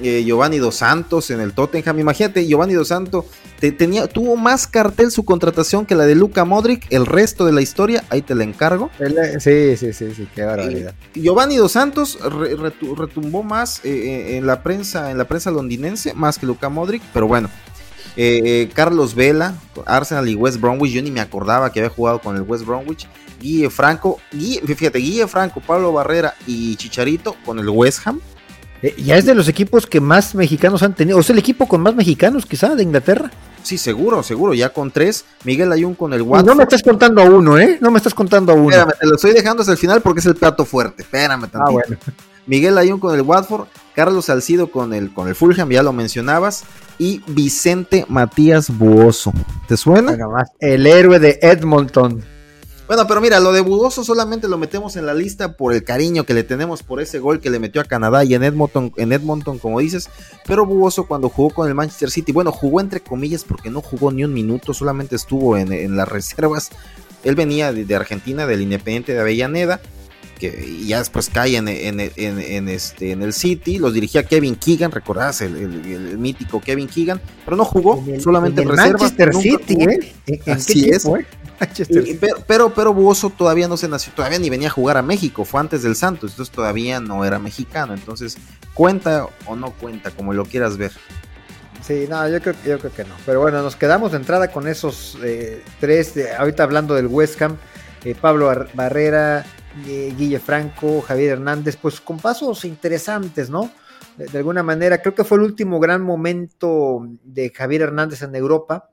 Eh, 0.02 0.24
Giovanni 0.24 0.58
Dos 0.58 0.76
Santos 0.76 1.30
en 1.30 1.42
el 1.42 1.54
Tottenham. 1.54 2.00
Imagínate, 2.00 2.48
Giovanni 2.48 2.74
Dos 2.74 2.88
Santos 2.88 3.26
tenía, 3.78 4.08
tuvo 4.08 4.36
más 4.38 4.66
cartel 4.68 5.12
su 5.12 5.26
contratación 5.26 5.86
que 5.86 5.96
la 5.96 6.06
de 6.06 6.16
Luca 6.16 6.46
Modric. 6.46 6.88
El 6.90 7.06
resto 7.06 7.46
de 7.46 7.52
la 7.52 7.62
historia, 7.62 8.04
ahí 8.10 8.22
te 8.22 8.36
la 8.36 8.44
encargo. 8.44 8.90
Sí, 9.40 9.76
sí, 9.78 9.94
sí, 9.94 10.14
sí, 10.16 10.28
qué 10.34 10.44
barbaridad. 10.44 10.94
Eh, 11.14 11.22
Giovanni 11.22 11.58
Dos 11.58 11.74
Santos 11.74 12.18
retumbó 12.22 13.44
más 13.44 13.82
eh, 13.84 14.38
en 14.38 14.48
la 14.48 14.64
prensa, 14.64 15.12
en 15.12 15.18
la 15.18 15.28
prensa 15.28 15.52
londinense, 15.52 16.14
más 16.14 16.40
que 16.40 16.46
Luca 16.46 16.70
Modric, 16.70 17.02
pero 17.14 17.28
bueno. 17.28 17.50
Carlos 18.74 19.16
Vela, 19.16 19.56
Arsenal 19.86 20.28
y 20.28 20.36
West 20.36 20.60
Bromwich, 20.60 20.92
yo 20.92 21.02
ni 21.02 21.10
me 21.10 21.22
acordaba 21.22 21.72
que 21.72 21.80
había 21.80 21.90
jugado 21.90 22.20
con 22.20 22.36
el 22.36 22.42
West 22.42 22.66
Bromwich. 22.66 23.08
Guille 23.40 23.70
Franco, 23.70 24.20
fíjate, 24.32 25.00
Guille 25.00 25.28
Franco, 25.28 25.62
Pablo 25.62 25.94
Barrera 25.94 26.34
y 26.46 26.76
Chicharito 26.76 27.36
con 27.46 27.60
el 27.60 27.70
West 27.70 28.06
Ham. 28.06 28.20
Eh, 28.82 28.96
ya 28.98 29.18
es 29.18 29.26
de 29.26 29.36
los 29.36 29.48
equipos 29.48 29.86
que 29.86 30.00
más 30.00 30.36
mexicanos 30.36 30.84
han 30.84 30.96
tenido, 30.96 31.18
o 31.18 31.22
es 31.22 31.30
el 31.30 31.38
equipo 31.38 31.68
con 31.68 31.82
más 31.82 31.96
mexicanos 31.96 32.46
quizá 32.46 32.76
de 32.76 32.84
Inglaterra. 32.84 33.32
Sí, 33.62 33.78
seguro, 33.78 34.24
seguro, 34.24 34.54
ya 34.54 34.70
con 34.70 34.90
tres. 34.90 35.26
Miguel 35.44 35.72
Ayun 35.72 35.94
con 35.94 36.14
el 36.14 36.22
Watford. 36.22 36.48
No 36.48 36.56
me 36.56 36.64
estás 36.64 36.82
contando 36.82 37.22
a 37.22 37.26
uno, 37.26 37.60
¿eh? 37.60 37.78
No 37.82 37.92
me 37.92 37.98
estás 37.98 38.14
contando 38.14 38.54
a 38.54 38.56
uno. 38.56 38.70
Espérame, 38.70 38.94
te 38.98 39.06
lo 39.06 39.16
estoy 39.16 39.34
dejando 39.34 39.62
hasta 39.62 39.74
el 39.74 39.78
final 39.78 40.02
porque 40.02 40.22
es 40.22 40.26
el 40.26 40.36
plato 40.36 40.64
fuerte. 40.64 41.02
Espérame 41.02 41.42
tantito. 41.42 41.66
Ah, 41.68 41.72
bueno. 41.72 41.98
Miguel 42.46 42.78
Ayun 42.78 43.00
con 43.00 43.14
el 43.14 43.22
Watford, 43.22 43.68
Carlos 43.94 44.26
Salcido 44.26 44.72
con 44.72 44.94
el, 44.94 45.14
con 45.14 45.28
el 45.28 45.36
Fulham, 45.36 45.70
ya 45.70 45.84
lo 45.84 45.94
mencionabas, 45.94 46.64
y 46.98 47.22
Vicente 47.28 48.06
Matías 48.08 48.76
Buoso. 48.76 49.32
¿Te 49.68 49.78
suena? 49.78 50.18
El 50.60 50.88
héroe 50.88 51.20
de 51.20 51.38
Edmonton. 51.44 52.24
Bueno, 52.90 53.06
pero 53.06 53.22
mira, 53.22 53.40
lo 53.40 53.52
de 53.52 53.62
Budoso 53.62 54.04
solamente 54.04 54.48
lo 54.48 54.58
metemos 54.58 54.96
en 54.96 55.06
la 55.06 55.14
lista 55.14 55.54
por 55.54 55.76
el 55.76 55.84
cariño 55.84 56.24
que 56.24 56.34
le 56.34 56.42
tenemos 56.42 56.82
por 56.82 57.00
ese 57.00 57.20
gol 57.20 57.40
que 57.40 57.52
le 57.52 57.60
metió 57.60 57.82
a 57.82 57.84
Canadá 57.84 58.24
y 58.24 58.34
en 58.34 58.44
Edmonton, 58.44 58.92
en 58.98 59.12
Edmonton, 59.12 59.60
como 59.60 59.80
dices. 59.80 60.10
Pero 60.48 60.66
Budoso 60.66 61.06
cuando 61.06 61.30
jugó 61.30 61.52
con 61.52 61.68
el 61.68 61.76
Manchester 61.76 62.10
City, 62.10 62.32
bueno, 62.32 62.52
jugó 62.52 62.82
entre 62.82 63.02
comillas 63.02 63.44
porque 63.44 63.70
no 63.70 63.82
jugó 63.82 64.12
ni 64.12 64.24
un 64.24 64.34
minuto, 64.34 64.74
solamente 64.74 65.18
estuvo 65.18 65.56
en, 65.56 65.96
las 65.96 66.08
reservas. 66.08 66.72
Él 67.24 67.36
venía 67.36 67.72
de, 67.72 67.96
Argentina, 67.96 68.48
del 68.48 68.64
Independiente 68.64 69.14
de 69.14 69.20
Avellaneda, 69.20 69.82
que 70.40 70.86
ya 70.86 71.00
después 71.00 71.30
cae 71.30 71.58
en, 71.58 71.68
este, 71.70 73.12
en 73.12 73.22
el 73.22 73.34
City, 73.34 73.78
los 73.78 73.94
dirigía 73.94 74.24
Kevin 74.24 74.56
Keegan, 74.56 74.92
recordás 74.92 75.42
el, 75.42 76.18
mítico 76.18 76.62
Kevin 76.62 76.88
Keegan, 76.88 77.22
pero 77.46 77.58
no 77.58 77.66
jugó, 77.66 78.04
solamente 78.20 78.62
en, 78.62 78.70
reservas. 78.70 79.02
Manchester 79.02 79.36
City, 79.36 79.78
¿eh? 79.84 80.42
Así 80.48 80.90
es. 80.90 81.06
Eh? 81.06 82.20
pero, 82.48 82.74
pero, 82.74 82.94
Buoso 82.94 83.30
todavía 83.30 83.68
no 83.68 83.76
se 83.76 83.88
nació, 83.88 84.14
todavía 84.14 84.40
ni 84.40 84.50
venía 84.50 84.70
a 84.70 84.72
jugar 84.72 84.98
a 84.98 85.02
México, 85.02 85.44
fue 85.44 85.60
antes 85.60 85.84
del 85.84 85.96
Santos, 85.96 86.32
entonces 86.32 86.56
todavía 86.56 87.00
no 87.00 87.26
era 87.26 87.38
mexicano. 87.38 87.94
Entonces, 87.94 88.38
¿cuenta 88.74 89.28
o 89.46 89.56
no 89.56 89.72
cuenta, 89.72 90.12
como 90.12 90.34
lo 90.34 90.46
quieras 90.46 90.78
ver? 90.78 90.92
Sí, 91.86 92.06
no, 92.10 92.28
yo 92.30 92.42
creo, 92.42 92.56
yo 92.66 92.80
creo 92.80 92.94
que 92.94 93.04
no. 93.04 93.16
Pero 93.26 93.42
bueno, 93.42 93.62
nos 93.62 93.76
quedamos 93.76 94.12
de 94.12 94.18
entrada 94.18 94.52
con 94.52 94.68
esos 94.68 95.18
eh, 95.24 95.64
tres. 95.80 96.14
ahorita 96.38 96.64
hablando 96.64 96.96
del 96.96 97.08
West 97.08 97.42
Ham, 97.42 97.58
eh, 98.06 98.16
Pablo 98.20 98.54
Barrera, 98.74 99.46
eh, 99.88 100.14
Guille 100.18 100.40
Franco, 100.40 101.02
Javier 101.02 101.34
Hernández, 101.34 101.78
pues 101.78 102.02
con 102.02 102.18
pasos 102.18 102.66
interesantes, 102.66 103.50
¿no? 103.50 103.72
de 104.18 104.38
alguna 104.38 104.64
manera, 104.64 105.02
creo 105.02 105.16
que 105.16 105.24
fue 105.24 105.38
el 105.38 105.46
último 105.46 105.80
gran 105.80 106.02
momento 106.02 107.08
de 107.24 107.52
Javier 107.52 107.84
Hernández 107.84 108.22
en 108.22 108.36
Europa 108.36 108.90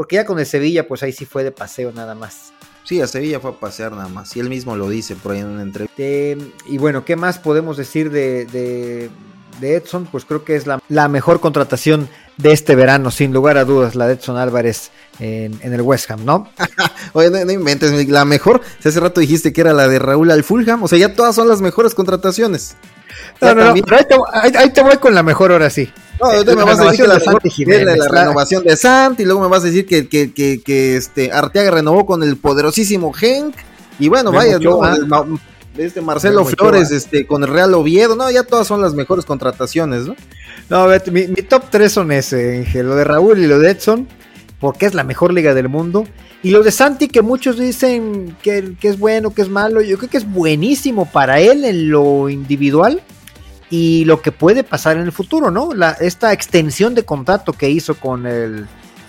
porque 0.00 0.16
ya 0.16 0.24
con 0.24 0.38
el 0.38 0.46
Sevilla, 0.46 0.88
pues 0.88 1.02
ahí 1.02 1.12
sí 1.12 1.26
fue 1.26 1.44
de 1.44 1.52
paseo 1.52 1.92
nada 1.92 2.14
más. 2.14 2.54
Sí, 2.84 3.02
a 3.02 3.06
Sevilla 3.06 3.38
fue 3.38 3.50
a 3.50 3.60
pasear 3.60 3.92
nada 3.92 4.08
más. 4.08 4.34
Y 4.34 4.40
él 4.40 4.48
mismo 4.48 4.74
lo 4.74 4.88
dice 4.88 5.14
por 5.14 5.32
ahí 5.32 5.40
en 5.40 5.48
una 5.48 5.60
entrevista. 5.60 5.94
y 6.02 6.78
bueno, 6.78 7.04
¿qué 7.04 7.16
más 7.16 7.38
podemos 7.38 7.76
decir 7.76 8.10
de, 8.10 8.46
de 9.60 9.76
Edson, 9.76 10.06
pues 10.10 10.24
creo 10.24 10.42
que 10.42 10.56
es 10.56 10.66
la, 10.66 10.82
la, 10.88 11.08
mejor 11.08 11.40
contratación 11.40 12.08
de 12.42 12.52
este 12.52 12.74
verano, 12.74 13.10
sin 13.10 13.32
lugar 13.32 13.58
a 13.58 13.64
dudas, 13.64 13.94
la 13.94 14.06
de 14.06 14.14
Edson 14.14 14.36
Álvarez 14.36 14.90
en, 15.18 15.58
en 15.62 15.72
el 15.72 15.82
West 15.82 16.10
Ham, 16.10 16.24
¿no? 16.24 16.48
Oye, 17.12 17.30
no, 17.30 17.44
no, 17.44 17.52
inventes, 17.52 18.08
la 18.08 18.24
mejor, 18.24 18.60
si 18.80 18.88
hace 18.88 19.00
rato 19.00 19.20
dijiste 19.20 19.52
que 19.52 19.60
era 19.60 19.72
la 19.72 19.88
de 19.88 19.98
Raúl 19.98 20.30
al 20.30 20.44
Fulham, 20.44 20.82
o 20.82 20.88
sea, 20.88 20.98
ya 20.98 21.14
todas 21.14 21.34
son 21.34 21.48
las 21.48 21.60
mejores 21.60 21.94
contrataciones. 21.94 22.76
No, 23.40 23.54
no, 23.54 23.64
no, 23.64 23.72
ahí, 23.72 23.82
te, 23.82 24.16
ahí, 24.32 24.52
ahí, 24.56 24.70
te, 24.70 24.82
voy 24.82 24.96
con 24.98 25.14
la 25.14 25.22
mejor 25.22 25.52
ahora 25.52 25.70
sí. 25.70 25.90
No, 26.20 26.30
me 26.44 26.64
vas 26.64 26.78
a 26.78 26.84
decir 26.84 27.02
que 27.02 27.08
la, 27.08 27.18
mejor, 27.18 27.42
Jiménez, 27.48 27.98
la, 27.98 28.08
la, 28.08 28.20
renovación 28.22 28.62
de 28.62 28.76
Santi, 28.76 29.22
y 29.22 29.26
luego 29.26 29.40
me 29.40 29.48
vas 29.48 29.62
a 29.62 29.66
decir 29.66 29.86
que, 29.86 30.08
que, 30.08 30.32
que, 30.32 30.60
que 30.62 30.96
este 30.96 31.32
Arteaga 31.32 31.70
renovó 31.70 32.04
con 32.04 32.22
el 32.22 32.36
poderosísimo 32.36 33.12
Genk, 33.12 33.54
y 33.98 34.08
bueno, 34.08 34.30
me 34.30 34.38
vaya, 34.38 34.58
¿no? 34.58 34.80
Este 35.86 36.00
Marcelo 36.00 36.44
Flores, 36.44 36.90
este, 36.90 37.26
con 37.26 37.42
el 37.42 37.48
Real 37.48 37.74
Oviedo, 37.74 38.16
no, 38.16 38.30
ya 38.30 38.44
todas 38.44 38.66
son 38.66 38.80
las 38.80 38.94
mejores 38.94 39.24
contrataciones, 39.24 40.06
¿no? 40.06 40.16
No, 40.68 40.86
mi, 41.10 41.26
mi 41.26 41.42
top 41.42 41.64
3 41.70 41.92
son 41.92 42.12
ese, 42.12 42.66
lo 42.82 42.94
de 42.94 43.04
Raúl 43.04 43.38
y 43.38 43.46
lo 43.46 43.58
de 43.58 43.70
Edson, 43.70 44.08
porque 44.60 44.86
es 44.86 44.94
la 44.94 45.04
mejor 45.04 45.32
liga 45.32 45.54
del 45.54 45.68
mundo. 45.68 46.06
Y 46.42 46.50
lo 46.50 46.62
de 46.62 46.70
Santi, 46.70 47.08
que 47.08 47.22
muchos 47.22 47.58
dicen 47.58 48.36
que, 48.42 48.74
que, 48.80 48.88
es 48.88 48.98
bueno, 48.98 49.34
que 49.34 49.42
es 49.42 49.48
malo, 49.48 49.82
yo 49.82 49.98
creo 49.98 50.08
que 50.08 50.16
es 50.16 50.30
buenísimo 50.30 51.06
para 51.06 51.40
él 51.40 51.64
en 51.64 51.90
lo 51.90 52.28
individual 52.28 53.02
y 53.70 54.04
lo 54.04 54.20
que 54.20 54.32
puede 54.32 54.64
pasar 54.64 54.96
en 54.96 55.04
el 55.04 55.12
futuro, 55.12 55.50
¿no? 55.50 55.72
La, 55.72 55.92
esta 55.92 56.32
extensión 56.32 56.94
de 56.94 57.04
contrato 57.04 57.52
que 57.52 57.70
hizo 57.70 57.94
con, 57.94 58.26
el, 58.26 58.66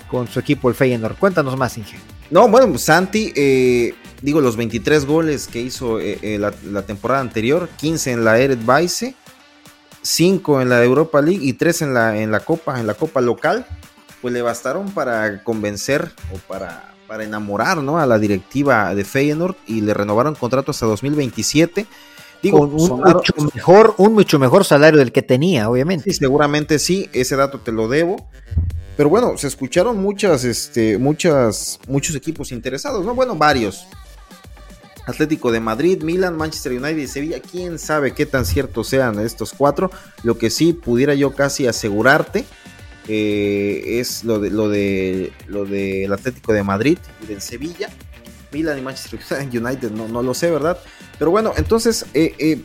con 0.07 0.28
su 0.28 0.39
equipo, 0.39 0.69
el 0.69 0.76
Feyenoord. 0.76 1.17
Cuéntanos 1.17 1.57
más, 1.57 1.78
Inge. 1.78 1.97
No, 2.32 2.48
bueno, 2.48 2.78
Santi, 2.78 3.34
eh, 3.36 3.94
digo, 4.22 4.40
los 4.40 4.56
23 4.56 5.06
goles 5.06 5.48
que 5.48 5.60
hizo 5.60 6.00
eh, 6.00 6.18
eh, 6.22 6.38
la, 6.40 6.54
la, 6.72 6.82
temporada 6.84 7.20
anterior, 7.20 7.68
15 7.78 8.12
en 8.14 8.24
la 8.24 8.40
Eredivisie, 8.40 9.16
5 10.02 10.62
en 10.62 10.70
la 10.70 10.82
Europa 10.82 11.22
League 11.22 11.46
y 11.46 11.52
3 11.54 11.82
en 11.82 11.94
la, 11.94 12.18
en 12.18 12.32
la 12.32 12.40
Copa, 12.40 12.80
en 12.80 12.88
la 12.88 12.94
Copa 12.94 13.20
local, 13.20 13.66
pues 14.22 14.34
le 14.34 14.42
bastaron 14.42 14.92
para 14.92 15.44
convencer 15.44 16.10
o 16.34 16.38
para, 16.48 16.94
para 17.06 17.26
enamorar 17.26 17.80
¿no? 17.84 18.00
a 18.00 18.06
la 18.06 18.18
directiva 18.18 18.96
de 18.96 19.04
Feyenoord 19.04 19.58
y 19.68 19.82
le 19.82 19.94
renovaron 19.94 20.34
contrato 20.34 20.72
hasta 20.72 20.86
2027. 20.86 21.86
Digo, 22.42 22.60
Con 22.60 22.74
un, 22.74 22.80
sonaron, 22.80 23.18
mucho 23.18 23.34
mejor, 23.54 23.96
un 23.98 24.14
mucho 24.14 24.40
mejor 24.40 24.64
salario 24.64 25.00
del 25.00 25.12
que 25.12 25.22
tenía, 25.22 25.70
obviamente. 25.70 26.12
Sí, 26.12 26.18
seguramente 26.18 26.80
sí, 26.80 27.10
ese 27.12 27.36
dato 27.36 27.60
te 27.60 27.74
lo 27.74 27.90
debo. 27.90 28.30
Pero 28.98 29.10
bueno, 29.10 29.38
se 29.38 29.48
escucharon 29.48 29.98
muchas, 29.98 30.44
este, 30.44 30.98
muchas, 30.98 31.80
muchos 31.88 32.16
equipos 32.16 32.52
interesados, 32.52 33.06
¿no? 33.06 33.16
Bueno, 33.16 33.36
varios. 33.36 33.88
Atlético 35.06 35.52
de 35.52 35.60
Madrid, 35.60 36.04
Milan, 36.04 36.38
Manchester 36.38 36.74
United 36.74 36.98
y 36.98 37.08
Sevilla. 37.08 37.39
Quién 37.39 37.80
sabe 37.80 38.14
qué 38.14 38.26
tan 38.26 38.46
ciertos 38.46 38.88
sean 38.88 39.20
estos 39.20 39.54
cuatro. 39.54 39.92
Lo 40.24 40.38
que 40.38 40.50
sí 40.50 40.74
pudiera 40.74 41.16
yo 41.16 41.34
casi 41.34 41.68
asegurarte 41.68 42.46
eh, 43.08 44.00
es 44.00 44.24
lo 44.24 44.39
de 44.39 44.52
lo 44.52 44.70
de 44.70 45.34
lo 45.48 45.66
del 45.66 46.14
Atlético 46.14 46.54
de 46.54 46.64
Madrid 46.64 46.98
y 47.24 47.26
del 47.26 47.42
Sevilla. 47.42 47.89
Milan 48.52 48.78
y 48.78 48.82
Manchester 48.82 49.20
United 49.52 49.92
no, 49.92 50.08
no 50.08 50.22
lo 50.22 50.34
sé, 50.34 50.52
¿verdad? 50.52 50.78
Pero 51.18 51.32
bueno, 51.32 51.54
entonces 51.58 52.06
eh, 52.14 52.36
eh, 52.38 52.62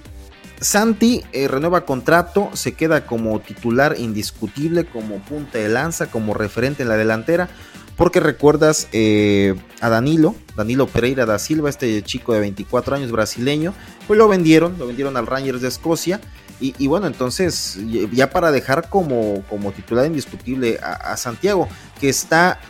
Santi 0.61 1.23
eh, 1.33 1.49
renueva 1.49 1.85
contrato, 1.85 2.51
se 2.55 2.75
queda 2.75 3.07
como 3.07 3.41
titular 3.41 3.97
indiscutible, 3.99 4.85
como 4.87 5.19
punta 5.19 5.59
de 5.59 5.69
lanza, 5.69 6.11
como 6.11 6.35
referente 6.35 6.83
en 6.83 6.89
la 6.89 6.97
delantera. 6.97 7.49
Porque 7.97 8.21
recuerdas 8.21 8.89
eh, 8.93 9.55
a 9.81 9.89
Danilo, 9.89 10.35
Danilo 10.55 10.87
Pereira 10.87 11.25
da 11.25 11.39
Silva, 11.39 11.71
este 11.71 12.03
chico 12.03 12.35
de 12.35 12.41
24 12.41 12.97
años 12.97 13.11
brasileño, 13.11 13.73
pues 14.07 14.19
lo 14.19 14.29
vendieron, 14.29 14.77
lo 14.79 14.87
vendieron 14.87 15.17
al 15.17 15.27
Rangers 15.27 15.63
de 15.63 15.69
Escocia. 15.69 16.21
Y, 16.59 16.87
bueno, 16.87 17.07
entonces 17.07 17.79
ya 18.13 18.31
para 18.31 18.51
dejar 18.51 18.89
como, 18.89 19.43
como 19.51 19.73
titular 19.73 20.07
indiscutible 20.07 20.79
a 20.81 21.15
Santiago, 21.19 21.69
que 22.01 22.09
está 22.09 22.61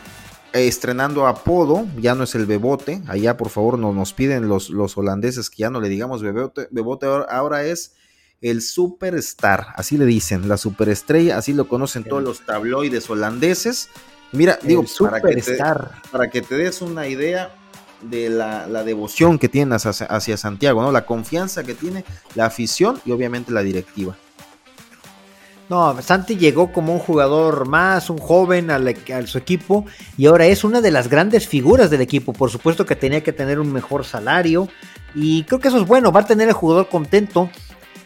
estrenando 0.59 1.27
apodo, 1.27 1.85
ya 1.97 2.15
no 2.15 2.23
es 2.23 2.33
el 2.35 2.45
Bebote, 2.45 3.01
allá 3.07 3.37
por 3.37 3.49
favor 3.49 3.77
no 3.77 3.93
nos 3.93 4.13
piden 4.13 4.47
los, 4.47 4.69
los 4.69 4.97
holandeses 4.97 5.49
que 5.49 5.57
ya 5.57 5.69
no 5.69 5.81
le 5.81 5.89
digamos 5.89 6.23
Bebote, 6.23 6.67
Bebote 6.71 7.05
ahora, 7.05 7.25
ahora 7.29 7.63
es 7.65 7.95
el 8.41 8.61
superstar, 8.61 9.67
así 9.75 9.97
le 9.97 10.05
dicen, 10.05 10.47
la 10.47 10.57
superestrella, 10.57 11.37
así 11.37 11.53
lo 11.53 11.67
conocen 11.67 12.03
todos 12.03 12.23
los 12.23 12.45
tabloides 12.45 13.09
holandeses. 13.09 13.89
Mira, 14.31 14.59
el 14.61 14.67
digo, 14.67 14.85
para 14.99 15.21
que, 15.21 15.35
te, 15.35 15.57
para 16.11 16.29
que, 16.29 16.41
te, 16.41 16.55
des 16.55 16.81
una 16.81 17.07
idea 17.07 17.55
de 18.01 18.29
la, 18.29 18.67
la 18.67 18.83
devoción 18.83 19.39
que 19.39 19.49
tienes 19.49 19.85
hacia, 19.85 20.05
hacia, 20.07 20.37
Santiago, 20.37 20.81
¿no? 20.81 20.91
La 20.91 21.05
confianza 21.05 21.63
que 21.63 21.73
tiene 21.73 22.03
la 22.35 22.45
afición 22.45 23.01
y 23.05 23.11
obviamente 23.11 23.51
la 23.51 23.63
directiva. 23.63 24.17
No, 25.69 26.01
Santi 26.01 26.37
llegó 26.37 26.71
como 26.71 26.93
un 26.93 26.99
jugador 26.99 27.67
más, 27.67 28.09
un 28.09 28.19
joven 28.19 28.71
al, 28.71 28.95
al, 29.13 29.27
su 29.27 29.37
equipo 29.37 29.85
y 30.17 30.27
ahora 30.27 30.45
es 30.45 30.63
una 30.63 30.79
de 30.79 30.91
las 30.91 31.09
grandes 31.09 31.45
figuras 31.45 31.89
del 31.89 31.99
equipo. 31.99 32.31
Por 32.31 32.49
supuesto 32.49 32.85
que 32.85 32.95
tenía 32.95 33.21
que 33.21 33.33
tener 33.33 33.59
un 33.59 33.73
mejor 33.73 34.05
salario 34.05 34.69
y 35.13 35.43
creo 35.43 35.59
que 35.59 35.67
eso 35.67 35.77
es 35.77 35.85
bueno, 35.85 36.11
va 36.13 36.21
a 36.21 36.25
tener 36.25 36.47
el 36.47 36.53
jugador 36.53 36.87
contento. 36.87 37.49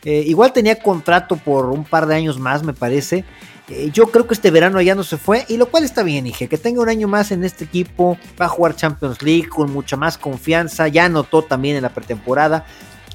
Eh, 0.04 0.24
igual 0.26 0.54
tenía 0.54 0.80
contrato 0.80 1.36
por 1.36 1.66
un 1.68 1.84
par 1.84 2.08
de 2.08 2.16
años 2.16 2.40
más, 2.40 2.64
me 2.64 2.74
parece. 2.74 3.26
Eh, 3.70 3.92
yo 3.94 4.08
creo 4.08 4.28
que 4.28 4.34
este 4.34 4.50
verano 4.50 4.82
ya 4.82 4.96
no 4.96 5.04
se 5.04 5.18
fue 5.18 5.46
y 5.48 5.58
lo 5.58 5.68
cual 5.68 5.84
está 5.84 6.02
bien, 6.02 6.26
dije, 6.26 6.48
que 6.50 6.58
tenga 6.58 6.82
un 6.82 6.90
año 6.90 7.08
más 7.08 7.32
en 7.32 7.44
este 7.44 7.66
equipo, 7.66 8.18
va 8.42 8.46
a 8.46 8.50
jugar 8.50 8.76
Champions 8.76 9.22
League 9.22 9.48
con 9.48 9.72
mucha 9.72 9.96
más 9.96 10.18
confianza, 10.18 10.88
ya 10.88 11.06
anotó 11.06 11.44
también 11.44 11.76
en 11.76 11.84
la 11.84 11.90
pretemporada. 11.90 12.66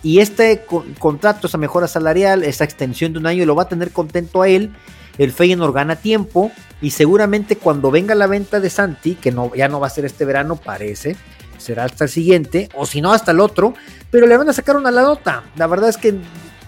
Y 0.06 0.20
este 0.20 0.60
con, 0.60 0.94
contrato, 0.94 1.48
esa 1.48 1.58
mejora 1.58 1.88
salarial, 1.88 2.44
esa 2.44 2.62
extensión 2.62 3.12
de 3.12 3.18
un 3.18 3.26
año, 3.26 3.44
lo 3.44 3.56
va 3.56 3.64
a 3.64 3.68
tener 3.68 3.90
contento 3.90 4.40
a 4.40 4.48
él. 4.48 4.70
El 5.18 5.32
Feyenoord 5.32 5.74
gana 5.74 5.96
tiempo 5.96 6.52
y 6.80 6.92
seguramente 6.92 7.56
cuando 7.56 7.90
venga 7.90 8.14
la 8.14 8.28
venta 8.28 8.60
de 8.60 8.70
Santi, 8.70 9.16
que 9.16 9.32
no, 9.32 9.52
ya 9.56 9.66
no 9.66 9.80
va 9.80 9.88
a 9.88 9.90
ser 9.90 10.04
este 10.04 10.24
verano, 10.24 10.54
parece, 10.54 11.16
será 11.58 11.82
hasta 11.82 12.04
el 12.04 12.10
siguiente, 12.10 12.68
o 12.76 12.86
si 12.86 13.00
no 13.00 13.12
hasta 13.12 13.32
el 13.32 13.40
otro, 13.40 13.74
pero 14.12 14.28
le 14.28 14.36
van 14.36 14.48
a 14.48 14.52
sacar 14.52 14.76
una 14.76 14.92
la 14.92 15.02
nota. 15.02 15.42
La 15.56 15.66
verdad 15.66 15.88
es 15.88 15.96
que 15.96 16.14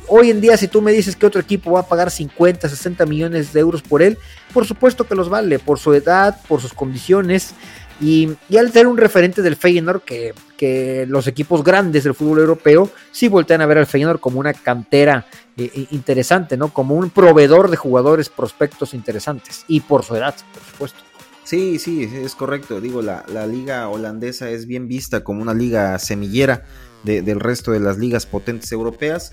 hoy 0.09 0.31
en 0.31 0.41
día 0.41 0.57
si 0.57 0.67
tú 0.67 0.83
me 0.83 0.91
dices 0.91 1.15
que 1.15 1.27
otro 1.27 1.41
equipo 1.41 1.71
va 1.71 1.81
a 1.81 1.87
pagar 1.87 2.11
50, 2.11 2.69
60 2.69 3.07
millones 3.07 3.53
de 3.53 3.61
euros 3.61 3.83
por 3.83 4.03
él, 4.03 4.19
por 4.53 4.67
supuesto 4.67 5.07
que 5.07 5.15
los 5.15 5.29
vale, 5.29 5.61
por 5.61 5.79
su 5.79 5.95
edad, 5.95 6.41
por 6.49 6.61
sus 6.61 6.73
condiciones, 6.73 7.55
y, 8.01 8.31
y, 8.49 8.57
al 8.57 8.73
ser 8.73 8.89
un 8.89 8.97
referente 8.97 9.43
del 9.43 9.55
Feyenoord, 9.55 10.03
que, 10.03 10.35
que, 10.59 11.07
los 11.09 11.27
equipos 11.27 11.65
grandes 11.65 12.05
del 12.05 12.15
fútbol 12.15 12.41
europeo 12.41 12.91
sí 13.11 13.29
voltean 13.29 13.61
a 13.63 13.67
ver 13.67 13.79
al 13.79 13.87
Feyenoord 13.87 14.21
como 14.21 14.41
una 14.41 14.53
cantera 14.53 15.27
eh, 15.57 15.87
interesante, 15.91 16.57
¿no? 16.57 16.73
Como 16.73 16.95
un 16.97 17.11
proveedor 17.11 17.71
de 17.71 17.77
jugadores 17.77 18.29
prospectos 18.29 18.93
interesantes. 18.93 19.65
Y 19.69 19.81
por 19.81 20.05
su 20.05 20.17
edad, 20.17 20.35
por 20.53 20.63
supuesto. 20.63 20.99
Sí, 21.45 21.79
sí, 21.79 22.03
es 22.03 22.35
correcto. 22.35 22.81
Digo, 22.81 23.01
la, 23.01 23.25
la 23.33 23.47
liga 23.47 23.89
holandesa 23.89 24.51
es 24.51 24.67
bien 24.67 24.89
vista 24.89 25.25
como 25.25 25.41
una 25.41 25.55
liga 25.55 25.99
semillera 25.99 26.65
de, 27.05 27.23
del 27.23 27.41
resto 27.41 27.73
de 27.73 27.81
las 27.81 27.97
ligas 27.97 28.27
potentes 28.27 28.71
europeas. 28.73 29.33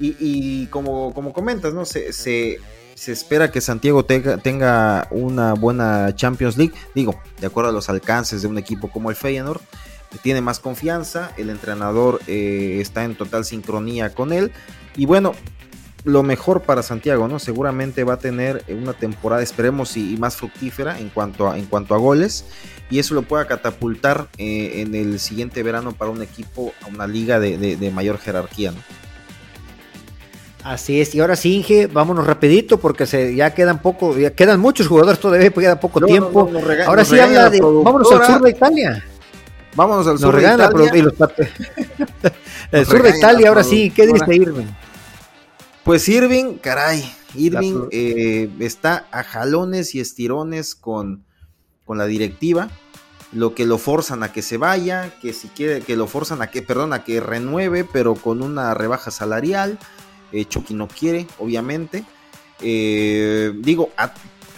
Y, 0.00 0.16
y 0.18 0.66
como, 0.66 1.14
como 1.14 1.32
comentas, 1.32 1.72
¿no? 1.72 1.84
Se, 1.84 2.12
se 2.12 2.58
se 3.02 3.10
espera 3.10 3.50
que 3.50 3.60
Santiago 3.60 4.04
tenga, 4.04 5.08
una 5.10 5.54
buena 5.54 6.14
Champions 6.14 6.56
League. 6.56 6.72
Digo, 6.94 7.20
de 7.40 7.48
acuerdo 7.48 7.70
a 7.70 7.72
los 7.72 7.88
alcances 7.88 8.42
de 8.42 8.48
un 8.48 8.58
equipo 8.58 8.90
como 8.90 9.10
el 9.10 9.16
Feyenoord, 9.16 9.60
tiene 10.18 10.40
más 10.40 10.60
confianza. 10.60 11.32
El 11.36 11.50
entrenador 11.50 12.20
eh, 12.26 12.78
está 12.80 13.04
en 13.04 13.14
total 13.14 13.44
sincronía 13.44 14.14
con 14.14 14.32
él. 14.32 14.52
Y 14.96 15.06
bueno, 15.06 15.32
lo 16.04 16.22
mejor 16.22 16.62
para 16.62 16.82
Santiago, 16.82 17.28
¿no? 17.28 17.38
Seguramente 17.38 18.04
va 18.04 18.14
a 18.14 18.18
tener 18.18 18.64
una 18.68 18.92
temporada, 18.92 19.42
esperemos, 19.42 19.96
y, 19.96 20.14
y 20.14 20.16
más 20.16 20.36
fructífera 20.36 20.98
en 20.98 21.08
cuanto 21.08 21.48
a, 21.48 21.58
en 21.58 21.66
cuanto 21.66 21.94
a 21.94 21.98
goles. 21.98 22.44
Y 22.90 22.98
eso 22.98 23.14
lo 23.14 23.22
pueda 23.22 23.46
catapultar 23.46 24.28
eh, 24.36 24.82
en 24.82 24.94
el 24.94 25.18
siguiente 25.18 25.62
verano 25.62 25.92
para 25.92 26.10
un 26.10 26.20
equipo, 26.20 26.72
a 26.82 26.88
una 26.88 27.06
liga 27.06 27.40
de, 27.40 27.56
de, 27.56 27.76
de 27.76 27.90
mayor 27.90 28.18
jerarquía, 28.18 28.72
¿no? 28.72 28.78
Así 30.64 31.00
es, 31.00 31.12
y 31.14 31.20
ahora 31.20 31.34
sí, 31.34 31.56
Inge, 31.56 31.88
vámonos 31.88 32.24
rapidito 32.24 32.78
porque 32.78 33.04
se, 33.04 33.34
ya 33.34 33.52
quedan 33.52 33.82
poco, 33.82 34.16
ya 34.16 34.30
quedan 34.30 34.60
muchos 34.60 34.86
jugadores 34.86 35.18
todavía, 35.18 35.50
queda 35.50 35.80
poco 35.80 35.98
no, 35.98 36.06
tiempo. 36.06 36.48
No, 36.52 36.60
no, 36.60 36.64
rega, 36.64 36.86
ahora 36.86 37.04
sí 37.04 37.18
habla 37.18 37.50
de, 37.50 37.60
vámonos 37.60 38.12
al 38.12 38.24
sur 38.26 38.40
de 38.42 38.50
Italia. 38.50 39.04
Vámonos 39.74 40.06
al 40.06 40.18
sur 40.18 40.36
de 40.36 40.42
Italia. 40.42 40.70
y 40.94 41.02
los 41.02 41.14
el 42.72 42.86
sur 42.86 43.02
de 43.02 43.16
Italia, 43.16 43.48
ahora 43.48 43.64
sí, 43.64 43.90
¿qué 43.90 44.06
dice 44.06 44.34
Irving? 44.34 44.66
Pues 45.84 46.08
Irving, 46.08 46.58
caray, 46.58 47.12
Irving 47.34 47.88
eh, 47.90 48.50
está 48.60 49.06
a 49.10 49.24
jalones 49.24 49.94
y 49.94 50.00
estirones 50.00 50.74
con, 50.74 51.24
con 51.84 51.98
la 51.98 52.06
directiva, 52.06 52.70
lo 53.32 53.54
que 53.54 53.66
lo 53.66 53.78
forzan 53.78 54.22
a 54.22 54.32
que 54.32 54.42
se 54.42 54.58
vaya, 54.58 55.12
que 55.20 55.32
si 55.32 55.48
quiere, 55.48 55.80
que 55.80 55.96
lo 55.96 56.06
forzan 56.06 56.42
a 56.42 56.48
que, 56.48 56.62
perdón, 56.62 56.92
a 56.92 57.02
que 57.02 57.20
renueve, 57.20 57.84
pero 57.84 58.14
con 58.14 58.42
una 58.42 58.74
rebaja 58.74 59.10
salarial 59.10 59.78
eh, 60.32 60.46
Chucky 60.46 60.74
no 60.74 60.88
quiere, 60.88 61.26
obviamente. 61.38 62.04
Eh, 62.60 63.52
digo, 63.58 63.90
a, 63.96 64.12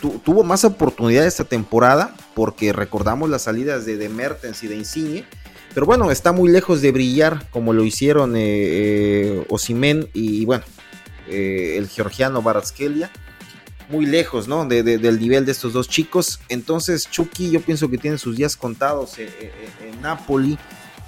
tu, 0.04 0.18
tuvo 0.18 0.44
más 0.44 0.64
oportunidad 0.64 1.24
esta 1.24 1.44
temporada 1.44 2.14
porque 2.34 2.74
recordamos 2.74 3.30
las 3.30 3.42
salidas 3.42 3.86
de, 3.86 3.96
de 3.96 4.10
Mertens 4.10 4.62
y 4.62 4.66
de 4.66 4.76
Insigne. 4.76 5.24
Pero 5.72 5.86
bueno, 5.86 6.10
está 6.10 6.32
muy 6.32 6.50
lejos 6.50 6.82
de 6.82 6.92
brillar 6.92 7.48
como 7.50 7.72
lo 7.72 7.84
hicieron 7.84 8.36
eh, 8.36 8.42
eh 8.44 9.46
Osimen 9.48 10.10
y 10.12 10.44
bueno, 10.44 10.62
eh, 11.26 11.76
el 11.78 11.88
georgiano 11.88 12.42
Baratskelia. 12.42 13.10
Muy 13.88 14.04
lejos, 14.04 14.46
¿no? 14.46 14.66
del 14.66 15.20
nivel 15.20 15.46
de 15.46 15.52
estos 15.52 15.72
dos 15.72 15.88
chicos. 15.88 16.40
Entonces, 16.50 17.10
Chucky, 17.10 17.50
yo 17.50 17.60
pienso 17.60 17.88
que 17.90 17.98
tiene 17.98 18.18
sus 18.18 18.36
días 18.36 18.56
contados 18.56 19.18
en, 19.18 19.28
en 19.28 20.02
Napoli 20.02 20.58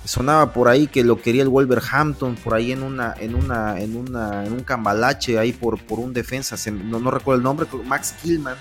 sonaba 0.04 0.52
por 0.52 0.68
ahí 0.68 0.86
que 0.86 1.02
lo 1.02 1.20
quería 1.20 1.42
el 1.42 1.48
Wolverhampton 1.48 2.36
por 2.36 2.54
ahí 2.54 2.70
en 2.70 2.84
una 2.84 3.12
en 3.18 3.34
una 3.34 3.80
en 3.80 3.96
una 3.96 4.46
en 4.46 4.52
un 4.52 4.60
cambalache 4.60 5.36
ahí 5.36 5.52
por, 5.52 5.82
por 5.82 5.98
un 5.98 6.12
defensa 6.12 6.54
no, 6.70 7.00
no 7.00 7.10
recuerdo 7.10 7.38
el 7.38 7.42
nombre 7.42 7.66
Max 7.84 8.14
Killman 8.22 8.56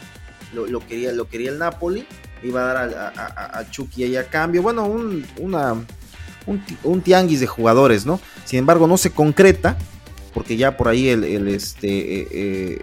lo, 0.55 0.79
quería 0.79 1.11
lo 1.11 1.27
quería 1.27 1.51
el 1.51 1.59
Napoli 1.59 2.07
iba 2.43 2.61
a 2.61 2.73
dar 2.73 3.13
a, 3.15 3.69
Chucky 3.69 4.03
ahí 4.03 4.15
a 4.15 4.27
cambio 4.27 4.61
bueno 4.61 4.85
un 4.85 5.25
una 5.39 5.75
un, 6.83 7.01
tianguis 7.01 7.39
de 7.39 7.47
jugadores 7.47 8.05
no 8.05 8.19
sin 8.45 8.59
embargo 8.59 8.87
no 8.87 8.97
se 8.97 9.11
concreta 9.11 9.77
porque 10.33 10.57
ya 10.57 10.77
por 10.77 10.87
ahí 10.87 11.09
el, 11.09 11.47
este 11.47 11.87
eh, 11.87 12.27
eh, 12.31 12.81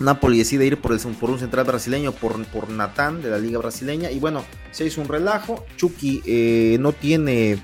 Napoli 0.00 0.38
decide 0.38 0.66
ir 0.66 0.80
por, 0.80 0.92
el, 0.92 0.98
por 0.98 1.30
un 1.30 1.38
central 1.38 1.64
brasileño, 1.64 2.10
por, 2.10 2.44
por 2.46 2.68
Natán 2.68 3.22
de 3.22 3.30
la 3.30 3.38
liga 3.38 3.58
brasileña. 3.58 4.10
Y 4.10 4.18
bueno, 4.18 4.44
se 4.72 4.84
hizo 4.84 5.00
un 5.00 5.06
relajo. 5.06 5.64
Chucky 5.76 6.20
eh, 6.26 6.78
no 6.80 6.92
tiene 6.92 7.58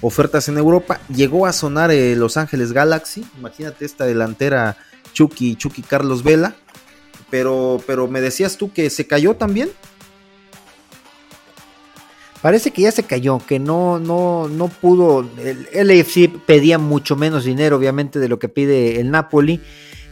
ofertas 0.00 0.48
en 0.48 0.58
Europa. 0.58 1.00
Llegó 1.08 1.46
a 1.46 1.52
sonar 1.52 1.92
Los 1.92 2.36
Ángeles 2.36 2.72
Galaxy. 2.72 3.24
Imagínate 3.38 3.84
esta 3.84 4.04
delantera 4.04 4.76
Chucky, 5.12 5.54
Chucky 5.54 5.82
Carlos 5.82 6.24
Vela. 6.24 6.56
Pero, 7.30 7.80
pero 7.86 8.06
me 8.08 8.20
decías 8.20 8.56
tú 8.56 8.72
que 8.72 8.90
se 8.90 9.06
cayó 9.06 9.34
también. 9.34 9.70
Parece 12.42 12.70
que 12.70 12.82
ya 12.82 12.92
se 12.92 13.02
cayó, 13.02 13.40
que 13.44 13.58
no, 13.58 13.98
no, 13.98 14.48
no 14.48 14.68
pudo. 14.68 15.28
El 15.72 15.88
LAFC 15.88 16.30
pedía 16.46 16.78
mucho 16.78 17.16
menos 17.16 17.44
dinero, 17.44 17.76
obviamente, 17.76 18.18
de 18.18 18.28
lo 18.28 18.38
que 18.38 18.48
pide 18.48 19.00
el 19.00 19.10
Napoli. 19.10 19.60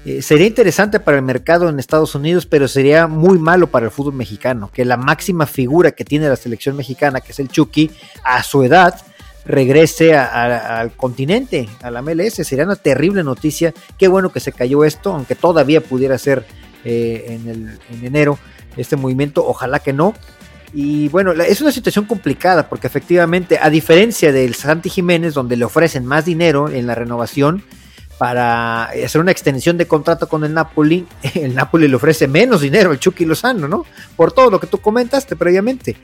Eh, 0.04 0.20
sería 0.20 0.46
interesante 0.46 1.00
para 1.00 1.18
el 1.18 1.22
mercado 1.22 1.68
en 1.68 1.78
Estados 1.78 2.14
Unidos, 2.14 2.44
pero 2.44 2.66
sería 2.68 3.06
muy 3.06 3.38
malo 3.38 3.68
para 3.68 3.86
el 3.86 3.92
fútbol 3.92 4.14
mexicano, 4.14 4.70
que 4.72 4.84
la 4.84 4.96
máxima 4.96 5.46
figura 5.46 5.92
que 5.92 6.04
tiene 6.04 6.28
la 6.28 6.36
selección 6.36 6.76
mexicana, 6.76 7.20
que 7.20 7.32
es 7.32 7.38
el 7.38 7.48
Chucky, 7.48 7.90
a 8.22 8.42
su 8.42 8.62
edad, 8.64 9.00
regrese 9.46 10.14
al 10.16 10.92
continente, 10.92 11.68
a 11.82 11.90
la 11.90 12.02
MLS. 12.02 12.34
Sería 12.34 12.64
una 12.64 12.76
terrible 12.76 13.22
noticia. 13.22 13.72
Qué 13.98 14.08
bueno 14.08 14.30
que 14.30 14.40
se 14.40 14.52
cayó 14.52 14.84
esto, 14.84 15.12
aunque 15.12 15.34
todavía 15.34 15.80
pudiera 15.80 16.18
ser 16.18 16.44
eh, 16.84 17.24
en, 17.28 17.78
en 17.90 18.06
enero 18.06 18.38
este 18.76 18.96
movimiento, 18.96 19.46
ojalá 19.46 19.78
que 19.78 19.92
no. 19.92 20.14
Y 20.72 21.08
bueno, 21.08 21.32
es 21.32 21.60
una 21.60 21.70
situación 21.70 22.04
complicada 22.04 22.68
porque 22.68 22.88
efectivamente, 22.88 23.58
a 23.60 23.70
diferencia 23.70 24.32
del 24.32 24.54
Santi 24.54 24.90
Jiménez, 24.90 25.34
donde 25.34 25.56
le 25.56 25.64
ofrecen 25.64 26.04
más 26.04 26.24
dinero 26.24 26.68
en 26.68 26.86
la 26.86 26.94
renovación, 26.96 27.62
para 28.18 28.84
hacer 28.84 29.20
una 29.20 29.32
extensión 29.32 29.76
de 29.76 29.86
contrato 29.86 30.28
con 30.28 30.44
el 30.44 30.54
Napoli, 30.54 31.06
el 31.34 31.54
Napoli 31.54 31.88
le 31.88 31.96
ofrece 31.96 32.28
menos 32.28 32.60
dinero 32.60 32.90
al 32.90 32.98
Chucky 32.98 33.24
Lozano, 33.24 33.68
¿no? 33.68 33.84
Por 34.16 34.32
todo 34.32 34.50
lo 34.50 34.60
que 34.60 34.66
tú 34.66 34.78
comentaste 34.78 35.36
previamente. 35.36 35.96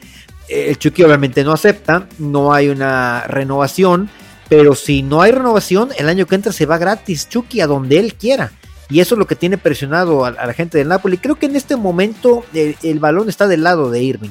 El 0.49 0.79
Chucky 0.79 1.03
obviamente 1.05 1.45
no 1.45 1.53
acepta, 1.53 2.09
no 2.19 2.53
hay 2.53 2.69
una 2.69 3.23
renovación, 3.29 4.11
pero 4.49 4.75
si 4.75 5.03
no 5.03 5.23
hay 5.23 5.31
renovación, 5.31 5.91
el 5.97 6.09
año 6.09 6.27
que 6.27 6.35
entra 6.35 6.53
se 6.53 6.67
va 6.67 6.77
gratis 6.77 7.29
Chucky 7.29 7.61
a 7.61 7.69
donde 7.69 8.01
él 8.01 8.15
quiera. 8.15 8.51
Y 8.91 9.01
eso 9.01 9.15
es 9.15 9.19
lo 9.19 9.27
que 9.27 9.37
tiene 9.37 9.57
presionado 9.57 10.25
a, 10.25 10.33
la 10.33 10.53
gente 10.53 10.79
del 10.79 10.89
Napoli. 10.89 11.19
Creo 11.19 11.37
que 11.37 11.47
en 11.47 11.57
este 11.57 11.77
momento 11.77 12.45
el, 12.53 12.77
el 12.83 12.99
balón 12.99 13.29
está 13.29 13.47
del 13.47 13.63
lado 13.63 13.91
de 13.91 14.03
Irving. 14.03 14.31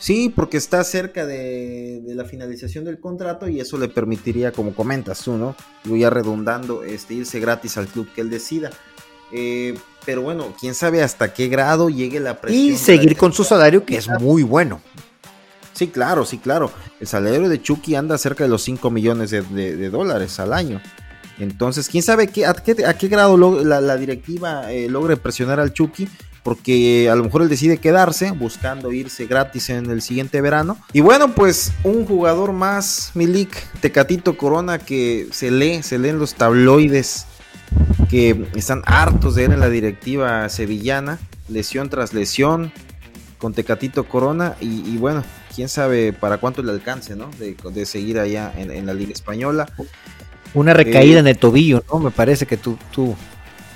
Sí, 0.00 0.32
porque 0.34 0.56
está 0.56 0.82
cerca 0.82 1.26
de, 1.26 2.02
la 2.06 2.24
finalización 2.24 2.84
del 2.84 2.98
contrato 2.98 3.48
y 3.48 3.60
eso 3.60 3.76
le 3.76 3.88
permitiría, 3.88 4.50
como 4.50 4.74
comentas 4.74 5.22
tú, 5.22 5.36
¿no? 5.36 5.54
Yo 5.84 5.94
ya 5.94 6.08
redundando, 6.08 6.82
este, 6.82 7.14
irse 7.14 7.38
gratis 7.38 7.76
al 7.76 7.86
club 7.86 8.08
que 8.14 8.22
él 8.22 8.30
decida. 8.30 8.70
Eh, 9.30 9.78
pero 10.06 10.22
bueno, 10.22 10.54
quién 10.58 10.74
sabe 10.74 11.02
hasta 11.02 11.34
qué 11.34 11.48
grado 11.48 11.90
llegue 11.90 12.18
la 12.18 12.40
presión. 12.40 12.74
Y 12.74 12.76
seguir 12.78 13.14
con 13.16 13.34
su 13.34 13.44
salario, 13.44 13.84
que 13.84 13.98
es 13.98 14.08
muy 14.08 14.42
bueno. 14.42 14.80
Sí, 15.74 15.88
claro, 15.88 16.24
sí, 16.24 16.38
claro. 16.38 16.72
El 16.98 17.06
salario 17.06 17.48
de 17.50 17.60
Chucky 17.60 17.94
anda 17.94 18.16
cerca 18.16 18.44
de 18.44 18.50
los 18.50 18.62
5 18.62 18.90
millones 18.90 19.30
de, 19.30 19.90
dólares 19.90 20.40
al 20.40 20.54
año. 20.54 20.80
Entonces, 21.40 21.88
quién 21.88 22.02
sabe 22.02 22.28
qué, 22.28 22.46
a, 22.46 22.54
qué, 22.54 23.08
grado 23.08 23.36
la, 23.36 23.96
directiva 23.96 24.72
eh, 24.72 24.88
logre 24.88 25.16
presionar 25.16 25.58
al 25.60 25.72
Chucky 25.72 26.08
porque 26.42 27.10
a 27.10 27.14
lo 27.14 27.24
mejor 27.24 27.42
él 27.42 27.48
decide 27.48 27.78
quedarse 27.78 28.30
buscando 28.30 28.92
irse 28.92 29.26
gratis 29.26 29.70
en 29.70 29.90
el 29.90 30.02
siguiente 30.02 30.40
verano. 30.40 30.78
Y 30.92 31.00
bueno, 31.00 31.34
pues 31.34 31.72
un 31.84 32.06
jugador 32.06 32.52
más, 32.52 33.10
Milik, 33.14 33.50
Tecatito 33.80 34.36
Corona, 34.36 34.78
que 34.78 35.28
se 35.32 35.50
lee, 35.50 35.82
se 35.82 35.98
leen 35.98 36.18
los 36.18 36.34
tabloides 36.34 37.26
que 38.08 38.48
están 38.54 38.82
hartos 38.86 39.34
de 39.34 39.44
él 39.44 39.52
en 39.52 39.60
la 39.60 39.68
directiva 39.68 40.48
sevillana, 40.48 41.18
lesión 41.48 41.90
tras 41.90 42.12
lesión 42.12 42.72
con 43.38 43.54
Tecatito 43.54 44.04
Corona 44.04 44.56
y, 44.60 44.96
bueno, 44.98 45.24
quién 45.54 45.68
sabe 45.68 46.12
para 46.12 46.38
cuánto 46.38 46.62
le 46.62 46.72
alcance, 46.72 47.16
¿no? 47.16 47.30
De, 47.38 47.86
seguir 47.86 48.18
allá 48.18 48.52
en, 48.56 48.84
la 48.84 48.92
liga 48.92 49.12
española. 49.12 49.66
Una 50.54 50.74
recaída 50.74 51.16
eh, 51.16 51.20
en 51.20 51.26
el 51.26 51.38
tobillo, 51.38 51.84
¿no? 51.92 51.98
Me 52.00 52.10
parece 52.10 52.46
que 52.46 52.56
tú, 52.56 52.76
tú 52.92 53.16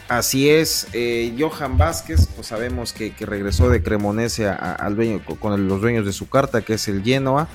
Así 0.08 0.50
es, 0.50 0.86
eh, 0.92 1.34
Johan 1.38 1.78
Vázquez, 1.78 2.28
pues 2.34 2.48
sabemos 2.48 2.92
que, 2.92 3.14
regresó 3.20 3.70
de 3.70 3.82
Cremonese 3.82 4.46
al 4.48 4.96
dueño, 4.96 5.22
con 5.40 5.66
los 5.66 5.80
dueños 5.80 6.04
de 6.04 6.12
su 6.12 6.28
carta, 6.28 6.60
que 6.60 6.74
es 6.74 6.88
el 6.88 7.02
Genoa. 7.02 7.48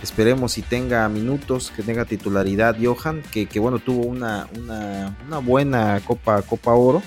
Esperemos 0.00 0.52
si 0.52 0.62
tenga 0.62 1.08
minutos, 1.08 1.72
que 1.74 1.82
tenga 1.82 2.04
titularidad 2.04 2.76
Johan, 2.80 3.22
que, 3.32 3.46
bueno, 3.58 3.80
tuvo 3.80 4.06
una, 4.06 4.48
una, 4.56 5.38
buena 5.40 6.00
Copa, 6.06 6.40
Copa 6.42 6.72
Oro, 6.72 7.02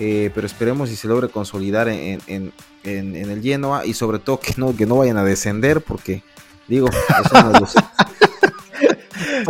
eh, 0.00 0.32
pero 0.34 0.48
esperemos 0.48 0.88
si 0.88 0.96
se 0.96 1.06
logre 1.06 1.28
consolidar 1.28 1.88
en, 1.88 2.20
en, 2.26 2.52
el 3.14 3.40
Genoa 3.40 3.86
y 3.86 3.94
sobre 3.94 4.18
todo 4.18 4.40
que 4.40 4.54
no, 4.56 4.76
que 4.76 4.84
no 4.84 4.96
vayan 4.96 5.16
a 5.16 5.22
descender, 5.22 5.80
porque 5.80 6.24
digo, 6.66 6.88
eso 7.24 7.42
no 7.52 7.66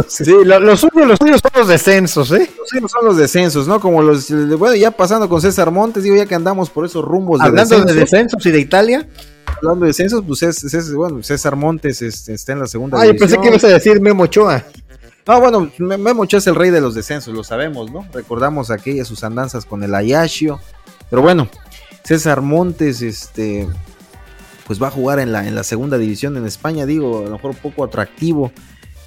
Sí, 0.09 0.33
los 0.45 0.81
suyos, 0.81 1.07
los 1.07 1.19
son 1.19 1.51
los 1.55 1.69
descensos, 1.69 2.31
¿eh? 2.33 2.51
Los 2.59 2.69
suyos 2.69 2.91
son 2.91 3.05
los 3.05 3.17
descensos, 3.17 3.67
¿no? 3.67 3.81
Como 3.81 4.03
los, 4.03 4.31
bueno, 4.59 4.75
ya 4.77 4.91
pasando 4.91 5.29
con 5.29 5.41
César 5.41 5.71
Montes, 5.71 6.03
digo, 6.03 6.17
ya 6.17 6.27
que 6.27 6.35
andamos 6.35 6.71
por 6.71 6.85
esos 6.85 7.05
rumbos 7.05 7.41
de 7.41 7.47
Hablando 7.47 7.85
de 7.85 7.95
descensos 7.95 8.45
y 8.47 8.51
de 8.51 8.61
Italia. 8.61 9.09
Hablando 9.57 9.85
de 9.85 9.89
descensos, 9.89 10.23
pues 10.27 10.43
es, 10.43 10.95
bueno, 10.95 11.23
César 11.23 11.57
Montes 11.57 12.03
está 12.03 12.53
en 12.53 12.61
la 12.61 12.67
segunda 12.67 13.01
Ay, 13.01 13.13
pensé 13.15 13.39
que 13.39 13.49
ibas 13.49 13.65
a 13.65 13.69
decir 13.69 14.01
Memo 14.01 14.25
Ochoa. 14.25 14.65
No, 15.27 15.41
bueno, 15.41 15.71
Memo 15.79 16.23
Ochoa 16.23 16.39
es 16.39 16.47
el 16.47 16.55
rey 16.55 16.71
de 16.71 16.81
los 16.81 16.95
descensos, 16.95 17.33
lo 17.35 17.45
sabemos, 17.45 17.91
¿no? 17.91 18.07
Recordamos 18.13 18.71
aquellas 18.71 19.09
sus 19.09 19.23
andanzas 19.25 19.65
con 19.65 19.83
el 19.85 19.95
Ayashio. 19.95 20.61
Pero 21.11 21.23
bueno, 21.23 21.49
César 22.05 22.41
Montes, 22.41 23.03
este, 23.03 23.69
pues 24.67 24.83
va 24.83 24.89
a 24.89 24.91
jugar 24.91 25.19
en 25.19 25.33
la, 25.33 25.47
en 25.47 25.55
la 25.55 25.65
segunda 25.65 25.99
división 25.99 26.37
en 26.37 26.47
España, 26.47 26.87
digo, 26.87 27.21
a 27.21 27.25
lo 27.25 27.31
mejor 27.31 27.55
poco 27.55 27.85
atractivo 27.85 28.53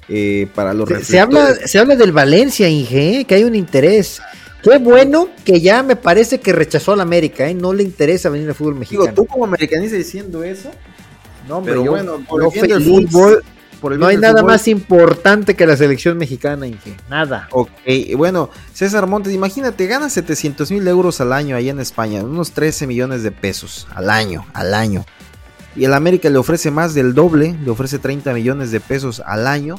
eh, 0.08 0.48
para 0.54 0.72
los 0.72 0.88
se, 0.88 1.04
se, 1.04 1.20
habla, 1.20 1.54
se 1.54 1.78
habla 1.78 1.96
del 1.96 2.12
Valencia, 2.12 2.68
Inge, 2.68 3.20
¿eh? 3.20 3.24
que 3.24 3.34
hay 3.34 3.44
un 3.44 3.54
interés. 3.54 4.20
Qué 4.62 4.78
bueno 4.78 5.28
que 5.44 5.60
ya 5.60 5.82
me 5.82 5.96
parece 5.96 6.40
que 6.40 6.52
rechazó 6.52 6.92
al 6.92 7.00
América, 7.00 7.48
¿eh? 7.48 7.54
no 7.54 7.72
le 7.72 7.82
interesa 7.82 8.28
venir 8.28 8.48
al 8.48 8.54
fútbol 8.54 8.76
mexicano. 8.76 9.04
Digo, 9.04 9.14
tú 9.14 9.26
como 9.26 9.44
americanista 9.44 9.96
diciendo 9.96 10.42
eso. 10.42 10.70
No, 11.48 11.62
pero 11.62 11.84
bueno, 11.84 12.20
por 12.28 12.42
el 12.42 12.82
fútbol, 12.82 13.44
no 13.96 14.06
hay 14.06 14.16
nada 14.16 14.42
más 14.42 14.66
importante 14.66 15.54
que 15.54 15.66
la 15.66 15.76
selección 15.76 16.18
mexicana, 16.18 16.66
Inge. 16.66 16.96
Nada. 17.08 17.48
Ok, 17.52 17.70
bueno, 18.16 18.50
César 18.72 19.06
Montes, 19.06 19.32
imagínate, 19.32 19.86
gana 19.86 20.08
700 20.10 20.70
mil 20.72 20.88
euros 20.88 21.20
al 21.20 21.32
año 21.32 21.54
ahí 21.54 21.68
en 21.68 21.78
España, 21.78 22.24
unos 22.24 22.50
13 22.52 22.88
millones 22.88 23.22
de 23.22 23.30
pesos 23.30 23.86
al 23.94 24.10
año, 24.10 24.46
al 24.54 24.74
año. 24.74 25.04
Y 25.76 25.84
el 25.84 25.94
América 25.94 26.30
le 26.30 26.38
ofrece 26.38 26.70
más 26.70 26.94
del 26.94 27.14
doble, 27.14 27.54
le 27.62 27.70
ofrece 27.70 27.98
30 27.98 28.32
millones 28.32 28.70
de 28.70 28.80
pesos 28.80 29.22
al 29.24 29.46
año 29.46 29.76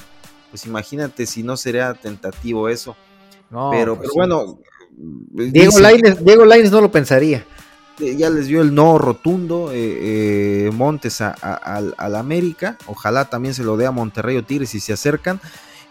pues 0.50 0.66
imagínate 0.66 1.26
si 1.26 1.44
no 1.44 1.58
sería 1.58 1.94
tentativo 1.94 2.70
eso. 2.70 2.96
pero, 3.72 3.98
pues 3.98 4.12
bueno. 4.14 4.60
Diego 5.00 5.80
Laines, 5.80 6.24
Diego 6.26 6.46
no 6.46 6.82
lo 6.82 6.92
pensaría. 6.92 7.46
Eh, 8.00 8.16
ya 8.16 8.30
les 8.30 8.48
dio 8.48 8.62
el 8.62 8.76
no 8.76 9.00
rotundo 9.00 9.72
eh, 9.72 10.68
eh, 10.68 10.72
Montes 10.72 11.22
al 11.22 12.16
América. 12.16 12.78
Ojalá 12.86 13.26
también 13.26 13.54
se 13.54 13.64
lo 13.64 13.78
dé 13.78 13.86
a 13.86 13.92
Monterrey 13.92 14.38
o 14.38 14.44
Tigres 14.44 14.70
si 14.70 14.80
se 14.80 14.94
acercan. 14.94 15.40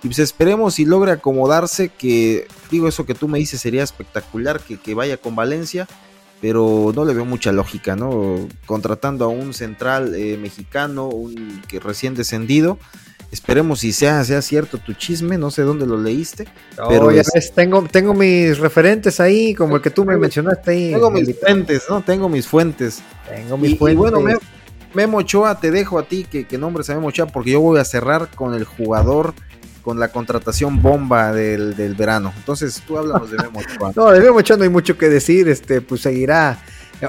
Y 0.02 0.08
pues 0.08 0.18
esperemos 0.18 0.74
si 0.74 0.84
logra 0.84 1.14
acomodarse. 1.14 1.88
Que 1.88 2.46
digo, 2.70 2.86
eso 2.86 3.06
que 3.06 3.14
tú 3.14 3.28
me 3.28 3.38
dices 3.38 3.60
sería 3.60 3.82
espectacular 3.82 4.60
que, 4.60 4.78
que 4.78 4.94
vaya 4.94 5.16
con 5.16 5.34
Valencia 5.34 5.86
pero 6.38 6.92
no 6.94 7.06
le 7.06 7.14
veo 7.14 7.24
mucha 7.24 7.50
lógica, 7.50 7.96
¿no? 7.96 8.46
Contratando 8.66 9.24
a 9.24 9.28
un 9.28 9.54
central 9.54 10.10
mexicano, 10.38 11.08
un 11.08 11.62
que 11.66 11.80
recién 11.80 12.14
descendido, 12.14 12.78
Esperemos 13.30 13.80
si 13.80 13.92
sea, 13.92 14.24
sea 14.24 14.40
cierto 14.40 14.78
tu 14.78 14.92
chisme, 14.92 15.36
no 15.36 15.50
sé 15.50 15.62
dónde 15.62 15.86
lo 15.86 15.98
leíste. 15.98 16.46
pero 16.88 17.10
ya 17.10 17.22
ves, 17.34 17.52
tengo, 17.52 17.82
tengo 17.82 18.14
mis 18.14 18.58
referentes 18.58 19.20
ahí, 19.20 19.54
como 19.54 19.76
el 19.76 19.82
que 19.82 19.90
tú 19.90 20.04
me 20.04 20.16
mencionaste 20.16 20.70
ahí. 20.70 20.92
Tengo 20.92 21.10
mis 21.10 21.38
fuentes, 21.38 21.82
¿no? 21.88 22.02
Tengo 22.02 22.28
mis 22.28 22.46
fuentes. 22.46 23.02
Tengo 23.28 23.58
mis 23.58 23.76
fuentes. 23.78 23.94
Y 23.94 23.96
bueno, 23.96 24.38
Memo 24.94 25.18
Ochoa, 25.18 25.60
te 25.60 25.70
dejo 25.70 25.98
a 25.98 26.04
ti 26.04 26.24
que, 26.24 26.46
que 26.46 26.56
nombres 26.56 26.88
a 26.88 26.94
Memo 26.94 27.08
Ochoa, 27.08 27.26
porque 27.26 27.50
yo 27.50 27.60
voy 27.60 27.78
a 27.78 27.84
cerrar 27.84 28.30
con 28.34 28.54
el 28.54 28.64
jugador 28.64 29.34
con 29.82 30.00
la 30.00 30.08
contratación 30.08 30.82
bomba 30.82 31.32
del, 31.32 31.76
del 31.76 31.94
verano. 31.94 32.32
Entonces, 32.36 32.82
tú 32.86 32.98
háblanos 32.98 33.30
de 33.30 33.36
Memo 33.36 33.60
Ochoa. 33.60 33.92
No, 33.96 34.10
de 34.10 34.20
Memo 34.20 34.38
Ochoa 34.38 34.56
no 34.56 34.64
hay 34.64 34.68
mucho 34.68 34.96
que 34.96 35.08
decir, 35.08 35.48
este, 35.48 35.80
pues 35.80 36.00
seguirá 36.00 36.58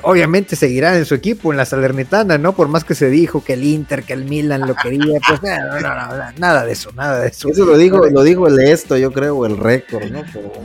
obviamente 0.03 0.55
seguirá 0.55 0.97
en 0.97 1.05
su 1.05 1.15
equipo, 1.15 1.51
en 1.51 1.57
la 1.57 1.65
Salernitana, 1.65 2.37
¿no? 2.37 2.53
Por 2.53 2.67
más 2.67 2.83
que 2.83 2.95
se 2.95 3.09
dijo 3.09 3.43
que 3.43 3.53
el 3.53 3.63
Inter, 3.63 4.03
que 4.03 4.13
el 4.13 4.25
Milan 4.25 4.67
lo 4.67 4.75
quería, 4.75 5.19
pues 5.27 5.41
nada 6.37 6.65
de 6.65 6.71
eso, 6.71 6.91
nada 6.93 7.21
de 7.21 7.29
eso. 7.29 7.49
Eso 7.49 7.65
lo 7.65 7.77
dijo, 7.77 8.05
lo 8.05 8.23
dijo 8.23 8.47
el 8.47 8.59
esto, 8.59 8.97
yo 8.97 9.11
creo, 9.11 9.45
el 9.45 9.57
récord, 9.57 10.03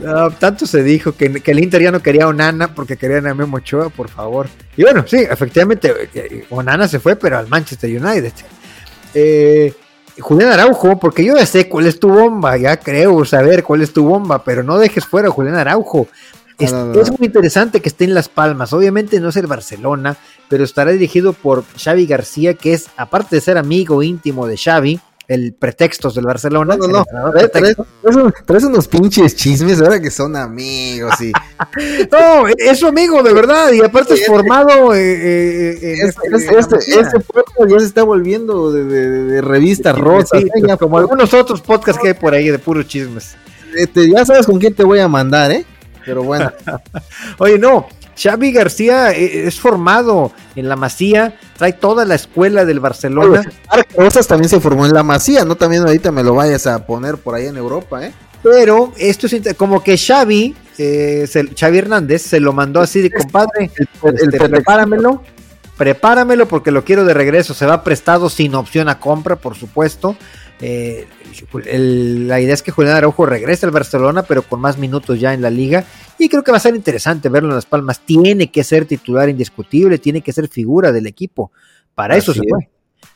¿no? 0.01 0.31
tanto 0.31 0.65
se 0.65 0.83
dijo 0.83 1.13
que, 1.13 1.41
el 1.43 1.59
Inter 1.59 1.81
ya 1.81 1.91
no 1.91 2.01
quería 2.01 2.25
a 2.25 2.27
Onana 2.27 2.73
porque 2.75 2.97
querían 2.97 3.27
a 3.27 3.33
Memo 3.33 3.57
Ochoa, 3.57 3.89
por 3.89 4.09
favor. 4.09 4.47
Y 4.75 4.83
bueno, 4.83 5.05
sí, 5.07 5.17
efectivamente, 5.17 5.89
eh, 5.89 6.09
eh, 6.13 6.45
Onana 6.49 6.87
se 6.87 6.99
fue, 6.99 7.15
pero 7.15 7.37
al 7.37 7.47
Manchester 7.47 7.89
United. 7.89 8.33
Eh, 9.13 9.73
Julián 10.19 10.51
Araujo, 10.51 10.99
porque 10.99 11.23
yo 11.23 11.35
ya 11.35 11.45
sé 11.45 11.67
cuál 11.67 11.87
es 11.87 11.99
tu 11.99 12.09
bomba, 12.09 12.55
ya 12.57 12.77
creo 12.77 13.25
saber 13.25 13.63
cuál 13.63 13.81
es 13.81 13.93
tu 13.93 14.03
bomba, 14.03 14.43
pero 14.43 14.61
no 14.61 14.77
dejes 14.77 15.05
fuera 15.05 15.29
a 15.29 15.31
Julián 15.31 15.55
Araujo. 15.55 16.07
Es, 16.59 16.71
muy 16.73 17.27
interesante 17.27 17.81
que 17.81 17.89
esté 17.89 18.05
en 18.05 18.13
Las 18.13 18.29
Palmas. 18.29 18.73
Obviamente 18.73 19.19
no 19.19 19.29
es 19.29 19.35
el 19.37 19.47
Barcelona, 19.47 20.17
pero 20.49 20.63
estará 20.63 20.91
dirigido 20.91 21.33
por 21.33 21.63
Xavi 21.77 22.05
García, 22.05 22.53
que 22.53 22.73
es, 22.73 22.87
aparte 22.97 23.35
de 23.35 23.41
ser 23.41 23.57
amigo 23.57 24.03
íntimo 24.03 24.47
de 24.47 24.57
Xavi, 24.57 24.99
el 25.27 25.53
pretextos 25.53 26.15
del 26.15 26.25
Barcelona. 26.25 26.75
No, 26.75 26.87
no, 26.87 27.03
no. 27.11 27.31
Traes, 28.45 28.63
unos 28.63 28.87
pinches 28.87 29.35
chismes 29.35 29.81
ahora 29.81 29.99
que 29.99 30.11
son 30.11 30.35
amigos 30.35 31.19
y. 31.21 31.31
no, 32.11 32.47
es 32.47 32.79
su 32.79 32.87
amigo 32.87 33.23
de 33.23 33.33
verdad 33.33 33.71
y 33.71 33.81
aparte 33.81 34.15
es 34.15 34.25
formado. 34.25 34.93
Eh, 34.93 34.99
eh, 35.01 35.97
este, 36.03 36.57
este, 36.57 36.77
este 36.77 37.19
podcast 37.19 37.69
ya 37.69 37.79
se 37.79 37.85
está 37.85 38.03
volviendo 38.03 38.71
de, 38.71 39.41
revista 39.41 39.93
rosa. 39.93 40.37
como 40.77 40.97
algunos 40.97 41.33
otros 41.33 41.61
podcasts 41.61 42.01
que 42.01 42.09
hay 42.09 42.13
por 42.13 42.33
ahí 42.33 42.49
de 42.49 42.59
puros 42.59 42.87
chismes. 42.87 43.35
Este, 43.75 44.09
ya 44.09 44.23
sabes 44.25 44.45
con 44.45 44.59
quién 44.59 44.75
te 44.75 44.83
voy 44.83 44.99
a 44.99 45.07
mandar, 45.07 45.51
¿eh? 45.51 45.65
Pero 46.05 46.23
bueno. 46.23 46.51
Oye, 47.37 47.57
no, 47.57 47.87
Xavi 48.21 48.51
García 48.51 49.11
eh, 49.11 49.47
es 49.47 49.59
formado 49.59 50.31
en 50.55 50.69
la 50.69 50.75
Masía, 50.75 51.37
trae 51.57 51.73
toda 51.73 52.05
la 52.05 52.15
escuela 52.15 52.65
del 52.65 52.79
Barcelona. 52.79 53.43
Rosas 53.97 54.27
también 54.27 54.49
se 54.49 54.59
formó 54.59 54.85
en 54.85 54.93
la 54.93 55.03
Masía, 55.03 55.45
no 55.45 55.55
también 55.55 55.83
ahorita 55.83 56.11
me 56.11 56.23
lo 56.23 56.35
vayas 56.35 56.67
a 56.67 56.85
poner 56.85 57.17
por 57.17 57.35
ahí 57.35 57.47
en 57.47 57.57
Europa, 57.57 58.05
¿eh? 58.05 58.13
Pero 58.43 58.91
esto 58.97 59.27
es 59.27 59.55
como 59.55 59.81
que 59.81 59.97
Xavi, 59.97 60.53
eh, 60.77 61.27
Xavi 61.57 61.77
Hernández, 61.77 62.23
se 62.23 62.41
lo 62.41 62.51
mandó 62.51 62.81
así 62.81 63.01
de 63.01 63.09
compadre, 63.09 63.71
el, 64.03 64.15
este, 64.15 64.49
prepáramelo, 64.49 65.23
prepáramelo 65.83 66.47
porque 66.47 66.71
lo 66.71 66.85
quiero 66.85 67.03
de 67.03 67.13
regreso, 67.13 67.53
se 67.53 67.65
va 67.65 67.83
prestado 67.83 68.29
sin 68.29 68.55
opción 68.55 68.87
a 68.87 69.01
compra, 69.01 69.35
por 69.35 69.55
supuesto. 69.55 70.15
Eh, 70.61 71.05
la 71.61 72.39
idea 72.39 72.53
es 72.53 72.63
que 72.63 72.71
Julián 72.71 72.95
Araujo 72.95 73.25
regrese 73.25 73.65
al 73.65 73.73
Barcelona, 73.73 74.23
pero 74.23 74.43
con 74.43 74.61
más 74.61 74.77
minutos 74.77 75.19
ya 75.19 75.33
en 75.33 75.41
la 75.41 75.49
liga. 75.49 75.83
Y 76.17 76.29
creo 76.29 76.41
que 76.41 76.51
va 76.51 76.57
a 76.57 76.61
ser 76.61 76.73
interesante 76.73 77.27
verlo 77.27 77.49
en 77.49 77.55
Las 77.55 77.65
Palmas. 77.65 77.99
Tiene 77.99 78.49
que 78.49 78.63
ser 78.63 78.85
titular 78.85 79.27
indiscutible, 79.27 79.97
tiene 79.97 80.21
que 80.21 80.31
ser 80.31 80.47
figura 80.47 80.93
del 80.93 81.05
equipo. 81.05 81.51
Para 81.93 82.15
eso 82.15 82.33
se 82.33 82.39
fue. 82.47 82.69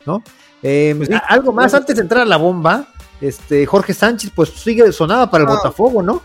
¿no? 0.05 0.21
Eh, 0.61 0.93
pues 0.97 1.09
algo 1.29 1.53
más 1.53 1.73
antes 1.73 1.95
de 1.95 2.01
entrar 2.01 2.23
a 2.23 2.25
la 2.25 2.35
bomba. 2.35 2.89
Este, 3.21 3.65
Jorge 3.65 3.93
Sánchez, 3.93 4.29
pues 4.35 4.49
sigue 4.49 4.91
sonaba 4.91 5.31
para 5.31 5.45
el 5.45 5.49
Botafogo, 5.49 6.03
¿no? 6.03 6.21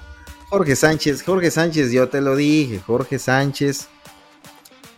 Jorge 0.48 0.74
Sánchez, 0.74 1.22
Jorge 1.22 1.52
Sánchez, 1.52 1.92
yo 1.92 2.08
te 2.08 2.20
lo 2.20 2.34
dije, 2.34 2.80
Jorge 2.84 3.20
Sánchez. 3.20 3.88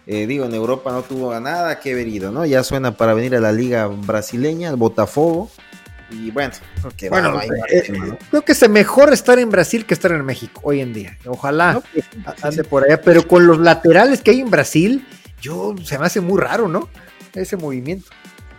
Eh, 0.06 0.26
digo, 0.26 0.44
en 0.44 0.54
Europa 0.54 0.92
no 0.92 1.02
tuvo 1.02 1.38
nada 1.40 1.80
que 1.80 1.94
ver 1.94 2.08
ido, 2.08 2.30
¿no? 2.30 2.44
Ya 2.44 2.62
suena 2.62 2.96
para 2.96 3.14
venir 3.14 3.34
a 3.36 3.40
la 3.40 3.52
liga 3.52 3.86
brasileña, 3.86 4.68
al 4.68 4.76
Botafogo. 4.76 5.50
Y 6.10 6.30
bueno, 6.30 6.52
bueno 7.08 7.40
eh, 7.70 8.18
creo 8.30 8.42
que 8.42 8.52
es 8.52 8.68
mejor 8.68 9.12
estar 9.12 9.38
en 9.38 9.50
Brasil 9.50 9.86
que 9.86 9.94
estar 9.94 10.12
en 10.12 10.24
México 10.24 10.60
hoy 10.62 10.80
en 10.80 10.92
día. 10.92 11.16
Ojalá 11.26 11.82
pues, 11.92 12.04
ande 12.42 12.62
por 12.62 12.84
allá, 12.84 13.00
pero 13.00 13.26
con 13.26 13.46
los 13.46 13.58
laterales 13.58 14.20
que 14.20 14.32
hay 14.32 14.40
en 14.40 14.50
Brasil, 14.50 15.06
yo 15.40 15.74
se 15.82 15.98
me 15.98 16.04
hace 16.04 16.20
muy 16.20 16.40
raro, 16.40 16.68
¿no? 16.68 16.88
Ese 17.32 17.56
movimiento. 17.56 18.10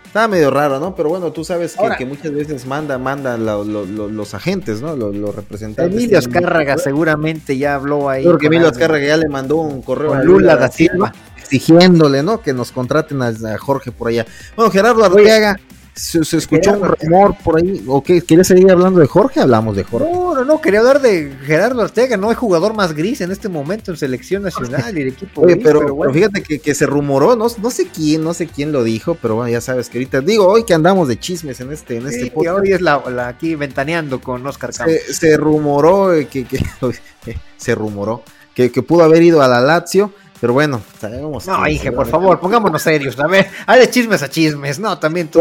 Está 0.06 0.28
medio 0.28 0.50
raro, 0.50 0.80
¿no? 0.80 0.96
Pero 0.96 1.10
bueno, 1.10 1.32
tú 1.32 1.44
sabes 1.44 1.76
que, 1.98 2.06
muchas 2.06 2.32
veces 2.32 2.66
manda, 2.66 2.98
manda 2.98 3.38
los 3.38 4.34
agentes, 4.34 4.82
¿no? 4.82 4.96
Los, 4.96 5.36
representantes. 5.36 5.94
Emilio 5.94 6.18
Azcárraga 6.18 6.78
seguramente 6.78 7.58
ya 7.58 7.76
habló 7.76 8.10
ahí. 8.10 8.24
Creo 8.24 8.38
que 8.38 8.48
Emilio 8.48 8.70
Azcárraga 8.70 9.06
ya 9.06 9.18
le 9.18 9.30
mandó 9.30 9.58
un 9.58 9.82
correo 9.82 10.14
a 10.14 10.24
Lula 10.24 10.56
da 10.56 10.72
Silva 10.72 11.14
exigiéndole, 11.46 12.24
¿no? 12.24 12.42
Que 12.42 12.54
nos 12.54 12.72
contraten 12.72 13.22
a, 13.22 13.58
Jorge 13.58 13.92
por 13.92 14.10
allá. 14.10 14.26
Bueno, 14.56 14.72
Gerardo 14.72 15.04
Arteaga. 15.04 15.60
Se, 15.94 16.20
escuchó 16.20 16.74
un 16.74 16.90
rumor 16.90 17.38
por 17.42 17.58
ahí. 17.58 17.82
¿O 17.88 18.04
qué? 18.04 18.22
¿Quieres 18.22 18.48
seguir 18.48 18.70
hablando 18.70 19.00
de 19.00 19.08
Jorge? 19.08 19.40
Hablamos 19.40 19.78
de 19.78 19.86
Jorge. 19.86 20.12
No, 20.12 20.36
no, 20.36 20.44
no. 20.44 20.60
Quería 20.60 20.82
hablar 20.82 21.02
de 21.02 21.34
Gerardo 21.46 21.82
Ortega. 21.84 22.18
No 22.18 22.30
hay 22.30 22.36
jugador 22.36 22.74
más 22.74 22.94
gris 22.94 23.22
en 23.22 23.32
este 23.32 23.48
momento 23.48 23.92
en 23.92 23.98
selección 23.98 24.44
nacional 24.44 24.98
y 24.98 25.04
el 25.04 25.08
equipo. 25.08 25.44
Oye, 25.44 25.56
pero, 25.56 25.98
fíjate 26.12 26.44
que, 26.44 26.76
se 26.76 26.86
rumoró. 26.86 27.38
No, 27.38 27.48
no 27.62 27.72
sé 27.72 27.88
quién, 27.88 28.26
no 28.26 28.34
sé 28.34 28.48
quién 28.48 28.74
lo 28.74 28.84
dijo. 28.84 29.16
Pero 29.22 29.36
bueno, 29.36 29.50
ya 29.50 29.62
sabes 29.62 29.88
que 29.88 30.00
ahorita. 30.00 30.20
Digo, 30.20 30.46
hoy 30.48 30.66
que 30.66 30.74
andamos 30.74 31.08
de 31.08 31.18
chismes 31.18 31.62
en 31.62 31.72
este, 31.72 31.96
en 31.96 32.08
este 32.08 32.30
podcast. 32.30 32.60
hoy 32.60 32.74
es 32.74 32.82
la, 32.82 33.02
aquí 33.30 33.56
ventaneando 33.56 34.20
con 34.20 34.46
Oscar 34.46 34.74
Campos. 34.74 34.96
Se, 35.12 35.38
rumoró 35.38 36.10
que, 36.30 36.44
que 36.44 36.60
se 37.58 37.74
rumoró 37.74 38.22
que, 38.54 38.70
que 38.70 38.82
pudo 38.82 39.04
haber 39.04 39.24
ido 39.24 39.42
a 39.42 39.48
la 39.48 39.62
Lazio 39.62 40.12
pero 40.42 40.54
bueno, 40.54 40.82
sabemos. 41.00 41.48
No, 41.48 41.68
hija, 41.68 41.92
por 41.92 42.08
favor, 42.08 42.40
pongámonos 42.40 42.82
serios. 42.82 43.20
A 43.20 43.28
ver, 43.28 43.48
hay 43.66 43.80
de 43.80 43.90
chismes 43.90 44.22
a 44.22 44.30
chismes. 44.30 44.80
No, 44.80 44.98
también 45.00 45.30
tú. 45.30 45.40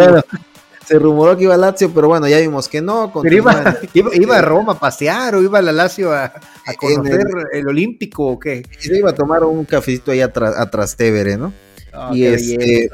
se 0.86 0.98
rumoró 0.98 1.36
que 1.36 1.44
iba 1.44 1.54
a 1.54 1.58
Lazio, 1.58 1.92
pero 1.92 2.08
bueno, 2.08 2.28
ya 2.28 2.38
vimos 2.38 2.68
que 2.68 2.80
no. 2.80 3.12
iba, 3.24 3.76
iba, 3.94 4.38
a 4.38 4.42
Roma 4.42 4.74
a 4.74 4.78
pasear 4.78 5.34
o 5.34 5.42
iba 5.42 5.58
a 5.58 5.62
la 5.62 5.72
Lazio 5.72 6.12
a, 6.12 6.32
conocer 6.78 7.26
el, 7.52 7.66
Olímpico 7.66 8.26
o 8.26 8.38
qué. 8.38 8.62
Se 8.78 8.96
iba 8.96 9.10
a 9.10 9.14
tomar 9.14 9.42
un 9.44 9.64
cafecito 9.64 10.12
ahí 10.12 10.20
atrás, 10.20 10.54
atrás 10.56 10.96
Tevere, 10.96 11.36
¿no? 11.36 11.52
Ah, 11.92 12.10
y 12.12 12.24
este, 12.24 12.90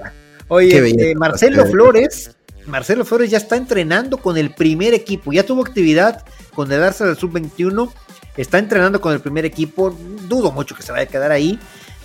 Oye, 0.48 1.11
eh, 1.11 1.14
Marcelo 1.14 1.64
Flores, 1.66 2.36
Marcelo 2.66 3.05
Flores 3.05 3.30
ya 3.30 3.38
está 3.38 3.57
entrenando 3.57 4.16
con 4.18 4.36
el 4.36 4.53
primer 4.53 4.94
equipo. 4.94 5.32
Ya 5.32 5.44
tuvo 5.44 5.62
actividad 5.62 6.24
con 6.55 6.72
el 6.72 6.82
Arsenal 6.82 7.16
Sub-21. 7.16 7.90
Está 8.36 8.59
entrenando 8.59 9.01
con 9.01 9.12
el 9.12 9.20
primer 9.20 9.44
equipo. 9.44 9.96
Dudo 10.28 10.51
mucho 10.51 10.74
que 10.74 10.82
se 10.82 10.90
vaya 10.90 11.05
a 11.05 11.07
quedar 11.07 11.30
ahí 11.30 11.59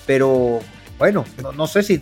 pero 0.06 0.62
bueno, 0.98 1.26
no, 1.56 1.68
sé 1.68 1.84
si 1.84 2.00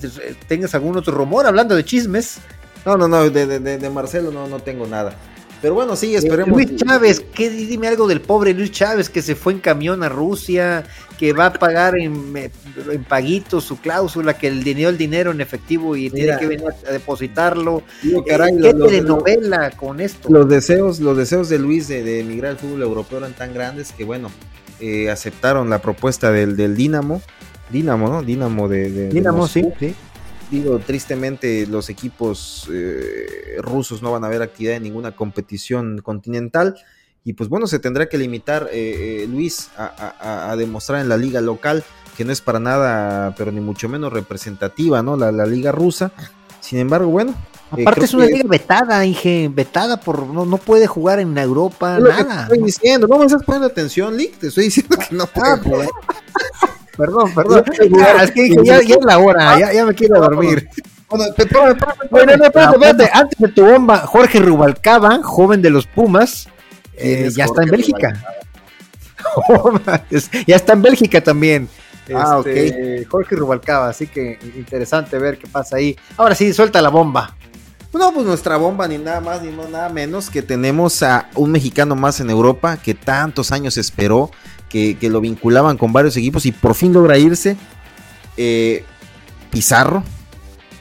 tengas 0.47 0.75
algún 0.75 0.97
otro 0.97 1.13
rumor 1.15 1.45
hablando 1.47 1.75
de 1.75 1.83
chismes. 1.83 2.37
No, 2.85 2.97
no, 2.97 3.07
no, 3.07 3.29
de, 3.29 3.89
Marcelo 3.89 4.31
no, 4.31 4.47
no 4.47 4.59
tengo 4.59 4.85
nada. 4.85 5.15
Pero 5.61 5.75
bueno, 5.75 5.95
sí, 5.95 6.13
esperemos. 6.13 6.51
Luis 6.57 6.75
Chávez, 6.75 7.23
¿qué, 7.33 7.49
dime 7.49 7.87
algo 7.87 8.05
del 8.05 8.19
pobre 8.19 8.53
Luis 8.53 8.71
Chávez 8.71 9.09
que 9.09 9.21
se 9.21 9.33
fue 9.33 9.53
en 9.53 9.59
camión 9.59 10.03
a 10.03 10.09
Rusia, 10.09 10.83
que 11.17 11.31
va 11.31 11.45
a 11.45 11.53
pagar 11.53 11.97
en, 11.97 12.33
en 12.35 13.03
paguitos 13.05 13.63
su 13.63 13.79
cláusula, 13.79 14.37
que 14.37 14.51
le 14.51 14.73
dio 14.73 14.89
el 14.89 14.97
dinero 14.97 15.31
en 15.31 15.39
efectivo 15.39 15.95
y 15.95 16.09
tiene 16.09 16.37
que 16.37 16.47
venir 16.47 16.65
a 16.85 16.91
depositarlo. 16.91 17.81
caray, 18.27 18.57
¿Qué 18.57 18.73
telenovela 18.73 19.71
con 19.71 20.01
esto? 20.01 20.29
Los 20.29 20.49
deseos, 20.49 20.99
los 20.99 21.17
deseos 21.17 21.47
de 21.47 21.59
Luis 21.59 21.87
de, 21.87 22.19
emigrar 22.19 22.51
al 22.51 22.57
fútbol 22.57 22.81
europeo 22.81 23.19
eran 23.19 23.33
tan 23.33 23.53
grandes 23.53 23.93
que 23.93 24.03
bueno, 24.03 24.29
eh, 24.81 25.09
aceptaron 25.09 25.69
la 25.69 25.79
propuesta 25.79 26.29
del, 26.29 26.57
del 26.57 26.75
Dinamo 26.75 27.21
Dinamo, 27.73 28.07
¿no? 28.07 28.21
Dinamo 28.21 28.69
de... 28.69 29.09
Dinamo, 29.09 29.47
sí, 29.47 29.63
sí. 29.79 29.95
Digo, 30.51 30.77
tristemente 30.77 31.65
los 31.65 31.89
equipos 31.89 32.69
eh, 32.71 33.57
rusos 33.57 34.03
no 34.03 34.11
van 34.11 34.23
a 34.23 34.29
ver 34.29 34.43
actividad 34.43 34.75
en 34.75 34.83
ninguna 34.83 35.13
competición 35.13 35.97
continental 36.03 36.75
y 37.25 37.33
pues 37.33 37.49
bueno, 37.49 37.65
se 37.65 37.79
tendrá 37.79 38.07
que 38.07 38.17
limitar 38.19 38.69
eh, 38.71 39.23
eh, 39.23 39.27
Luis 39.27 39.69
a, 39.77 40.53
demostrar 40.57 41.01
en 41.01 41.09
la 41.09 41.17
liga 41.17 41.41
local 41.41 41.83
que 42.15 42.25
no 42.25 42.31
es 42.31 42.41
para 42.41 42.59
nada, 42.59 43.33
pero 43.35 43.51
ni 43.51 43.61
mucho 43.61 43.89
menos 43.89 44.13
representativa, 44.13 45.01
¿no? 45.01 45.17
La, 45.17 45.31
liga 45.47 45.71
rusa. 45.71 46.11
Sin 46.59 46.77
embargo, 46.77 47.09
bueno. 47.09 47.33
Aparte 47.71 48.05
es 48.05 48.13
una 48.13 48.25
liga 48.25 48.47
vetada, 48.47 49.03
Inge, 49.03 49.49
vetada 49.51 49.99
por 49.99 50.27
no, 50.27 50.45
no 50.45 50.57
puede 50.57 50.85
jugar 50.85 51.19
en 51.19 51.35
Europa, 51.35 51.97
nada. 51.97 52.43
estoy 52.43 52.61
diciendo, 52.61 53.07
no 53.07 53.17
me 53.17 53.25
estás 53.25 53.41
poniendo 53.41 53.65
atención, 53.65 54.15
Lick, 54.15 54.37
te 54.37 54.47
estoy 54.49 54.65
diciendo 54.65 54.95
que 54.97 55.15
no 55.15 55.25
puede 55.25 55.57
jugar. 55.57 55.89
Perdón, 56.97 57.31
perdón. 57.35 57.63
es 58.21 58.31
que 58.31 58.43
dije, 58.43 58.57
ya, 58.63 58.81
ya, 58.81 58.95
es 58.95 59.05
la 59.05 59.17
hora, 59.17 59.59
ya, 59.59 59.73
ya 59.73 59.85
me 59.85 59.93
quiero 59.93 60.19
dormir. 60.19 60.67
Bueno, 61.09 62.37
no, 62.37 62.45
espérate, 62.45 62.75
espérate. 62.75 63.09
Antes 63.13 63.39
de 63.39 63.47
tu 63.49 63.65
bomba, 63.65 63.99
Jorge 63.99 64.39
Rubalcaba, 64.39 65.21
joven 65.21 65.61
de 65.61 65.69
los 65.69 65.85
Pumas, 65.85 66.47
eh, 66.95 67.29
ya 67.35 67.45
está 67.45 67.63
en 67.63 67.69
Bélgica. 67.69 68.13
ya 70.47 70.55
está 70.55 70.73
en 70.73 70.81
Bélgica 70.81 71.21
también. 71.21 71.69
Ah, 72.13 72.41
este, 72.45 73.05
Jorge 73.05 73.35
Rubalcaba, 73.35 73.89
así 73.89 74.07
que 74.07 74.37
interesante 74.55 75.17
ver 75.17 75.37
qué 75.37 75.47
pasa 75.47 75.77
ahí. 75.77 75.95
Ahora 76.17 76.35
sí, 76.35 76.51
suelta 76.51 76.81
la 76.81 76.89
bomba. 76.89 77.35
No, 77.93 78.11
pues 78.11 78.25
nuestra 78.25 78.57
bomba, 78.57 78.87
ni 78.87 78.97
nada 78.97 79.21
más, 79.21 79.41
ni 79.43 79.51
nada 79.51 79.87
menos 79.89 80.31
que 80.31 80.41
tenemos 80.41 81.03
a 81.03 81.29
un 81.35 81.51
mexicano 81.51 81.95
más 81.95 82.19
en 82.19 82.31
Europa 82.31 82.77
que 82.77 82.95
tantos 82.95 83.51
años 83.51 83.77
esperó 83.77 84.31
que, 84.73 85.09
lo 85.09 85.21
vinculaban 85.21 85.77
con 85.77 85.93
varios 85.93 86.17
equipos 86.17 86.45
y 86.47 86.51
por 86.51 86.73
fin 86.73 86.93
logra 86.93 87.17
irse. 87.17 87.55
Eh, 88.37 88.83
Pizarro. 89.51 90.03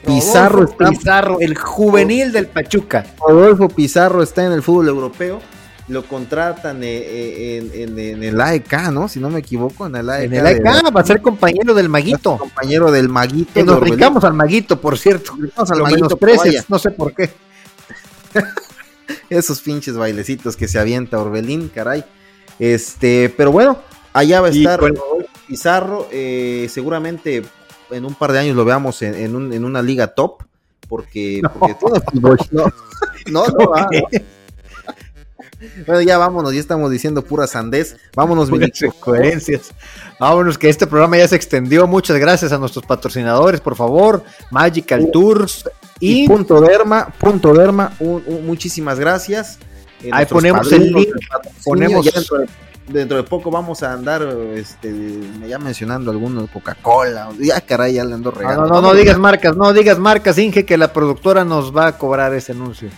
Pizarro 0.05 0.65
está, 0.65 0.89
Pizarro, 0.89 1.37
el 1.39 1.55
juvenil 1.55 2.31
del 2.31 2.47
Pachuca. 2.47 3.05
Rodolfo 3.19 3.69
Pizarro 3.69 4.23
está 4.23 4.45
en 4.45 4.51
el 4.51 4.63
fútbol 4.63 4.89
europeo. 4.89 5.39
lo 5.87 6.03
contratan 6.05 6.83
eh, 6.83 6.87
eh, 6.87 7.83
en, 7.83 7.99
en, 7.99 8.23
el 8.23 8.41
AEK, 8.41 8.89
¿no? 8.91 9.07
Si 9.07 9.19
no 9.19 9.29
me 9.29 9.39
equivoco, 9.39 9.85
en 9.85 9.95
el 9.95 10.09
AEK. 10.09 10.25
En 10.25 10.33
el 10.33 10.45
AEK 10.45 10.95
va 10.95 11.01
a 11.01 11.05
ser 11.05 11.21
compañero 11.21 11.73
del 11.73 11.87
Maguito. 11.87 12.37
Compañero 12.37 12.91
del 12.91 13.07
Maguito. 13.07 13.53
Que 13.53 13.63
nos 13.63 13.79
brincamos 13.79 14.23
al 14.23 14.33
Maguito, 14.33 14.81
por 14.81 14.97
cierto. 14.97 15.37
al 15.55 15.81
Maguito 15.81 16.17
no 16.67 16.79
sé 16.79 16.91
por 16.91 17.13
qué. 17.13 17.29
Esos 19.29 19.61
pinches 19.61 19.95
bailecitos 19.95 20.57
que 20.57 20.67
se 20.67 20.79
avienta 20.79 21.19
Orbelín, 21.19 21.69
caray. 21.69 22.03
Este, 22.63 23.33
pero 23.35 23.51
bueno, 23.51 23.77
allá 24.13 24.39
va 24.39 24.47
a 24.47 24.51
estar 24.51 24.79
Pizarro. 25.49 26.07
Eh, 26.13 26.67
seguramente 26.69 27.43
en 27.91 28.05
un 28.05 28.13
par 28.15 28.31
de 28.31 28.39
años 28.39 28.55
lo 28.55 28.63
veamos 28.63 29.01
en, 29.01 29.35
una 29.35 29.81
liga 29.81 30.07
top. 30.07 30.43
Porque, 30.87 31.41
no, 32.51 32.75
no, 33.27 33.45
no, 33.47 33.73
Bueno, 35.85 36.01
ya 36.01 36.17
vámonos, 36.17 36.53
ya 36.53 36.61
estamos 36.61 36.89
diciendo 36.89 37.21
pura 37.21 37.47
sandez. 37.47 37.97
Vámonos, 38.15 38.49
coherencias. 39.01 39.73
Vámonos, 40.17 40.57
que 40.57 40.69
este 40.69 40.87
programa 40.87 41.17
ya 41.17 41.27
se 41.27 41.35
extendió. 41.35 41.85
Muchas 41.85 42.17
gracias 42.17 42.53
a 42.53 42.57
nuestros 42.57 42.85
patrocinadores, 42.85 43.59
por 43.59 43.75
favor. 43.75 44.23
Magical 44.51 45.09
Tours 45.11 45.69
y, 45.99 46.29
Punto 46.29 46.61
Derma. 46.61 47.13
Punto 47.19 47.53
Derma, 47.53 47.91
muchísimas 47.99 49.01
gracias. 49.01 49.59
Eh, 50.03 50.09
Ahí 50.11 50.25
ponemos 50.25 50.71
el 50.71 50.91
link. 50.91 51.09
Ponemos 51.63 52.05
dentro 52.87 53.17
de, 53.17 53.23
poco 53.23 53.49
vamos 53.49 53.81
a 53.81 53.93
andar 53.93 54.23
este, 54.55 54.93
ya 55.47 55.57
mencionando 55.57 56.11
algunos 56.11 56.49
Coca-Cola. 56.49 57.29
Ya 57.39 57.61
caray, 57.61 57.93
ya 57.93 58.03
le 58.03 58.13
ando 58.13 58.31
regalando. 58.31 58.67
No, 58.67 58.81
no, 58.81 58.89
no, 58.89 58.93
digas 58.93 59.17
marcas, 59.17 59.55
no 59.55 59.71
digas 59.73 59.99
marcas, 59.99 60.37
Inge, 60.37 60.65
que 60.65 60.77
la 60.77 60.91
productora 60.91 61.45
nos 61.45 61.75
va 61.75 61.87
a 61.87 61.97
cobrar 61.97 62.33
ese 62.33 62.51
anuncio. 62.51 62.89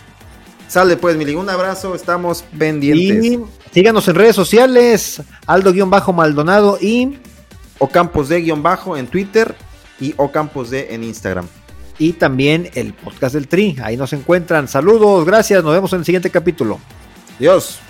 Sale 0.68 0.96
pues, 0.96 1.16
Mili, 1.16 1.34
un 1.34 1.48
abrazo, 1.48 1.94
estamos 1.94 2.44
pendientes. 2.58 3.24
Y 3.24 3.40
síganos 3.72 4.08
en 4.08 4.16
redes 4.16 4.34
sociales, 4.34 5.22
Aldo-Maldonado 5.46 6.78
y 6.80 7.18
Ocampos 7.78 8.28
de-bajo 8.28 8.96
en 8.96 9.06
Twitter 9.06 9.54
y 10.00 10.14
Ocampos 10.16 10.70
de 10.70 10.94
en 10.94 11.04
Instagram. 11.04 11.46
Y 11.98 12.12
también 12.12 12.70
el 12.74 12.92
podcast 12.92 13.34
del 13.34 13.48
Tri, 13.48 13.76
ahí 13.82 13.96
nos 13.96 14.12
encuentran. 14.12 14.68
Saludos, 14.68 15.24
gracias, 15.24 15.64
nos 15.64 15.72
vemos 15.72 15.92
en 15.92 16.00
el 16.00 16.04
siguiente 16.04 16.30
capítulo. 16.30 16.78
Adiós. 17.38 17.80